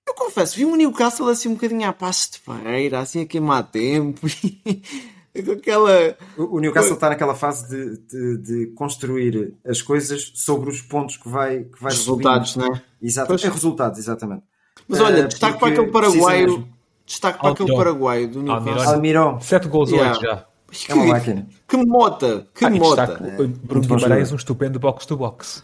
Eu 0.06 0.14
confesso, 0.14 0.56
vi 0.56 0.64
um 0.64 0.76
Newcastle 0.76 1.28
assim 1.28 1.48
um 1.48 1.54
bocadinho 1.54 1.88
a 1.88 1.92
passo 1.92 2.32
de 2.32 2.38
feira, 2.38 3.00
assim 3.00 3.22
a 3.22 3.26
queimar 3.26 3.64
tempo. 3.64 4.26
aquela... 5.52 6.16
O 6.36 6.60
Newcastle 6.60 6.94
está 6.94 7.08
naquela 7.08 7.34
fase 7.34 7.68
de, 7.68 7.96
de, 8.06 8.38
de, 8.38 8.66
construir 8.68 9.54
as 9.66 9.82
coisas 9.82 10.32
sobre 10.34 10.70
os 10.70 10.80
pontos 10.80 11.16
que 11.16 11.28
vai, 11.28 11.64
que 11.64 11.82
vai 11.82 11.92
resultados, 11.92 12.56
não 12.56 12.66
é? 12.66 12.82
Exatamente. 13.02 13.46
É 13.46 13.50
resultados, 13.50 13.98
exatamente. 13.98 14.42
Mas 14.86 15.00
olha, 15.00 15.24
uh, 15.24 15.28
destaque 15.28 15.58
para 15.58 15.68
aquele 15.68 15.90
paraguaio. 15.90 16.68
Destaque 17.04 17.40
para 17.40 17.50
aquele 17.50 17.76
paraguaio 17.76 18.28
do 18.28 18.42
Newcastle. 18.42 18.94
Almirão. 18.94 19.40
Sete 19.40 19.68
gols 19.68 19.90
yeah. 19.90 20.12
hoje 20.12 20.20
já. 20.20 20.46
É 20.88 20.94
uma 20.94 21.06
máquina. 21.06 21.46
Que 21.68 21.76
mota! 21.76 22.46
Que 22.54 22.64
ah, 22.64 22.70
mota! 22.70 23.02
É, 23.22 23.46
Bruno 23.46 23.86
Guimarães, 23.86 24.32
um 24.32 24.36
estupendo 24.36 24.78
box 24.78 25.06
to 25.06 25.16
box. 25.16 25.62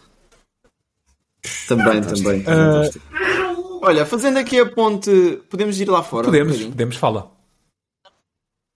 Também, 1.67 2.01
também. 2.01 2.41
Uh... 2.41 3.79
Olha, 3.81 4.05
fazendo 4.05 4.37
aqui 4.37 4.57
a 4.59 4.65
ponte, 4.65 5.41
podemos 5.49 5.79
ir 5.79 5.89
lá 5.89 6.01
fora? 6.01 6.25
Podemos, 6.25 6.61
um 6.61 6.69
podemos, 6.69 6.95
fala. 6.95 7.29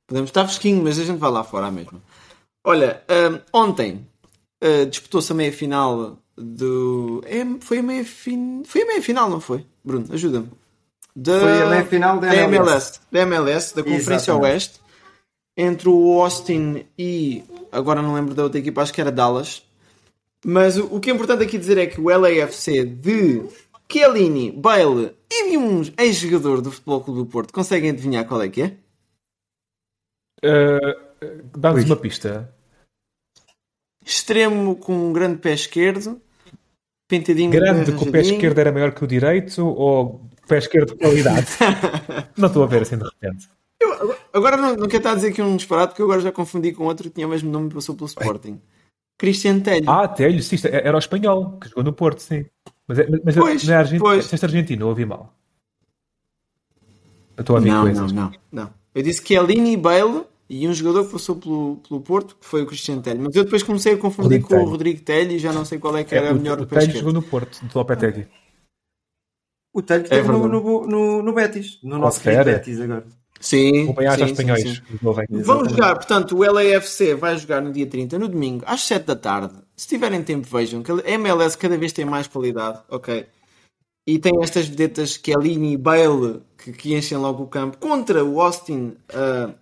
Podemos 0.06 0.30
estar 0.30 0.46
fresquinho, 0.46 0.84
mas 0.84 1.00
a 1.00 1.06
gente 1.06 1.18
vai 1.18 1.32
lá 1.32 1.44
fora 1.44 1.72
mesmo. 1.72 2.02
Olha, 2.66 3.02
um, 3.10 3.60
ontem 3.62 4.06
uh, 4.62 4.86
disputou-se 4.86 5.32
a 5.32 5.36
meia 5.36 5.54
final 5.54 6.18
do. 6.36 7.24
É, 7.26 7.46
foi 7.62 7.80
a 7.80 7.84
meia 7.84 8.04
fin... 8.04 8.64
Foi 8.66 8.82
a 8.82 8.86
meia 8.86 9.02
final, 9.02 9.30
não 9.30 9.40
foi? 9.40 9.66
Bruno, 9.84 10.08
ajuda-me. 10.12 10.50
Da... 11.16 11.40
Foi 11.40 11.62
a 11.62 11.66
meia 11.68 11.86
final 11.86 12.20
da 12.20 12.28
MLS. 12.28 12.52
MLS, 12.52 13.00
da 13.10 13.20
MLS, 13.22 13.76
da 13.76 13.84
Conferência 13.84 14.32
Exatamente. 14.32 14.54
Oeste, 14.54 14.82
entre 15.58 15.90
o 15.90 16.22
Austin 16.22 16.86
e. 16.98 17.44
Agora 17.72 18.02
não 18.02 18.14
lembro 18.14 18.36
da 18.36 18.44
outra 18.44 18.60
equipa, 18.60 18.82
acho 18.82 18.94
que 18.94 19.02
era 19.02 19.12
Dallas. 19.12 19.64
Mas 20.46 20.78
o, 20.78 20.86
o 20.96 21.00
que 21.00 21.10
é 21.10 21.14
importante 21.14 21.44
aqui 21.44 21.58
dizer 21.58 21.78
é 21.78 21.88
que 21.88 22.00
o 22.00 22.10
LAFC 22.10 22.86
de 22.86 23.44
Chiellini, 23.92 24.52
Bale 24.52 25.16
e 25.30 25.50
de 25.52 25.58
um 25.58 25.82
ex-jogador 25.98 26.62
do 26.62 26.72
Futebol 26.72 27.02
Clube 27.02 27.20
do 27.22 27.26
Porto 27.26 27.54
conseguem 27.54 27.90
adivinhar 27.90 28.26
qual 28.26 28.42
é 28.42 28.50
que 28.50 28.62
é? 28.62 28.78
Uh, 30.44 31.58
Dá-nos 31.58 31.86
uma 31.86 31.96
pista. 31.96 32.54
Extremo 34.06 34.76
com 34.76 35.10
um 35.10 35.12
grande 35.12 35.40
pé 35.40 35.54
esquerdo, 35.54 36.22
pintadinho 37.08 37.52
Grande 37.52 37.92
com 37.94 38.06
o 38.06 38.12
pé 38.12 38.22
esquerdo 38.22 38.60
era 38.60 38.72
maior 38.72 38.94
que 38.94 39.04
o 39.04 39.08
direito 39.08 39.66
ou 39.66 40.30
pé 40.48 40.60
esquerdo 40.60 40.94
de 40.94 41.00
qualidade? 41.00 41.48
não 42.38 42.48
estou 42.48 42.64
a 42.64 42.68
ver 42.68 42.84
assim 42.84 42.98
de 42.98 43.04
repente. 43.04 43.50
Agora 44.34 44.58
não, 44.58 44.76
não 44.76 44.88
quero 44.88 44.98
estar 44.98 45.12
a 45.12 45.16
dizer 45.16 45.30
aqui 45.30 45.42
um 45.42 45.56
disparate 45.56 45.90
porque 45.90 46.02
eu 46.02 46.06
agora 46.06 46.22
já 46.22 46.32
confundi 46.32 46.72
com 46.72 46.86
outro 46.86 47.10
que 47.10 47.16
tinha 47.16 47.28
o 47.28 47.30
mesmo 47.30 47.52
nome 47.52 47.70
e 47.70 47.74
passou 47.74 47.96
pelo 47.96 48.08
Sporting. 48.08 48.60
Cristian 49.18 49.60
Telho. 49.60 49.90
Ah, 49.90 50.08
Telho, 50.08 50.42
sim, 50.44 50.58
era 50.64 50.96
o 50.96 51.00
espanhol 51.00 51.58
que 51.60 51.70
jogou 51.70 51.84
no 51.84 51.94
Porto, 51.94 52.20
sim. 52.20 52.46
Mas, 52.88 53.00
é, 53.00 53.08
mas 53.24 53.36
pois, 53.36 53.64
pois. 54.00 54.34
este 54.34 54.46
argentino, 54.46 54.88
ouvi 54.88 55.06
mal. 55.06 55.34
Eu 57.36 57.42
estou 57.42 57.56
a 57.56 57.60
ouvir 57.60 57.70
não, 57.70 57.82
coisas. 57.84 58.12
Não, 58.12 58.24
não, 58.24 58.64
não. 58.64 58.74
Eu 58.94 59.04
disse 59.04 59.22
que 59.22 59.36
é 59.36 59.44
Lini 59.44 59.74
e 59.74 59.78
Bale 59.78 60.24
e 60.50 60.68
um 60.68 60.74
jogador 60.74 61.06
que 61.06 61.12
passou 61.12 61.36
pelo, 61.36 61.78
pelo 61.88 62.02
Porto, 62.02 62.36
que 62.40 62.46
foi 62.46 62.62
o 62.62 62.66
Cristiano 62.66 63.02
Telho. 63.02 63.22
Mas 63.22 63.36
eu 63.36 63.44
depois 63.44 63.64
comecei 63.64 63.94
a 63.94 63.98
confundir 63.98 64.42
Rodrigo 64.42 64.48
com 64.48 64.56
Telho. 64.56 64.68
o 64.68 64.70
Rodrigo 64.70 65.02
Telho 65.02 65.32
e 65.34 65.40
já 65.40 65.52
não 65.52 65.66
sei 65.66 65.78
qual 65.78 65.98
é 65.98 66.04
que 66.04 66.16
era 66.16 66.28
é, 66.28 66.30
a 66.30 66.34
melhor 66.34 66.60
o, 66.60 66.64
o 66.64 66.66
Telho 66.66 66.92
jogou 66.92 67.14
no 67.14 67.22
Porto, 67.22 67.64
do 67.64 67.78
Lopetegui. 67.78 68.28
O 69.74 69.82
Telho 69.82 70.02
é 70.02 70.04
esteve 70.04 70.28
no, 70.30 70.48
no, 70.48 70.88
no, 70.88 71.22
no, 71.22 71.34
Betis, 71.34 71.80
no 71.84 72.00
nosso 72.00 72.22
querido 72.22 72.46
Betis 72.46 72.80
agora. 72.80 73.06
Sim, 73.40 73.94
sim, 74.18 74.24
espanhóis. 74.26 74.62
Sim, 74.62 74.72
sim. 74.72 75.42
Vamos 75.44 75.72
jogar, 75.72 75.96
portanto, 75.96 76.36
o 76.36 76.52
LAFC 76.52 77.14
vai 77.16 77.38
jogar 77.38 77.62
no 77.62 77.72
dia 77.72 77.86
30, 77.86 78.18
no 78.18 78.28
domingo, 78.28 78.64
às 78.66 78.82
7 78.82 79.06
da 79.06 79.16
tarde. 79.16 79.56
Se 79.76 79.88
tiverem 79.88 80.24
tempo, 80.24 80.48
vejam 80.48 80.82
que 80.82 80.92
a 80.92 81.12
MLS 81.18 81.58
cada 81.58 81.78
vez 81.78 81.94
tem 81.94 82.06
mais 82.06 82.28
qualidade, 82.28 82.80
ok? 82.90 83.28
E 84.08 84.18
tem 84.18 84.34
estas 84.42 84.68
vedetas 84.68 85.18
que 85.18 85.32
é 85.32 85.36
Lini 85.36 85.74
e 85.74 85.78
Bale 85.78 86.42
que, 86.58 86.72
que, 86.72 86.96
enchem 86.96 87.18
logo 87.18 87.44
o 87.44 87.48
campo 87.48 87.78
contra 87.78 88.24
o 88.24 88.42
Austin 88.42 88.96
uh, 89.14 89.54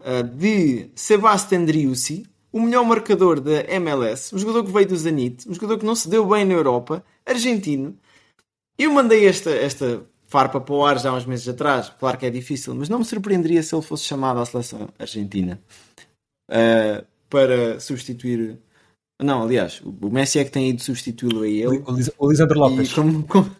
uh, 0.00 0.22
de 0.22 0.90
Sebastian 0.94 1.64
Driussi, 1.64 2.26
o 2.52 2.60
melhor 2.60 2.84
marcador 2.84 3.40
da 3.40 3.62
MLS, 3.74 4.34
um 4.34 4.38
jogador 4.38 4.64
que 4.64 4.72
veio 4.72 4.86
do 4.86 4.96
Zenit, 4.96 5.48
um 5.48 5.54
jogador 5.54 5.78
que 5.78 5.86
não 5.86 5.94
se 5.94 6.08
deu 6.08 6.26
bem 6.26 6.44
na 6.44 6.54
Europa, 6.54 7.02
argentino. 7.24 7.96
Eu 8.78 8.92
mandei 8.92 9.26
esta, 9.26 9.50
esta 9.50 10.02
farpa 10.30 10.60
para 10.60 10.74
o 10.74 10.86
ar 10.86 10.98
já 10.98 11.10
há 11.10 11.14
uns 11.14 11.26
meses 11.26 11.48
atrás. 11.48 11.92
Claro 11.98 12.16
que 12.16 12.24
é 12.24 12.30
difícil, 12.30 12.72
mas 12.74 12.88
não 12.88 13.00
me 13.00 13.04
surpreenderia 13.04 13.62
se 13.62 13.74
ele 13.74 13.82
fosse 13.82 14.04
chamado 14.04 14.38
à 14.38 14.46
seleção 14.46 14.88
argentina 14.96 15.60
uh, 16.48 17.04
para 17.28 17.80
substituir. 17.80 18.56
Não, 19.20 19.42
aliás, 19.42 19.82
o 19.84 20.08
Messi 20.08 20.38
é 20.38 20.44
que 20.44 20.52
tem 20.52 20.70
ido 20.70 20.82
substituí-lo 20.82 21.42
a 21.42 21.48
ele. 21.48 21.84
O 22.16 22.30
Lisandro 22.30 22.58
Lopes. 22.58 22.92
Como, 22.92 23.24
como... 23.24 23.50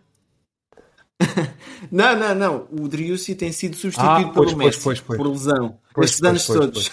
não, 1.91 2.17
não, 2.17 2.35
não. 2.37 2.69
O 2.71 2.89
Driussi 2.89 3.35
tem 3.35 3.51
sido 3.51 3.77
substituído 3.77 4.31
ah, 4.31 4.33
pelo 4.33 4.57
Messi 4.57 4.81
pois, 4.81 5.01
pois, 5.01 5.19
por 5.19 5.27
lesão. 5.27 5.77
Pois, 5.93 6.11
Estes 6.11 6.23
anos 6.23 6.47
todos. 6.47 6.93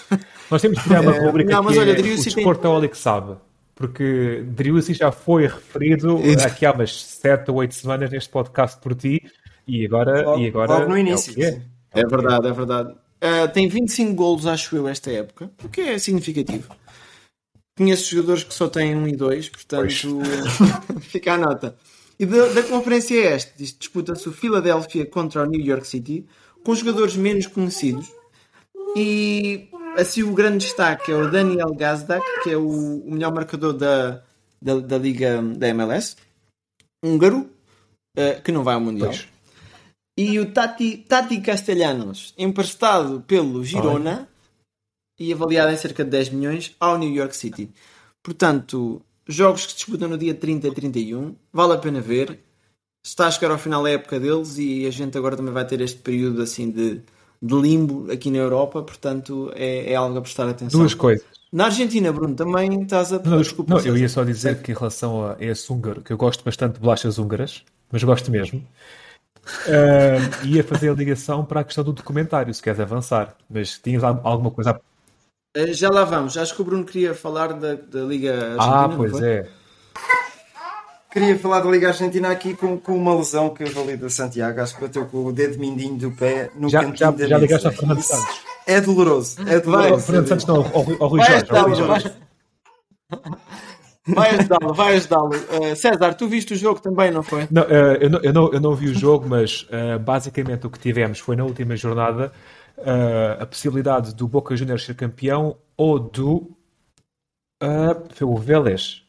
Nós 0.49 0.61
temos 0.61 0.79
que 0.79 0.85
criar 0.85 1.01
uma 1.01 1.11
rubrica 1.23 1.51
não, 1.51 1.63
mas 1.63 1.77
olha, 1.77 1.91
é 1.91 1.99
o 1.99 2.03
desporto 2.03 2.79
tem... 2.79 2.89
que 2.89 2.97
sabe. 2.97 3.37
Porque 3.75 4.43
Driussi 4.47 4.95
já 4.95 5.11
foi 5.11 5.43
referido 5.43 6.19
aqui 6.43 6.65
há 6.65 6.71
umas 6.71 6.99
7 7.05 7.51
ou 7.51 7.57
8 7.57 7.75
semanas 7.75 8.09
neste 8.09 8.29
podcast 8.31 8.81
por 8.81 8.95
ti 8.95 9.21
e 9.67 9.85
agora, 9.85 10.23
logo, 10.23 10.41
e 10.41 10.47
agora 10.47 10.73
logo 10.73 10.89
no 10.89 10.97
início. 10.97 11.33
É, 11.43 11.61
é. 11.93 12.01
é 12.01 12.07
verdade, 12.07 12.47
é 12.47 12.51
verdade. 12.51 12.91
Uh, 12.91 13.51
tem 13.51 13.67
25 13.67 14.13
golos, 14.13 14.45
acho 14.45 14.75
eu, 14.75 14.87
esta 14.87 15.11
época, 15.11 15.51
o 15.63 15.69
que 15.69 15.81
é 15.81 15.97
significativo. 15.97 16.69
Conheço 17.77 18.15
jogadores 18.15 18.43
que 18.43 18.53
só 18.53 18.67
têm 18.67 18.95
1 18.95 19.07
e 19.07 19.15
2, 19.15 19.49
portanto, 19.49 20.19
fica 21.01 21.33
a 21.33 21.37
nota. 21.37 21.75
E 22.19 22.25
da, 22.25 22.47
da 22.47 22.63
conferência 22.63 23.15
é 23.15 23.35
este: 23.35 23.53
disputa-se 23.57 24.27
o 24.27 24.31
Philadelphia 24.31 25.05
contra 25.05 25.43
o 25.43 25.45
New 25.45 25.61
York 25.61 25.85
City, 25.85 26.25
com 26.63 26.73
jogadores 26.73 27.15
menos 27.15 27.47
conhecidos. 27.47 28.11
E 28.95 29.69
assim 29.95 30.23
o 30.23 30.33
grande 30.33 30.65
destaque 30.65 31.11
é 31.11 31.15
o 31.15 31.29
Daniel 31.29 31.73
Gazdak, 31.75 32.25
que 32.43 32.49
é 32.49 32.57
o, 32.57 32.67
o 32.67 33.11
melhor 33.11 33.33
marcador 33.33 33.73
da, 33.73 34.23
da, 34.61 34.79
da, 34.79 34.97
Liga 34.97 35.41
da 35.41 35.67
MLS, 35.67 36.15
húngaro, 37.03 37.49
uh, 38.17 38.41
que 38.43 38.51
não 38.51 38.63
vai 38.63 38.75
ao 38.75 38.81
Mundial. 38.81 39.09
Pois. 39.09 39.36
E 40.17 40.39
o 40.39 40.51
Tati, 40.51 41.05
Tati 41.07 41.39
Castellanos, 41.41 42.33
emprestado 42.37 43.21
pelo 43.21 43.63
Girona 43.63 44.27
e 45.19 45.31
avaliado 45.31 45.71
em 45.71 45.77
cerca 45.77 46.03
de 46.03 46.09
10 46.09 46.29
milhões 46.29 46.75
ao 46.79 46.97
New 46.97 47.13
York 47.13 47.35
City. 47.35 47.69
Portanto, 48.23 49.01
jogos 49.27 49.65
que 49.65 49.71
se 49.71 49.77
disputam 49.77 50.09
no 50.09 50.17
dia 50.17 50.33
30 50.33 50.67
e 50.67 50.71
31, 50.73 51.35
vale 51.53 51.73
a 51.73 51.77
pena 51.77 52.01
ver. 52.01 52.39
Está 53.05 53.27
a 53.27 53.31
chegar 53.31 53.51
ao 53.51 53.57
final 53.57 53.83
da 53.83 53.91
época 53.91 54.19
deles 54.19 54.57
e 54.57 54.85
a 54.85 54.91
gente 54.91 55.17
agora 55.17 55.37
também 55.37 55.53
vai 55.53 55.65
ter 55.65 55.79
este 55.81 55.99
período 55.99 56.41
assim 56.41 56.69
de, 56.69 57.01
de 57.41 57.55
limbo 57.55 58.11
aqui 58.11 58.29
na 58.29 58.39
Europa, 58.39 58.81
portanto 58.81 59.51
é, 59.55 59.91
é 59.91 59.95
algo 59.95 60.17
a 60.17 60.21
prestar 60.21 60.49
atenção. 60.49 60.79
Duas 60.79 60.93
coisas. 60.93 61.25
Na 61.51 61.65
Argentina, 61.65 62.11
Bruno, 62.11 62.35
também 62.35 62.81
estás 62.81 63.13
a. 63.13 63.19
Não, 63.19 63.37
Desculpa, 63.37 63.75
não, 63.75 63.85
eu 63.85 63.95
ia 63.95 64.09
só 64.09 64.23
dizer 64.23 64.61
que 64.61 64.71
em 64.71 64.75
relação 64.75 65.25
a 65.25 65.37
esse 65.39 65.71
húngaro, 65.71 66.01
que 66.01 66.11
eu 66.11 66.17
gosto 66.17 66.43
bastante 66.43 66.73
de 66.73 66.79
bolachas 66.81 67.17
húngaras, 67.17 67.63
mas 67.89 68.03
gosto 68.03 68.29
mesmo, 68.29 68.61
ah, 69.67 70.45
ia 70.45 70.63
fazer 70.63 70.89
a 70.89 70.93
ligação 70.93 71.43
para 71.45 71.61
a 71.61 71.63
questão 71.63 71.83
do 71.83 71.93
documentário, 71.93 72.53
se 72.53 72.61
queres 72.61 72.79
avançar. 72.79 73.35
Mas 73.49 73.77
tinhas 73.77 74.03
al- 74.03 74.21
alguma 74.23 74.51
coisa 74.51 74.71
a... 74.71 74.79
Eh, 75.55 75.73
Já 75.73 75.89
lá 75.89 76.03
vamos. 76.03 76.37
Acho 76.37 76.55
que 76.55 76.61
o 76.61 76.65
Bruno 76.65 76.83
queria 76.85 77.13
falar 77.13 77.53
da, 77.53 77.75
da 77.75 78.01
Liga 78.01 78.33
Argentina. 78.33 78.85
Ah, 78.85 78.89
pois 78.89 79.21
é. 79.21 79.47
Queria 81.11 81.39
falar 81.39 81.61
da 81.61 81.69
Liga 81.71 81.87
Argentina 81.87 82.29
aqui 82.29 82.53
com, 82.53 82.77
com 82.77 82.95
uma 82.95 83.15
lesão 83.15 83.49
que 83.49 83.63
eu 83.63 83.81
ali 83.81 83.97
da 83.97 84.09
Santiago. 84.09 84.61
Acho 84.61 84.75
que 84.75 84.81
bateu 84.81 85.05
com 85.07 85.25
o 85.25 85.31
dedo 85.33 85.57
mindinho 85.57 85.97
do 85.97 86.11
pé 86.11 86.51
no 86.55 86.69
Já, 86.69 86.81
cantinho 86.81 86.97
já, 86.97 87.11
da 87.11 87.27
já 87.27 87.37
ligaste 87.39 87.65
ao 87.67 87.73
Fernando 87.73 88.01
Santos. 88.01 88.39
É 88.67 88.81
doloroso. 88.81 89.37
É 89.47 89.59
doloroso. 89.59 90.05
Fernando 90.05 90.27
Santos 90.27 90.45
não, 90.45 90.57
ao, 90.57 90.81
Rui- 90.81 90.97
ao 90.99 91.07
Rui 91.07 91.19
Vai 91.21 91.29
Jorge. 91.31 91.45
ao 91.49 91.63
Rui 91.63 91.71
ajudá-lo, 91.73 91.75
Jorge. 91.87 92.13
Vai, 94.07 94.29
ajudá-lo, 94.31 94.73
vai 94.73 94.95
ajudá-lo. 94.95 95.31
Eh, 95.51 95.75
César, 95.75 96.13
tu 96.15 96.27
viste 96.27 96.53
o 96.53 96.57
jogo 96.57 96.81
também, 96.81 97.11
não 97.11 97.23
foi? 97.23 97.47
Não, 97.51 97.63
eh, 97.63 97.97
eu, 98.01 98.09
não, 98.09 98.19
eu, 98.21 98.33
não, 98.33 98.53
eu 98.53 98.61
não 98.61 98.75
vi 98.75 98.89
o 98.89 98.93
jogo, 98.93 99.27
mas 99.27 99.67
eh, 99.69 99.97
basicamente 99.97 100.65
o 100.65 100.69
que 100.69 100.79
tivemos 100.79 101.19
foi 101.19 101.35
na 101.35 101.43
última 101.43 101.75
jornada 101.75 102.31
a 103.39 103.45
possibilidade 103.47 104.13
do 104.13 104.27
Boca 104.27 104.55
Juniors 104.55 104.85
ser 104.85 104.93
campeão 104.93 105.57
ou 105.75 105.97
do. 105.97 106.55
foi 108.13 108.27
o 108.27 108.35
Vélez. 108.35 109.01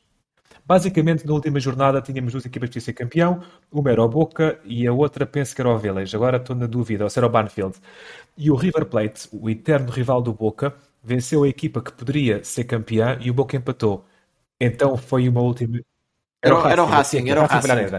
Basicamente, 0.64 1.26
na 1.26 1.32
última 1.32 1.60
jornada 1.60 2.00
tínhamos 2.00 2.32
duas 2.32 2.44
equipas 2.46 2.68
que 2.70 2.78
iam 2.78 2.84
ser 2.84 2.92
campeão, 2.94 3.42
uma 3.72 3.90
era 3.90 4.02
o 4.02 4.08
Boca 4.08 4.58
e 4.64 4.86
a 4.86 4.92
outra 4.92 5.26
penso 5.26 5.54
que 5.54 5.60
era 5.60 5.70
o 5.70 5.78
Vélez. 5.78 6.14
Agora 6.14 6.38
estou 6.38 6.56
na 6.56 6.66
dúvida, 6.66 7.04
ou 7.04 7.10
se 7.10 7.18
era 7.18 7.26
o 7.26 7.30
Banfield. 7.30 7.76
E 8.36 8.50
o 8.50 8.54
River 8.54 8.86
Plate, 8.86 9.28
o 9.32 9.48
eterno 9.50 9.90
rival 9.90 10.22
do 10.22 10.32
Boca, 10.32 10.74
venceu 11.02 11.44
a 11.44 11.48
equipa 11.48 11.80
que 11.80 11.92
poderia 11.92 12.44
ser 12.44 12.64
campeã 12.64 13.18
e 13.20 13.30
o 13.30 13.34
Boca 13.34 13.56
empatou. 13.56 14.04
Então 14.60 14.96
foi 14.96 15.28
uma 15.28 15.40
última. 15.40 15.80
Era 16.42 16.56
o- 16.56 16.68
era 16.68 16.82
o 16.84 16.86
Racing, 16.86 17.20
sim, 17.22 17.30
era 17.30 17.42
o 17.42 17.46
Racing. 17.46 17.90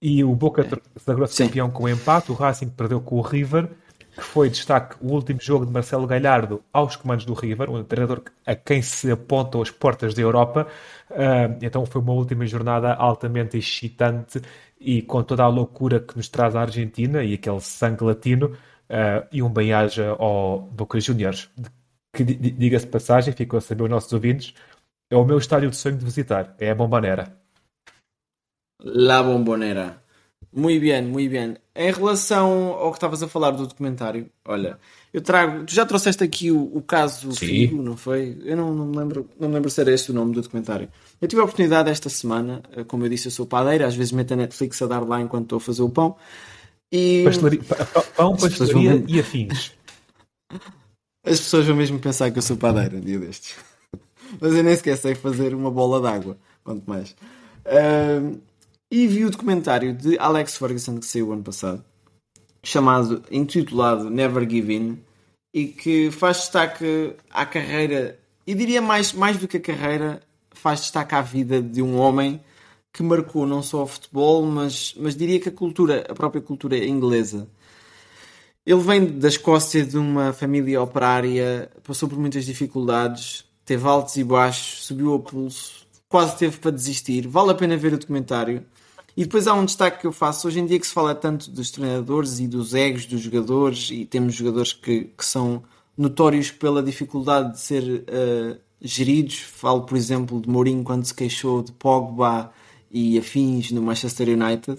E 0.00 0.24
o 0.24 0.34
Boca 0.34 0.66
sagrou-se 0.96 1.34
Sim. 1.34 1.46
campeão 1.48 1.70
com 1.70 1.84
o 1.84 1.88
empate, 1.88 2.30
o 2.30 2.34
Racing 2.34 2.68
perdeu 2.70 3.00
com 3.00 3.16
o 3.16 3.22
River, 3.22 3.68
que 4.16 4.22
foi 4.22 4.50
destaque 4.50 4.96
o 5.00 5.12
último 5.12 5.40
jogo 5.40 5.66
de 5.66 5.72
Marcelo 5.72 6.06
Galhardo 6.06 6.62
aos 6.72 6.96
comandos 6.96 7.24
do 7.24 7.34
River, 7.34 7.70
um 7.70 7.82
treinador 7.84 8.22
a 8.46 8.54
quem 8.54 8.82
se 8.82 9.10
apontam 9.10 9.62
as 9.62 9.70
portas 9.70 10.14
da 10.14 10.22
Europa. 10.22 10.66
Ah, 11.10 11.56
então 11.62 11.86
foi 11.86 12.00
uma 12.02 12.12
última 12.12 12.46
jornada 12.46 12.94
altamente 12.94 13.56
excitante 13.58 14.40
e 14.80 15.02
com 15.02 15.22
toda 15.22 15.44
a 15.44 15.48
loucura 15.48 16.00
que 16.00 16.16
nos 16.16 16.28
traz 16.28 16.54
a 16.56 16.62
Argentina 16.62 17.22
e 17.24 17.34
aquele 17.34 17.60
sangue 17.60 18.04
latino, 18.04 18.56
ah, 18.90 19.26
e 19.32 19.42
um 19.42 19.48
bem-aja 19.50 20.10
ao 20.18 20.60
Boca 20.60 21.00
Juniors, 21.00 21.48
que 22.12 22.24
di- 22.24 22.34
di- 22.36 22.50
diga-se 22.52 22.86
passagem, 22.86 23.32
ficou 23.34 23.58
a 23.58 23.60
saber 23.60 23.84
os 23.84 23.90
nossos 23.90 24.12
ouvintes, 24.12 24.54
é 25.10 25.16
o 25.16 25.24
meu 25.24 25.38
estádio 25.38 25.70
de 25.70 25.76
sonho 25.76 25.96
de 25.96 26.04
visitar, 26.04 26.54
é 26.58 26.70
a 26.70 26.74
Bombonera. 26.74 27.36
La 28.82 29.22
Bombonera. 29.22 30.02
Muito 30.52 30.80
bem, 30.80 31.02
muito 31.02 31.30
bem. 31.30 31.56
Em 31.74 31.92
relação 31.92 32.72
ao 32.72 32.90
que 32.90 32.96
estavas 32.96 33.22
a 33.22 33.28
falar 33.28 33.50
do 33.50 33.66
documentário, 33.66 34.30
olha, 34.46 34.78
eu 35.12 35.20
trago. 35.20 35.64
Tu 35.64 35.74
já 35.74 35.84
trouxeste 35.84 36.24
aqui 36.24 36.50
o, 36.50 36.76
o 36.76 36.80
caso 36.82 37.32
Sim. 37.32 37.46
Figo, 37.46 37.82
não 37.82 37.96
foi? 37.96 38.38
Eu 38.42 38.56
não, 38.56 38.74
não 38.74 38.86
me 38.86 38.96
lembro, 38.96 39.28
não 39.38 39.48
me 39.48 39.54
lembro 39.54 39.68
se 39.70 39.80
era 39.80 39.92
este 39.92 40.10
o 40.10 40.14
nome 40.14 40.32
do 40.32 40.40
documentário. 40.40 40.88
Eu 41.20 41.28
tive 41.28 41.40
a 41.40 41.44
oportunidade 41.44 41.90
esta 41.90 42.08
semana, 42.08 42.62
eh, 42.72 42.84
como 42.84 43.04
eu 43.04 43.08
disse, 43.08 43.28
eu 43.28 43.32
sou 43.32 43.46
padeiro, 43.46 43.84
às 43.84 43.94
vezes 43.94 44.12
meto 44.12 44.32
a 44.32 44.36
Netflix 44.36 44.80
a 44.80 44.86
dar 44.86 45.06
lá 45.06 45.20
enquanto 45.20 45.44
estou 45.44 45.56
a 45.58 45.60
fazer 45.60 45.82
o 45.82 45.90
pão. 45.90 46.16
E 46.90 47.24
Pastelaria, 47.24 47.62
pa- 47.64 47.84
pa- 47.84 48.02
pão, 48.02 48.36
pastelaria 48.36 49.04
e 49.08 49.20
afins. 49.20 49.72
as 51.24 51.38
pessoas 51.40 51.66
vão 51.66 51.76
mesmo 51.76 51.98
pensar 51.98 52.30
que 52.30 52.38
eu 52.38 52.42
sou 52.42 52.56
padeiro 52.56 52.96
um 52.96 53.00
dia 53.00 53.18
destes. 53.18 53.56
Mas 54.40 54.54
eu 54.54 54.62
nem 54.62 54.76
sequer 54.76 54.96
sei 54.96 55.14
fazer 55.14 55.54
uma 55.54 55.70
bola 55.70 56.00
d'água, 56.00 56.36
quanto 56.64 56.88
mais. 56.88 57.14
Ahm, 57.66 58.38
e 58.90 59.06
vi 59.06 59.24
o 59.24 59.30
documentário 59.30 59.92
de 59.92 60.18
Alex 60.18 60.56
Ferguson 60.56 60.98
que 60.98 61.06
saiu 61.06 61.32
ano 61.32 61.42
passado, 61.42 61.84
chamado, 62.62 63.22
intitulado 63.30 64.08
Never 64.08 64.48
Give 64.48 64.74
In, 64.74 64.98
e 65.52 65.66
que 65.66 66.10
faz 66.10 66.38
destaque 66.38 67.14
à 67.30 67.44
carreira, 67.46 68.18
e 68.46 68.54
diria 68.54 68.80
mais, 68.80 69.12
mais 69.12 69.36
do 69.38 69.48
que 69.48 69.56
a 69.56 69.60
carreira, 69.60 70.20
faz 70.52 70.80
destaque 70.80 71.14
à 71.14 71.22
vida 71.22 71.60
de 71.60 71.82
um 71.82 71.98
homem 71.98 72.40
que 72.92 73.02
marcou 73.02 73.46
não 73.46 73.62
só 73.62 73.82
o 73.82 73.86
futebol, 73.86 74.44
mas, 74.46 74.94
mas 74.96 75.16
diria 75.16 75.38
que 75.40 75.48
a 75.48 75.52
cultura, 75.52 76.06
a 76.08 76.14
própria 76.14 76.40
cultura 76.40 76.78
inglesa. 76.78 77.48
Ele 78.64 78.80
vem 78.80 79.04
da 79.04 79.28
Escócia 79.28 79.84
de 79.84 79.96
uma 79.96 80.32
família 80.32 80.82
operária, 80.82 81.70
passou 81.84 82.08
por 82.08 82.18
muitas 82.18 82.44
dificuldades, 82.44 83.44
teve 83.66 83.86
altos 83.86 84.16
e 84.16 84.24
baixos, 84.24 84.86
subiu 84.86 85.14
a 85.14 85.18
pulso, 85.18 85.86
quase 86.08 86.38
teve 86.38 86.56
para 86.58 86.70
desistir. 86.70 87.26
Vale 87.26 87.50
a 87.50 87.54
pena 87.54 87.76
ver 87.76 87.92
o 87.92 87.98
documentário. 87.98 88.64
E 89.16 89.24
depois 89.24 89.46
há 89.46 89.54
um 89.54 89.64
destaque 89.64 90.00
que 90.00 90.06
eu 90.06 90.12
faço. 90.12 90.46
Hoje 90.46 90.60
em 90.60 90.66
dia 90.66 90.78
que 90.78 90.86
se 90.86 90.92
fala 90.92 91.14
tanto 91.14 91.50
dos 91.50 91.70
treinadores 91.70 92.38
e 92.38 92.46
dos 92.46 92.74
egos 92.74 93.06
dos 93.06 93.20
jogadores, 93.20 93.90
e 93.90 94.04
temos 94.04 94.34
jogadores 94.34 94.72
que, 94.72 95.04
que 95.16 95.24
são 95.24 95.62
notórios 95.96 96.50
pela 96.50 96.82
dificuldade 96.82 97.52
de 97.52 97.60
ser 97.60 98.04
eh, 98.06 98.58
geridos. 98.80 99.38
Falo, 99.38 99.82
por 99.82 99.96
exemplo, 99.96 100.40
de 100.40 100.48
Mourinho 100.48 100.84
quando 100.84 101.04
se 101.04 101.14
queixou 101.14 101.62
de 101.62 101.72
Pogba 101.72 102.52
e 102.90 103.18
afins 103.18 103.72
no 103.72 103.82
Manchester 103.82 104.28
United. 104.28 104.78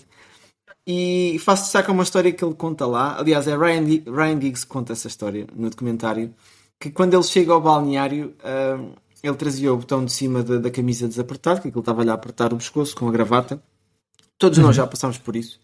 E 0.86 1.38
faço 1.40 1.64
destaque 1.64 1.90
a 1.90 1.94
uma 1.94 2.04
história 2.04 2.32
que 2.32 2.46
ele 2.46 2.54
conta 2.54 2.86
lá. 2.86 3.18
Aliás, 3.20 3.48
é 3.48 3.58
Ryan, 3.58 3.84
Ryan 4.06 4.40
Giggs 4.40 4.66
que 4.66 4.72
conta 4.72 4.94
essa 4.94 5.08
história 5.08 5.46
no 5.54 5.70
documentário. 5.70 6.34
Que 6.80 6.92
quando 6.92 7.14
ele 7.14 7.24
chega 7.24 7.54
ao 7.54 7.62
balneário, 7.62 8.36
ah, 8.44 8.80
ele 9.24 9.36
trazia 9.36 9.74
o 9.74 9.78
botão 9.78 10.06
de 10.06 10.12
cima 10.12 10.44
da, 10.44 10.58
da 10.58 10.70
camisa 10.70 11.08
desapertado, 11.08 11.62
que 11.62 11.68
ele 11.68 11.80
estava 11.80 12.02
ali 12.02 12.10
a 12.10 12.14
apertar 12.14 12.54
o 12.54 12.58
pescoço 12.58 12.96
com 12.96 13.08
a 13.08 13.12
gravata. 13.12 13.62
Todos 14.38 14.60
nós 14.60 14.76
já 14.76 14.86
passámos 14.86 15.18
por 15.18 15.36
isso. 15.36 15.60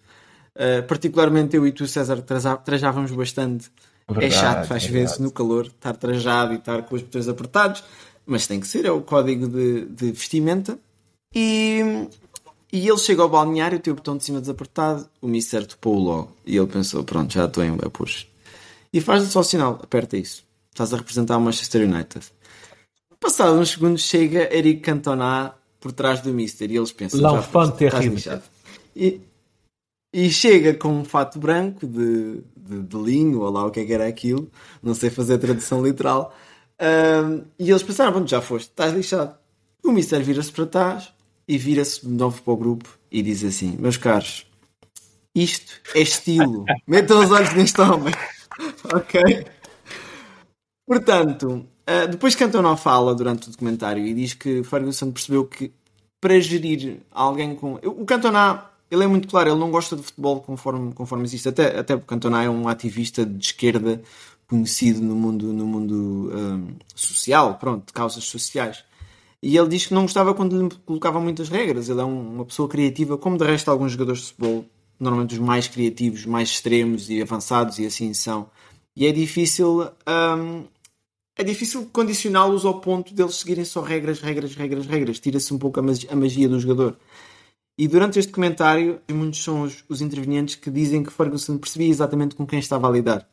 Ah, 0.55 0.84
particularmente 0.88 1.55
eu 1.55 1.66
e 1.68 1.72
tu, 1.72 1.88
César, 1.88 2.22
trajávamos 2.64 3.11
bastante. 3.11 3.72
é 4.07 4.14
Verdade, 4.14 4.34
chato, 4.34 4.72
às 4.74 4.86
é 4.86 4.88
vezes, 4.88 5.20
no 5.20 5.32
calor, 5.32 5.68
estar 5.68 5.95
trajado 5.95 6.53
e 6.53 6.57
estar 6.57 6.84
com 6.84 6.95
os 6.95 7.01
botões 7.01 7.28
apertados. 7.28 7.84
Mas 8.26 8.47
tem 8.47 8.59
que 8.59 8.68
ser, 8.68 8.86
é 8.86 8.91
o 8.91 9.01
código 9.01 9.47
de, 9.47 9.86
de 9.86 10.11
vestimenta. 10.11 10.80
E, 11.36 12.07
e 12.72 12.88
ele 12.88 12.97
chega 12.97 13.22
ao 13.22 13.30
balneário, 13.30 13.80
tem 13.80 13.91
o 13.91 13.95
botão 13.95 14.16
de 14.16 14.24
cima 14.24 14.39
desapertado, 14.39 15.07
o 15.22 15.28
Mister 15.28 15.66
topou 15.66 15.99
logo. 15.99 16.32
E 16.45 16.55
ele 16.55 16.68
pensou: 16.68 17.03
pronto, 17.03 17.34
já 17.34 17.45
estou 17.45 17.64
em 17.64 17.74
apuros. 17.84 18.28
E 18.93 19.01
faz-lhe 19.01 19.30
só 19.30 19.41
o 19.41 19.43
sinal: 19.43 19.80
aperta 19.84 20.16
isso. 20.16 20.43
Estás 20.74 20.92
a 20.92 20.98
representar 20.98 21.38
o 21.38 21.40
Manchester 21.40 21.88
United. 21.88 22.26
Passado 23.20 23.60
uns 23.60 23.70
segundos, 23.70 24.02
chega 24.02 24.52
Eric 24.52 24.82
Cantona 24.82 25.54
por 25.80 25.92
trás 25.92 26.20
do 26.22 26.34
Mister 26.34 26.72
e 26.72 26.78
eles 26.78 26.92
pensam: 26.92 27.20
L'enfant 27.22 27.76
terrible. 27.76 28.42
E, 28.96 29.22
e 30.12 30.32
chega 30.32 30.74
com 30.74 30.90
um 30.90 31.06
fato 31.06 31.38
branco 31.38 31.86
de, 31.86 32.42
de, 32.58 32.82
de 32.82 32.98
linho, 32.98 33.42
ou 33.42 33.52
lá 33.52 33.68
o 33.68 33.70
que 33.70 33.82
é 33.82 33.86
que 33.86 33.94
era 33.94 34.08
aquilo, 34.08 34.50
não 34.82 34.96
sei 34.96 35.12
fazer 35.12 35.36
a 35.36 35.38
tradução 35.38 35.86
literal. 35.86 36.36
Ahm, 36.80 37.44
e 37.60 37.70
eles 37.70 37.84
pensaram: 37.84 38.12
pronto, 38.12 38.28
já 38.28 38.42
foste, 38.42 38.70
estás 38.70 38.96
lixado. 38.96 39.38
O 39.84 39.92
Mister 39.92 40.24
vira-se 40.24 40.52
para 40.52 40.66
trás 40.66 41.14
e 41.48 41.56
vira-se 41.56 42.02
de 42.02 42.12
novo 42.12 42.42
para 42.42 42.54
o 42.54 42.58
grupo 42.58 42.90
e 43.12 43.22
diz 43.22 43.44
assim: 43.44 43.78
Meus 43.78 43.98
caros, 43.98 44.48
isto 45.36 45.80
é 45.94 46.02
estilo. 46.02 46.66
Metam 46.88 47.24
os 47.24 47.30
olhos 47.30 47.54
neste 47.54 47.80
homem. 47.80 48.16
ok? 48.92 49.46
Portanto, 50.86 51.66
ah, 51.88 52.06
depois 52.06 52.36
Cantona 52.36 52.76
fala 52.76 53.16
durante 53.16 53.48
o 53.48 53.52
documentário 53.52 54.06
e 54.06 54.14
diz 54.14 54.34
que 54.34 54.64
Ferguson 54.64 55.12
percebeu 55.12 55.46
que 55.46 55.72
para 56.20 56.40
gerir 56.40 57.00
alguém 57.12 57.56
com. 57.56 57.76
O 57.84 58.06
Cantona, 58.06 58.66
ele 58.90 59.04
é 59.04 59.08
muito 59.08 59.28
claro, 59.28 59.50
ele 59.50 59.60
não 59.60 59.72
gosta 59.72 59.96
de 59.96 60.04
futebol 60.04 60.42
conforme, 60.42 60.94
conforme 60.94 61.24
existe. 61.26 61.50
Até, 61.50 61.80
até 61.80 61.96
porque 61.96 62.08
Cantona 62.10 62.44
é 62.44 62.50
um 62.50 62.68
ativista 62.68 63.26
de 63.26 63.44
esquerda 63.46 64.02
conhecido 64.48 65.02
no 65.02 65.16
mundo, 65.16 65.52
no 65.54 65.66
mundo 65.66 66.32
ah, 66.34 66.74
social, 66.96 67.56
pronto, 67.58 67.88
de 67.88 67.94
causas 67.94 68.24
sociais. 68.26 68.84
E 69.42 69.58
ele 69.58 69.68
diz 69.68 69.86
que 69.88 69.94
não 69.94 70.04
gostava 70.04 70.34
quando 70.34 70.62
lhe 70.62 70.70
colocavam 70.86 71.22
muitas 71.22 71.50
regras. 71.50 71.90
Ele 71.90 72.00
é 72.00 72.06
um- 72.06 72.36
uma 72.36 72.46
pessoa 72.46 72.70
criativa, 72.70 73.18
como 73.18 73.38
de 73.38 73.46
resto 73.46 73.70
alguns 73.70 73.92
jogadores 73.92 74.22
de 74.22 74.28
futebol, 74.28 74.66
normalmente 75.00 75.34
os 75.34 75.40
mais 75.40 75.68
criativos, 75.68 76.26
mais 76.26 76.50
extremos 76.50 77.10
e 77.10 77.22
avançados, 77.22 77.78
e 77.80 77.86
assim 77.86 78.14
são. 78.14 78.50
E 78.96 79.08
é 79.08 79.12
difícil, 79.12 79.82
hum, 80.08 80.66
é 81.36 81.44
difícil 81.44 81.89
condicioná-los 81.91 82.66
ao 82.66 82.80
ponto 82.80 83.14
deles 83.14 83.36
seguirem 83.36 83.66
só 83.66 83.82
regras, 83.82 84.20
regras, 84.20 84.56
regras, 84.56 84.86
regras. 84.86 85.20
Tira-se 85.20 85.54
um 85.54 85.58
pouco 85.58 85.80
a 85.80 86.16
magia 86.16 86.48
do 86.48 86.60
jogador. 86.60 86.98
E 87.78 87.88
durante 87.88 88.20
este 88.20 88.32
comentário, 88.32 89.02
muitos 89.12 89.44
são 89.44 89.64
os, 89.64 89.84
os 89.89 90.00
intervenientes 90.00 90.56
que 90.56 90.70
dizem 90.70 91.04
que 91.04 91.12
Ferguson 91.12 91.58
percebia 91.58 91.89
exatamente 91.89 92.36
com 92.36 92.46
quem 92.46 92.60
estava 92.60 92.88
a 92.88 92.91
lidar. 92.91 93.28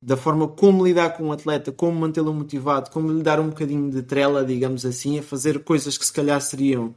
Da 0.00 0.16
forma 0.16 0.46
como 0.46 0.86
lidar 0.86 1.16
com 1.16 1.24
um 1.24 1.32
atleta, 1.32 1.72
como 1.72 1.98
mantê-lo 1.98 2.32
motivado, 2.32 2.88
como 2.90 3.12
lhe 3.12 3.20
dar 3.20 3.40
um 3.40 3.48
bocadinho 3.48 3.90
de 3.90 4.00
trela, 4.02 4.44
digamos 4.44 4.86
assim, 4.86 5.18
a 5.18 5.24
fazer 5.24 5.64
coisas 5.64 5.98
que 5.98 6.06
se 6.06 6.12
calhar 6.12 6.40
seriam 6.40 6.94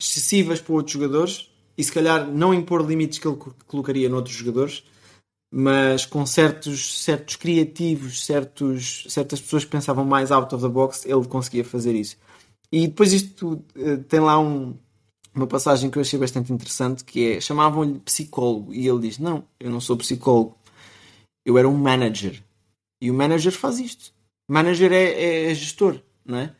excessivas 0.00 0.60
para 0.60 0.72
outros 0.74 0.92
jogadores 0.92 1.50
e 1.76 1.82
se 1.82 1.90
calhar 1.90 2.30
não 2.30 2.54
impor 2.54 2.86
limites 2.86 3.18
que 3.18 3.26
ele 3.26 3.36
co- 3.36 3.52
colocaria 3.66 4.08
noutros 4.08 4.36
jogadores, 4.36 4.84
mas 5.50 6.04
com 6.04 6.24
certos, 6.26 7.02
certos 7.02 7.36
criativos, 7.36 8.24
certos, 8.24 9.04
certas 9.08 9.40
pessoas 9.40 9.64
que 9.64 9.70
pensavam 9.70 10.04
mais 10.04 10.30
out 10.30 10.54
of 10.54 10.62
the 10.62 10.68
box, 10.68 11.06
ele 11.06 11.26
conseguia 11.26 11.64
fazer 11.64 11.94
isso. 11.94 12.16
E 12.70 12.86
depois 12.86 13.12
isto 13.12 13.64
eh, 13.74 13.96
tem 13.96 14.20
lá 14.20 14.38
um, 14.38 14.76
uma 15.34 15.46
passagem 15.46 15.90
que 15.90 15.98
eu 15.98 16.02
achei 16.02 16.18
bastante 16.18 16.52
interessante, 16.52 17.04
que 17.04 17.32
é, 17.32 17.40
chamavam-lhe 17.40 17.98
psicólogo, 18.00 18.74
e 18.74 18.86
ele 18.86 19.00
diz, 19.00 19.18
não, 19.18 19.44
eu 19.58 19.70
não 19.70 19.80
sou 19.80 19.96
psicólogo, 19.96 20.56
eu 21.46 21.56
era 21.56 21.68
um 21.68 21.76
manager. 21.76 22.42
E 23.00 23.10
o 23.10 23.14
manager 23.14 23.52
faz 23.52 23.78
isto. 23.78 24.12
Manager 24.50 24.92
é, 24.92 25.50
é 25.50 25.54
gestor, 25.54 26.00
não 26.24 26.38
é? 26.38 26.54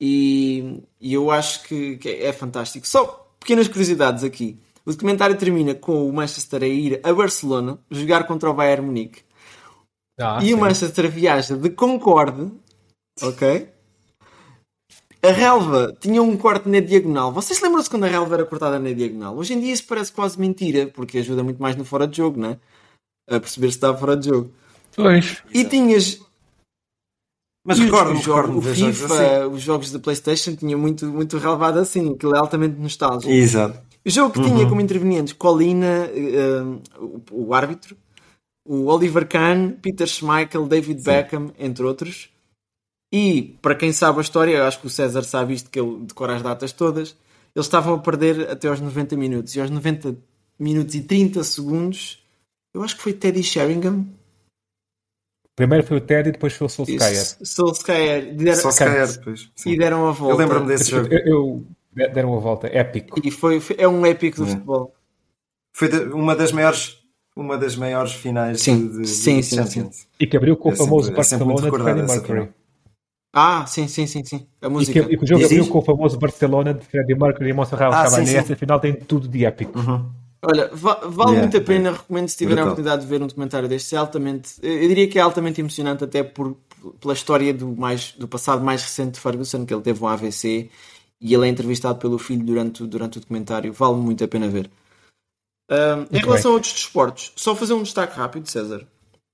E, 0.00 0.82
e 1.00 1.14
eu 1.14 1.30
acho 1.30 1.62
que, 1.64 1.96
que 1.98 2.08
é 2.08 2.32
fantástico. 2.32 2.86
Só 2.86 3.26
pequenas 3.38 3.68
curiosidades 3.68 4.24
aqui. 4.24 4.58
O 4.86 4.90
documentário 4.92 5.36
termina 5.36 5.74
com 5.74 6.08
o 6.08 6.12
Manchester 6.12 6.62
a 6.62 6.66
ir 6.66 7.00
a 7.02 7.12
Barcelona 7.12 7.78
jogar 7.90 8.24
contra 8.26 8.48
o 8.48 8.54
Bayern 8.54 8.86
Munique. 8.86 9.22
Ah, 10.18 10.38
e 10.40 10.46
sim. 10.46 10.54
o 10.54 10.58
Manchester 10.58 11.10
viaja 11.10 11.56
de 11.56 11.70
Concorde, 11.70 12.50
ok? 13.20 13.68
A 15.22 15.30
relva 15.32 15.92
tinha 16.00 16.22
um 16.22 16.36
corte 16.36 16.68
na 16.68 16.78
diagonal. 16.78 17.32
Vocês 17.32 17.60
lembram-se 17.60 17.90
quando 17.90 18.04
a 18.04 18.08
relva 18.08 18.34
era 18.36 18.44
cortada 18.44 18.78
na 18.78 18.92
diagonal? 18.92 19.36
Hoje 19.36 19.54
em 19.54 19.60
dia 19.60 19.72
isso 19.72 19.84
parece 19.86 20.12
quase 20.12 20.38
mentira, 20.38 20.86
porque 20.86 21.18
ajuda 21.18 21.42
muito 21.42 21.60
mais 21.60 21.74
no 21.74 21.84
fora 21.84 22.06
de 22.06 22.16
jogo, 22.18 22.38
não 22.40 22.50
é? 22.50 22.58
A 23.28 23.40
perceber 23.40 23.70
se 23.72 23.76
está 23.78 23.94
fora 23.96 24.16
de 24.16 24.28
jogo. 24.28 24.52
Pois. 24.94 25.42
E 25.52 25.64
tinhas 25.64 26.20
Mas 27.66 27.78
os- 27.78 27.84
recordo-me, 27.86 28.20
o 28.20 28.60
de 28.60 28.66
ver 28.68 28.74
jogos 28.76 28.98
FIFA, 29.00 29.14
assim. 29.14 29.54
os 29.54 29.62
jogos 29.62 29.90
da 29.90 29.98
PlayStation 29.98 30.54
tinha 30.54 30.76
muito, 30.78 31.06
muito 31.06 31.36
relevado 31.38 31.78
assim, 31.80 32.14
aquilo 32.14 32.36
é 32.36 32.38
altamente 32.38 32.78
nostálgico. 32.78 33.30
Exato. 33.32 33.84
O 34.06 34.10
jogo 34.10 34.32
que 34.32 34.38
Uhum. 34.40 34.54
tinha 34.56 34.68
como 34.68 34.80
intervenientes 34.80 35.32
Colina, 35.32 36.06
eh, 36.14 36.62
o, 37.00 37.20
o 37.48 37.54
árbitro, 37.54 37.96
o 38.64 38.86
Oliver 38.86 39.26
Kahn, 39.26 39.72
Peter 39.82 40.06
Schmeichel, 40.06 40.66
David 40.68 41.02
Beckham, 41.02 41.52
entre 41.58 41.84
outros. 41.84 42.30
E, 43.12 43.56
para 43.62 43.74
quem 43.74 43.92
sabe 43.92 44.18
a 44.18 44.22
história, 44.22 44.56
eu 44.56 44.64
acho 44.64 44.80
que 44.80 44.86
o 44.86 44.90
César 44.90 45.22
sabe 45.24 45.54
isto, 45.54 45.70
que 45.70 45.80
ele 45.80 46.04
decora 46.06 46.36
as 46.36 46.42
datas 46.42 46.72
todas, 46.72 47.16
eles 47.54 47.66
estavam 47.66 47.94
a 47.94 47.98
perder 47.98 48.50
até 48.50 48.68
aos 48.68 48.80
90 48.80 49.16
minutos. 49.16 49.54
E 49.56 49.60
aos 49.60 49.70
90 49.70 50.16
minutos 50.58 50.94
e 50.94 51.00
30 51.02 51.42
segundos, 51.44 52.22
eu 52.74 52.82
acho 52.82 52.96
que 52.96 53.02
foi 53.02 53.12
Teddy 53.12 53.42
Sheringham. 53.42 54.06
Primeiro 55.56 55.86
foi 55.86 55.96
o 55.96 56.00
Ted 56.00 56.28
e 56.28 56.32
depois 56.32 56.52
foi 56.52 56.66
o 56.66 56.70
Solskjaer. 56.70 57.36
Solskjaer. 57.42 58.34
Deram, 58.36 58.72
calhar 58.76 59.10
depois. 59.10 59.50
sim. 59.56 59.70
e 59.72 59.78
deram 59.78 60.04
a 60.04 60.08
Eu 60.10 60.14
volta. 60.14 60.36
lembro-me 60.36 60.66
desse 60.66 60.90
jogo. 60.90 61.08
Eu, 61.10 61.18
eu- 61.26 61.66
deram 61.96 62.36
a 62.36 62.40
volta, 62.40 62.66
épico. 62.66 63.20
E 63.24 63.30
foi, 63.30 63.60
foi- 63.60 63.76
é 63.78 63.88
um 63.88 64.04
épico 64.04 64.38
do 64.38 64.44
É. 64.44 64.46
futebol. 64.48 64.94
Foi 65.72 65.88
de- 65.88 66.12
uma 66.12 66.34
das 66.36 66.52
maiores, 66.52 66.96
uma 67.34 67.56
das 67.58 67.76
maiores 67.76 68.12
finais 68.12 68.60
Sim, 68.60 68.88
de, 68.88 68.98
de, 69.02 69.06
sim, 69.08 69.36
de 69.38 69.42
sim, 69.42 69.56
Champions. 69.56 70.06
E 70.20 70.26
que 70.26 70.36
abriu 70.36 70.56
com 70.56 70.68
o 70.70 70.72
É 70.72 70.76
famoso 70.76 71.06
sempre- 71.06 71.12
é 71.14 71.16
Barcelona 71.16 71.70
de 71.70 71.78
Freddie 71.78 72.02
Mercury. 72.02 72.48
Ah, 73.38 73.66
sim, 73.66 73.86
sim, 73.86 74.06
sim, 74.06 74.24
sim. 74.24 74.46
A 74.62 74.66
E 74.66 74.68
que, 74.68 74.68
música. 74.68 74.98
e 75.00 75.16
que 75.18 75.24
o 75.24 75.26
jogo 75.26 75.44
abriu 75.44 75.66
com 75.68 75.78
o 75.78 75.82
famoso 75.82 76.18
Barcelona 76.18 76.72
de 76.72 76.86
Freddie 76.86 77.14
Mercury 77.14 77.50
e 77.50 77.52
Monserrat 77.52 77.92
Ah, 77.92 78.06
sim, 78.08 78.24
sim. 78.24 78.36
Essa 78.36 78.56
final 78.56 78.80
tem 78.80 78.94
tudo 78.94 79.28
de 79.28 79.44
épico. 79.44 79.78
Olha, 80.42 80.70
va- 80.72 81.00
vale 81.02 81.30
Yeah, 81.32 81.40
muito 81.40 81.56
a 81.56 81.60
pena, 81.60 81.92
recomendo 81.92 82.28
se 82.28 82.36
tiverem 82.36 82.60
a 82.60 82.64
oportunidade 82.66 83.02
de 83.02 83.08
ver 83.08 83.20
um 83.22 83.26
documentário 83.26 83.68
deste, 83.68 83.94
é 83.94 83.98
altamente, 83.98 84.52
eu 84.62 84.88
diria 84.88 85.08
que 85.08 85.18
é 85.18 85.22
altamente 85.22 85.60
emocionante 85.60 86.04
até 86.04 86.22
por, 86.22 86.56
pela 87.00 87.14
história 87.14 87.52
do, 87.52 87.74
mais, 87.74 88.12
do 88.12 88.28
passado 88.28 88.62
mais 88.62 88.82
recente 88.82 89.12
de 89.14 89.20
Ferguson, 89.20 89.66
que 89.66 89.74
ele 89.74 89.82
teve 89.82 90.02
um 90.02 90.06
AVC 90.06 90.70
e 91.20 91.34
ele 91.34 91.46
é 91.46 91.48
entrevistado 91.48 91.98
pelo 91.98 92.18
filho 92.18 92.44
durante, 92.44 92.82
o- 92.82 92.86
durante 92.86 93.18
o 93.18 93.20
documentário, 93.20 93.72
vale 93.72 93.96
muito 93.96 94.22
a 94.24 94.28
pena 94.28 94.48
ver. 94.48 94.70
Ahm, 95.70 96.06
em 96.12 96.18
relação 96.18 96.50
bem. 96.50 96.52
a 96.52 96.54
outros 96.54 96.72
desportos, 96.74 97.32
só 97.34 97.54
fazer 97.56 97.72
um 97.74 97.82
destaque 97.82 98.16
rápido, 98.16 98.48
César, 98.48 98.86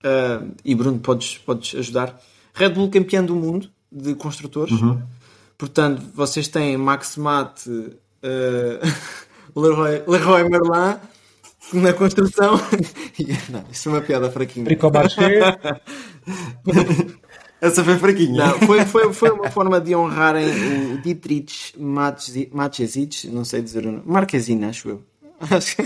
Ah, 0.05 0.43
e 0.65 0.75
Bruno, 0.75 0.99
podes, 0.99 1.39
podes 1.39 1.79
ajudar. 1.79 2.21
Red 2.55 2.71
Bull 2.71 2.91
campeão 2.91 3.25
do 3.25 3.35
mundo 3.37 3.71
de 3.91 4.15
construtores, 4.15 4.75
portanto, 5.59 6.03
vocês 6.15 6.49
têm 6.49 6.77
Max 6.77 7.17
Mate, 7.17 7.71
ah, 8.23 8.81
Leroy, 9.55 10.03
Leroy 10.07 10.49
Merlin 10.49 10.99
na 11.75 11.93
construção. 11.93 12.55
Não, 13.51 13.65
isso 13.71 13.89
é 13.89 13.93
uma 13.93 14.01
piada 14.01 14.31
fraquinha. 14.31 14.65
Bricomarché, 14.65 15.41
Essa 17.63 17.85
foi 17.85 17.97
fraquinha. 17.97 18.45
Não, 18.47 18.59
foi, 18.67 18.85
foi, 18.85 19.13
foi 19.13 19.31
uma 19.31 19.49
forma 19.51 19.81
de 19.81 19.95
honrarem 19.95 20.49
o 20.95 20.99
Dietrich 21.01 21.73
Mateschitz, 21.79 23.25
não 23.27 23.45
sei 23.45 23.63
dizer 23.63 23.87
o 23.87 23.93
nome, 23.93 24.03
Marquezine, 24.05 24.65
acho 24.65 24.89
eu. 24.89 25.03
Acho 25.51 25.77
que- 25.77 25.83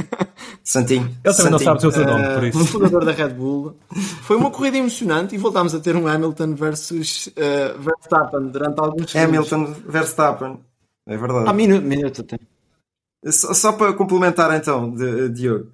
Santinho. 0.65 1.05
ele 1.25 1.35
também 1.35 1.51
não 1.53 1.59
Santinho. 1.59 1.81
sabe 1.81 1.87
o 1.87 1.93
seu 1.93 2.05
nome, 2.07 2.25
por 2.35 2.43
Uh, 2.43 2.47
isso. 2.47 2.67
fundador 2.67 3.05
da 3.05 3.13
Red 3.13 3.29
Bull. 3.31 3.75
Foi 4.23 4.37
uma 4.37 4.51
corrida 4.51 4.77
emocionante 4.79 5.35
e 5.35 5.39
voltámos 5.39 5.75
a 5.75 5.81
ter 5.81 5.97
um 5.97 6.07
Hamilton 6.07 6.55
versus 6.55 7.29
uh, 7.29 7.79
Verstappen 7.81 8.49
durante 8.49 8.79
alguns 8.81 9.11
segundos. 9.11 9.15
Hamilton 9.53 9.75
Verstappen. 9.87 10.61
É 11.09 11.17
verdade. 11.17 11.49
Ah, 11.49 11.53
minuto, 11.55 11.85
minuto 11.85 12.21
até. 12.23 12.39
Só, 13.31 13.55
só 13.55 13.73
para 13.73 13.93
complementar 13.95 14.55
então, 14.57 14.91
de, 14.95 15.31
Diogo, 15.31 15.69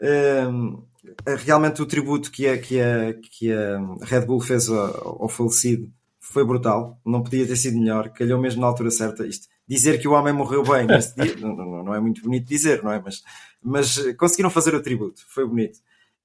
ehm, 0.00 0.76
realmente 1.24 1.82
o 1.82 1.86
tributo 1.86 2.30
que 2.30 2.46
a, 2.46 2.58
que 2.58 2.80
a, 2.80 3.14
que 3.14 3.52
a 3.52 3.78
Red 4.02 4.26
Bull 4.26 4.40
fez 4.40 4.68
ao, 4.68 5.22
ao 5.22 5.28
falecido 5.28 5.90
foi 6.20 6.44
brutal, 6.44 7.00
não 7.04 7.22
podia 7.22 7.46
ter 7.46 7.56
sido 7.56 7.78
melhor, 7.78 8.10
calhou 8.10 8.40
mesmo 8.40 8.60
na 8.60 8.66
altura 8.66 8.90
certa. 8.90 9.26
Isto, 9.26 9.46
dizer 9.66 10.00
que 10.00 10.08
o 10.08 10.12
homem 10.12 10.32
morreu 10.32 10.62
bem 10.62 10.86
nesse 10.86 11.14
dia 11.14 11.36
não, 11.36 11.54
não, 11.54 11.84
não 11.84 11.94
é 11.94 12.00
muito 12.00 12.22
bonito 12.22 12.46
dizer, 12.46 12.82
não 12.82 12.92
é? 12.92 13.00
Mas, 13.00 13.22
mas 13.62 13.98
eh, 13.98 14.12
conseguiram 14.14 14.50
fazer 14.50 14.74
o 14.74 14.82
tributo, 14.82 15.22
foi 15.28 15.46
bonito. 15.46 15.78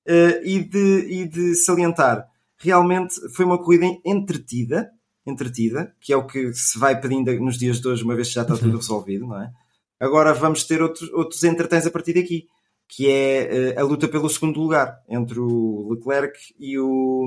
Eh, 0.05 0.41
e, 0.43 0.63
de, 0.63 1.07
e 1.09 1.27
de 1.27 1.55
salientar, 1.55 2.27
realmente 2.57 3.15
foi 3.35 3.45
uma 3.45 3.57
corrida 3.57 3.85
entretida, 4.05 4.91
entretida, 5.25 5.95
que 5.99 6.13
é 6.13 6.17
o 6.17 6.25
que 6.25 6.53
se 6.53 6.77
vai 6.77 6.99
pedindo 6.99 7.31
nos 7.39 7.57
dias 7.57 7.79
de 7.79 7.87
hoje, 7.87 8.03
uma 8.03 8.15
vez 8.15 8.27
que 8.27 8.35
já 8.35 8.41
está 8.43 8.55
tudo 8.55 8.77
resolvido, 8.77 9.27
não 9.27 9.41
é? 9.41 9.51
Agora 9.99 10.33
vamos 10.33 10.63
ter 10.63 10.81
outros, 10.81 11.09
outros 11.11 11.43
entretens 11.43 11.85
a 11.85 11.91
partir 11.91 12.13
daqui, 12.13 12.47
que 12.93 13.09
é 13.09 13.69
eh, 13.71 13.79
a 13.79 13.83
luta 13.83 14.05
pelo 14.09 14.29
segundo 14.29 14.59
lugar 14.59 15.01
entre 15.07 15.39
o 15.39 15.93
Leclerc 15.93 16.37
e 16.59 16.77
o, 16.77 17.25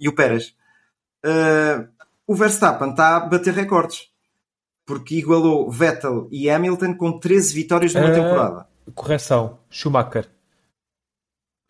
e 0.00 0.08
o 0.08 0.14
Pérez. 0.14 0.54
Eh, 1.22 1.86
o 2.26 2.34
Verstappen 2.34 2.90
está 2.92 3.16
a 3.16 3.20
bater 3.20 3.52
recordes, 3.52 4.08
porque 4.86 5.16
igualou 5.16 5.70
Vettel 5.70 6.28
e 6.32 6.48
Hamilton 6.48 6.94
com 6.96 7.18
13 7.20 7.54
vitórias 7.54 7.92
numa 7.94 8.08
Eh, 8.08 8.14
temporada. 8.14 8.66
Correção, 8.94 9.58
Schumacher. 9.68 10.30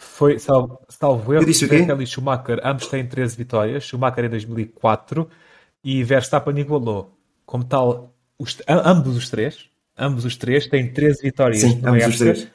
Foi, 0.01 0.38
salvo, 0.38 0.80
salvo 0.88 1.34
erro? 1.34 1.45
Vettel 1.47 2.01
e 2.03 2.07
Schumacher 2.07 2.61
ambos 2.64 2.86
têm 2.86 3.07
13 3.07 3.36
vitórias. 3.36 3.84
Schumacher 3.84 4.24
em 4.24 4.30
2004 4.30 5.28
e 5.84 6.03
Verstappen 6.05 6.57
igualou. 6.59 7.16
Como 7.45 7.64
tal, 7.64 8.14
os- 8.38 8.59
ambos 8.68 9.16
os 9.16 9.28
três, 9.28 9.68
ambos 9.99 10.24
os 10.24 10.36
três 10.36 10.66
têm 10.68 10.93
13 10.93 11.22
vitórias 11.22 11.61
Sim, 11.61 11.80
ambos 11.84 12.07
os 12.07 12.14
época. 12.14 12.18
três. 12.18 12.49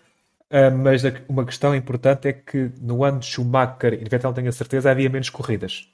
Ah, 0.49 0.71
mas 0.71 1.03
a- 1.05 1.11
uma 1.27 1.45
questão 1.45 1.75
importante 1.75 2.27
é 2.27 2.33
que 2.33 2.71
no 2.79 3.03
ano 3.03 3.19
de 3.19 3.25
Schumacher 3.25 3.93
e 3.93 4.07
Vettel, 4.09 4.33
tenho 4.33 4.49
a 4.49 4.51
certeza, 4.51 4.89
havia 4.91 5.09
menos 5.09 5.29
corridas. 5.29 5.89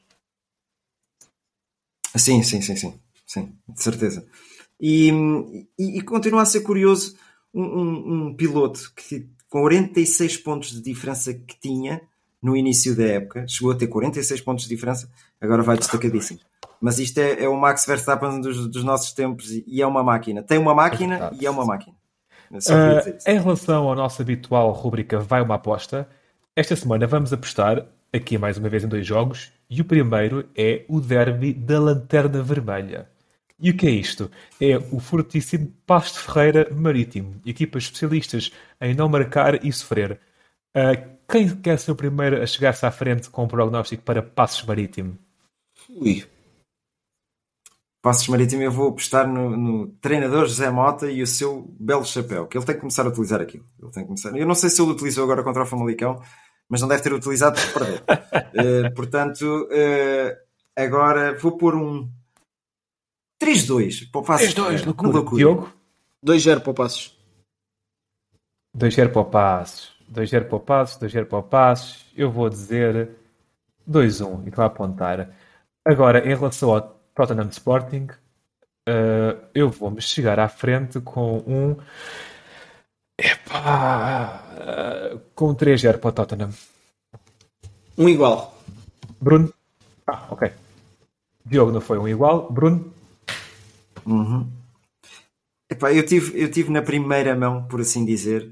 Sim, 2.15 2.43
sim, 2.43 2.61
sim, 2.61 2.75
sim, 2.75 2.99
sim, 3.25 3.55
de 3.67 3.81
certeza. 3.81 4.25
E, 4.79 5.09
e, 5.79 5.97
e 5.97 6.01
continua 6.01 6.43
a 6.43 6.45
ser 6.45 6.61
curioso 6.61 7.17
um, 7.53 7.63
um- 7.63 8.13
um 8.27 8.35
piloto 8.35 8.91
que 8.95 9.27
com 9.49 9.61
46 9.61 10.37
pontos 10.37 10.71
de 10.71 10.81
diferença 10.81 11.33
que 11.33 11.59
tinha 11.59 12.01
no 12.41 12.57
início 12.57 12.95
da 12.95 13.03
época, 13.05 13.45
chegou 13.47 13.71
a 13.71 13.75
ter 13.75 13.87
46 13.87 14.41
pontos 14.41 14.63
de 14.65 14.69
diferença, 14.69 15.09
agora 15.39 15.63
vai 15.63 15.77
destacadíssimo. 15.77 16.39
Mas 16.81 16.99
isto 16.99 17.17
é, 17.19 17.43
é 17.43 17.47
o 17.47 17.55
Max 17.55 17.85
Verstappen 17.85 18.41
dos, 18.41 18.67
dos 18.67 18.83
nossos 18.83 19.13
tempos 19.13 19.51
e, 19.51 19.63
e 19.65 19.81
é 19.81 19.87
uma 19.87 20.03
máquina. 20.03 20.43
Tem 20.43 20.57
uma 20.57 20.75
máquina 20.75 21.17
verdade. 21.17 21.37
e 21.41 21.45
é 21.45 21.49
uma 21.49 21.65
máquina. 21.65 21.95
Isso. 22.57 22.71
em 23.29 23.39
relação 23.39 23.91
à 23.91 23.95
nossa 23.95 24.21
habitual 24.21 24.71
rubrica 24.71 25.19
Vai 25.19 25.41
uma 25.41 25.55
aposta, 25.55 26.07
esta 26.55 26.75
semana 26.75 27.07
vamos 27.07 27.33
apostar 27.33 27.85
aqui 28.13 28.37
mais 28.37 28.57
uma 28.57 28.69
vez 28.69 28.83
em 28.83 28.87
dois 28.87 29.05
jogos 29.05 29.51
e 29.69 29.81
o 29.81 29.85
primeiro 29.85 30.47
é 30.55 30.85
o 30.87 31.01
derby 31.01 31.53
da 31.53 31.79
Lanterna 31.79 32.43
Vermelha. 32.43 33.09
E 33.59 33.69
o 33.69 33.77
que 33.77 33.87
é 33.87 33.91
isto? 33.91 34.29
É 34.61 34.77
o 34.91 34.99
fortíssimo 34.99 35.73
Pasto 35.85 36.19
Ferreira 36.19 36.67
Marítimo, 36.71 37.39
equipas 37.45 37.83
especialistas 37.83 38.51
em 38.79 38.93
não 38.93 39.07
marcar 39.07 39.65
e 39.65 39.71
sofrer. 39.71 40.19
Ah, 40.75 40.95
quem 41.27 41.49
quer 41.55 41.79
ser 41.79 41.91
o 41.91 41.95
primeiro 41.95 42.41
a 42.41 42.45
chegar-se 42.45 42.85
à 42.85 42.91
frente 42.91 43.29
com 43.29 43.45
o 43.45 43.47
prognóstico 43.47 44.03
para 44.03 44.21
Passos 44.21 44.63
Marítimo? 44.63 45.17
Ui. 45.89 46.25
Passos 48.03 48.27
Marítimo, 48.27 48.61
eu 48.61 48.69
vou 48.69 48.89
apostar 48.89 49.25
no, 49.25 49.55
no 49.55 49.87
treinador 50.01 50.45
José 50.45 50.69
Mota 50.69 51.09
e 51.09 51.23
o 51.23 51.25
seu 51.25 51.73
belo 51.79 52.03
chapéu, 52.03 52.45
que 52.45 52.57
ele 52.57 52.65
tem 52.65 52.75
que 52.75 52.81
começar 52.81 53.05
a 53.05 53.07
utilizar 53.07 53.39
aquilo. 53.39 53.65
Ele 53.81 53.91
tem 53.91 54.03
que 54.03 54.07
começar. 54.07 54.35
Eu 54.37 54.45
não 54.45 54.55
sei 54.55 54.69
se 54.69 54.81
ele 54.81 54.91
utilizou 54.91 55.23
agora 55.23 55.41
contra 55.41 55.63
o 55.63 55.65
Famalicão, 55.65 56.21
mas 56.67 56.81
não 56.81 56.89
deve 56.89 57.01
ter 57.01 57.13
utilizado 57.13 57.59
por 57.61 57.79
perder. 57.79 58.03
Eh, 58.55 58.89
portanto, 58.91 59.67
eh, 59.71 60.37
agora 60.75 61.35
vou 61.39 61.57
pôr 61.57 61.73
um 61.75 62.07
3-2 63.41 64.11
para 64.11 64.21
o 64.21 64.23
Passos 64.23 64.49
3-2, 64.49 64.53
Ferreira. 64.53 64.85
loucura. 64.85 65.11
loucura. 65.11 65.37
Diogo? 65.37 65.73
2-0 66.23 66.59
para 66.59 66.71
o 66.71 66.73
Passos. 66.73 67.17
2-0 68.77 69.11
para 69.11 69.21
o 69.21 69.25
Passos. 69.25 69.93
2-0 70.11 70.47
para 70.47 70.55
o 70.55 70.59
Passos, 70.59 70.99
2-0 70.99 71.25
para 71.25 71.39
o 71.39 71.43
Passos. 71.43 72.05
Eu 72.15 72.29
vou 72.29 72.49
dizer 72.49 73.11
2-1 73.89 74.43
e 74.45 74.49
estou 74.49 74.63
a 74.63 74.67
apontar. 74.67 75.33
Agora, 75.83 76.19
em 76.19 76.35
relação 76.35 76.69
ao 76.69 76.92
Tottenham 77.13 77.49
Sporting, 77.49 78.07
eh, 78.87 79.37
eu 79.53 79.69
vou-me 79.69 80.01
chegar 80.01 80.39
à 80.39 80.49
frente 80.49 80.99
com 80.99 81.37
um. 81.47 81.77
Epá, 83.17 84.43
eh, 84.59 85.17
com 85.35 85.49
um 85.49 85.55
3-0 85.55 85.99
para 85.99 86.09
o 86.09 86.11
Tottenham. 86.11 86.49
Um 87.97 88.09
igual. 88.09 88.57
Bruno? 89.21 89.53
Ah, 90.07 90.27
ok. 90.31 90.51
Diogo 91.45 91.71
não 91.71 91.81
foi 91.81 91.97
um 91.97 92.07
igual. 92.07 92.51
Bruno? 92.51 92.93
Epá, 95.69 95.93
eu, 95.93 96.05
tive, 96.05 96.41
eu 96.41 96.51
tive 96.51 96.71
na 96.71 96.81
primeira 96.81 97.35
mão, 97.35 97.65
por 97.67 97.79
assim 97.81 98.03
dizer, 98.05 98.51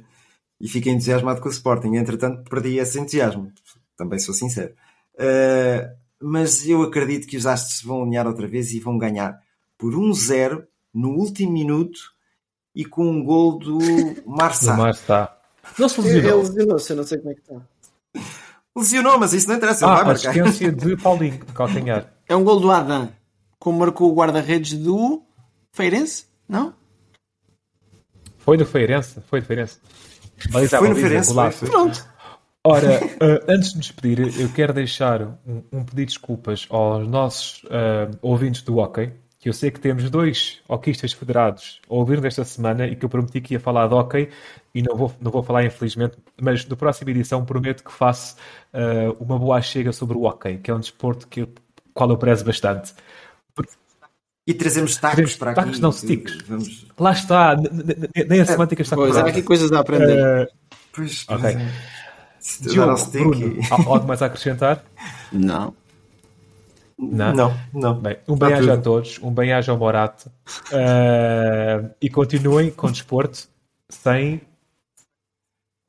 e 0.60 0.68
fiquei 0.68 0.94
entusiasmado 0.94 1.42
com 1.42 1.50
o 1.50 1.52
Sporting. 1.52 1.96
Entretanto, 1.96 2.50
perdi 2.50 2.78
esse 2.78 3.00
entusiasmo. 3.00 3.52
Também 3.98 4.20
sou 4.20 4.34
sincero. 4.34 4.74
Uh, 5.16 6.01
mas 6.22 6.68
eu 6.68 6.82
acredito 6.84 7.28
que 7.28 7.38
os 7.38 7.46
Astros 7.46 7.80
se 7.80 7.86
vão 7.86 8.02
alinhar 8.04 8.28
outra 8.28 8.48
vez 8.48 8.72
e 8.72 8.80
vão 8.80 8.98
ganhar 8.98 9.40
por 9.78 9.94
1-0 9.94 10.64
no 10.94 11.10
último 11.12 11.52
minuto 11.52 12.00
e 12.76 12.86
com 12.86 13.06
um 13.10 13.24
gol 13.24 13.58
do 13.60 13.80
Marçal. 14.26 14.76
No 14.78 14.84
mar 14.84 14.92
está. 14.92 15.38
Não 15.78 15.90
se 15.90 16.00
Ele 16.02 16.10
lesionou. 16.14 16.40
lesionou-se, 16.42 16.92
eu 16.92 16.96
não 16.98 17.04
sei 17.04 17.18
como 17.18 17.32
é 17.32 17.34
que 17.36 17.42
está. 17.42 17.62
Lesionou, 18.76 19.20
mas 19.20 19.34
isso 19.34 19.48
não 19.50 19.56
interessa, 19.56 19.86
ele 19.86 19.92
Ah, 19.92 19.96
vai 19.96 20.06
marcar. 20.06 20.30
assistência 20.30 20.72
de 20.72 20.96
Paulinho, 21.02 21.38
de 21.46 21.54
calcanhar. 21.54 22.14
É 22.28 22.36
um 22.36 22.44
gol 22.44 22.60
do 22.60 22.72
Adam, 22.72 23.12
como 23.60 23.80
marcou 23.80 24.12
o 24.12 24.16
guarda-redes 24.16 24.74
do 24.74 25.22
Feirense? 25.74 26.26
Não? 26.48 26.74
Foi 28.38 28.58
do 28.58 28.66
Feirense? 28.66 29.22
Foi 29.30 29.42
do 29.42 29.46
Feirense. 29.48 29.78
Baliza, 30.50 30.80
Foi 30.80 30.90
no 30.90 30.96
Feirense, 30.96 31.30
golaço. 31.30 31.66
Pronto. 31.66 32.06
Ora, 32.64 32.94
eh, 33.20 33.44
antes 33.50 33.72
de 33.72 33.78
nos 33.78 33.88
despedir, 33.88 34.40
eu 34.40 34.50
quero 34.54 34.72
deixar 34.72 35.24
um, 35.24 35.64
um 35.72 35.84
pedido 35.84 35.96
de 35.96 36.06
desculpas 36.06 36.68
aos 36.70 37.08
nossos 37.08 37.64
eh, 37.72 38.08
ouvintes 38.22 38.62
do 38.62 38.78
hockey, 38.78 39.12
que 39.40 39.50
eu 39.50 39.54
sei 39.54 39.72
que 39.72 39.80
temos 39.80 40.08
dois 40.12 40.62
hockeyistas 40.68 41.12
federados 41.14 41.82
a 41.90 41.96
ouvir 41.96 42.22
desta 42.22 42.44
semana 42.46 42.86
e 42.86 42.96
que 42.96 43.04
eu 43.04 43.10
prometi 43.10 43.42
que 43.42 43.56
ia 43.56 43.60
falar 43.60 43.88
de 43.88 43.96
hockey 43.96 44.30
e 44.76 44.84
não 44.84 44.96
vou, 44.96 45.12
não 45.20 45.32
vou 45.32 45.42
falar 45.42 45.66
infelizmente, 45.66 46.18
mas 46.40 46.64
na 46.68 46.76
próxima 46.76 47.10
edição 47.10 47.44
prometo 47.44 47.84
que 47.84 47.92
faço 47.92 48.36
eh, 48.74 49.10
uma 49.20 49.40
boa 49.40 49.60
chega 49.60 49.92
sobre 49.92 50.16
o 50.16 50.26
hockey, 50.26 50.60
que 50.60 50.70
é 50.70 50.76
um 50.76 50.80
desporto 50.80 51.28
que 51.28 51.42
eu, 51.42 51.50
qual 51.96 52.12
eu 52.12 52.18
prezo 52.18 52.46
bastante. 52.46 52.94
E 54.46 54.54
trazemos 54.54 54.96
tacos 54.98 55.16
Trazemos 55.16 55.36
para 55.36 55.54
tacos, 55.54 55.72
aqui. 55.74 55.82
não 55.82 55.92
sticks. 55.92 56.38
Vamos... 56.48 56.86
Lá 57.00 57.12
está, 57.12 57.56
nem 58.28 58.42
a 58.42 58.46
semântica 58.46 58.82
está 58.84 58.96
Pois, 58.96 59.16
há 59.18 59.26
aqui 59.26 59.42
coisas 59.42 59.72
a 59.72 59.80
aprender. 59.80 60.48
Pois, 60.94 61.26
Ok. 61.30 61.42
pois 61.42 61.56
é. 61.56 62.01
Diogo, 62.62 63.06
Bruno, 63.12 63.60
há 63.70 63.76
algo 63.76 64.08
mais 64.08 64.22
a 64.22 64.26
acrescentar? 64.26 64.84
Não. 65.32 65.74
Não. 66.98 67.34
Não, 67.34 67.58
não. 67.74 67.94
Bem, 67.96 68.18
um 68.28 68.36
bem-aja 68.36 68.74
a 68.74 68.78
todos, 68.78 69.20
um 69.24 69.32
bem-aja 69.32 69.72
ao 69.72 69.78
Morato 69.78 70.32
eh, 70.72 71.84
e 72.00 72.10
continuem 72.10 72.70
com 72.70 72.92
desporto 72.92 73.48
sem 73.90 74.42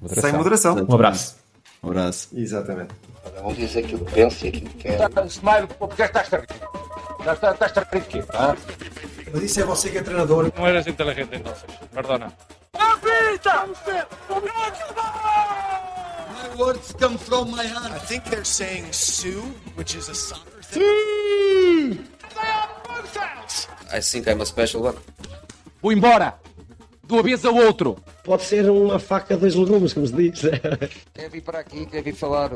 moderação. 0.01 0.31
Sem 0.31 0.39
moderação. 0.39 0.87
Um 0.89 0.95
abraço. 0.95 1.37
Um 1.83 1.91
abraço. 1.91 2.29
Exatamente. 2.35 2.95
Vamos 3.37 3.57
dizer 3.57 3.81
aquilo 3.85 4.05
que 4.07 4.13
penso 4.13 4.45
e 4.45 4.49
aquilo 4.49 4.71
que 4.71 4.77
quero. 4.79 5.09
Tá, 5.11 5.25
Smile, 5.27 5.67
porque 5.79 6.03
estás 6.03 6.33
a 6.33 6.39
rir? 6.39 6.47
Já 7.25 7.33
está- 7.35 7.51
Estás 7.53 7.77
a 7.79 7.81
rir 7.93 8.01
de 8.01 8.07
quê? 8.09 8.25
hã? 8.35 8.57
Mas 9.33 9.43
isso 9.43 9.61
é 9.61 9.65
você 9.65 9.91
que 9.91 9.99
é 9.99 10.03
treinador. 10.03 10.51
No 10.57 10.67
eres 10.67 10.87
inteligente 10.87 11.35
entonces. 11.37 11.65
Perdona. 11.93 12.33
I 16.55 17.99
think 18.07 18.25
they're 18.25 18.45
saying 18.45 18.93
Sue, 18.93 19.43
which 19.75 19.95
is 19.95 20.09
a 20.09 20.15
soccer 20.15 20.63
thing. 20.63 21.99
I 23.93 24.01
think 24.01 24.29
I'm 24.29 24.41
a 24.41 24.47
special 24.47 24.83
one. 24.83 24.97
Vou 25.83 25.93
embora! 25.93 26.39
De 27.05 27.13
uma 27.13 27.23
vez 27.23 27.45
ao 27.45 27.55
outro! 27.55 27.97
Pode 28.25 28.45
ser 28.45 28.71
uma 28.71 28.99
faca 28.99 29.35
de 29.35 29.41
dois 29.41 29.55
legumes, 29.55 29.93
como 29.93 30.07
se 30.07 30.13
diz. 30.13 30.43
Quer 31.13 31.29
vir 31.29 31.43
para 31.43 31.59
aqui, 31.59 31.87
quer 31.87 32.03
vir 32.03 32.15
falar 32.15 32.51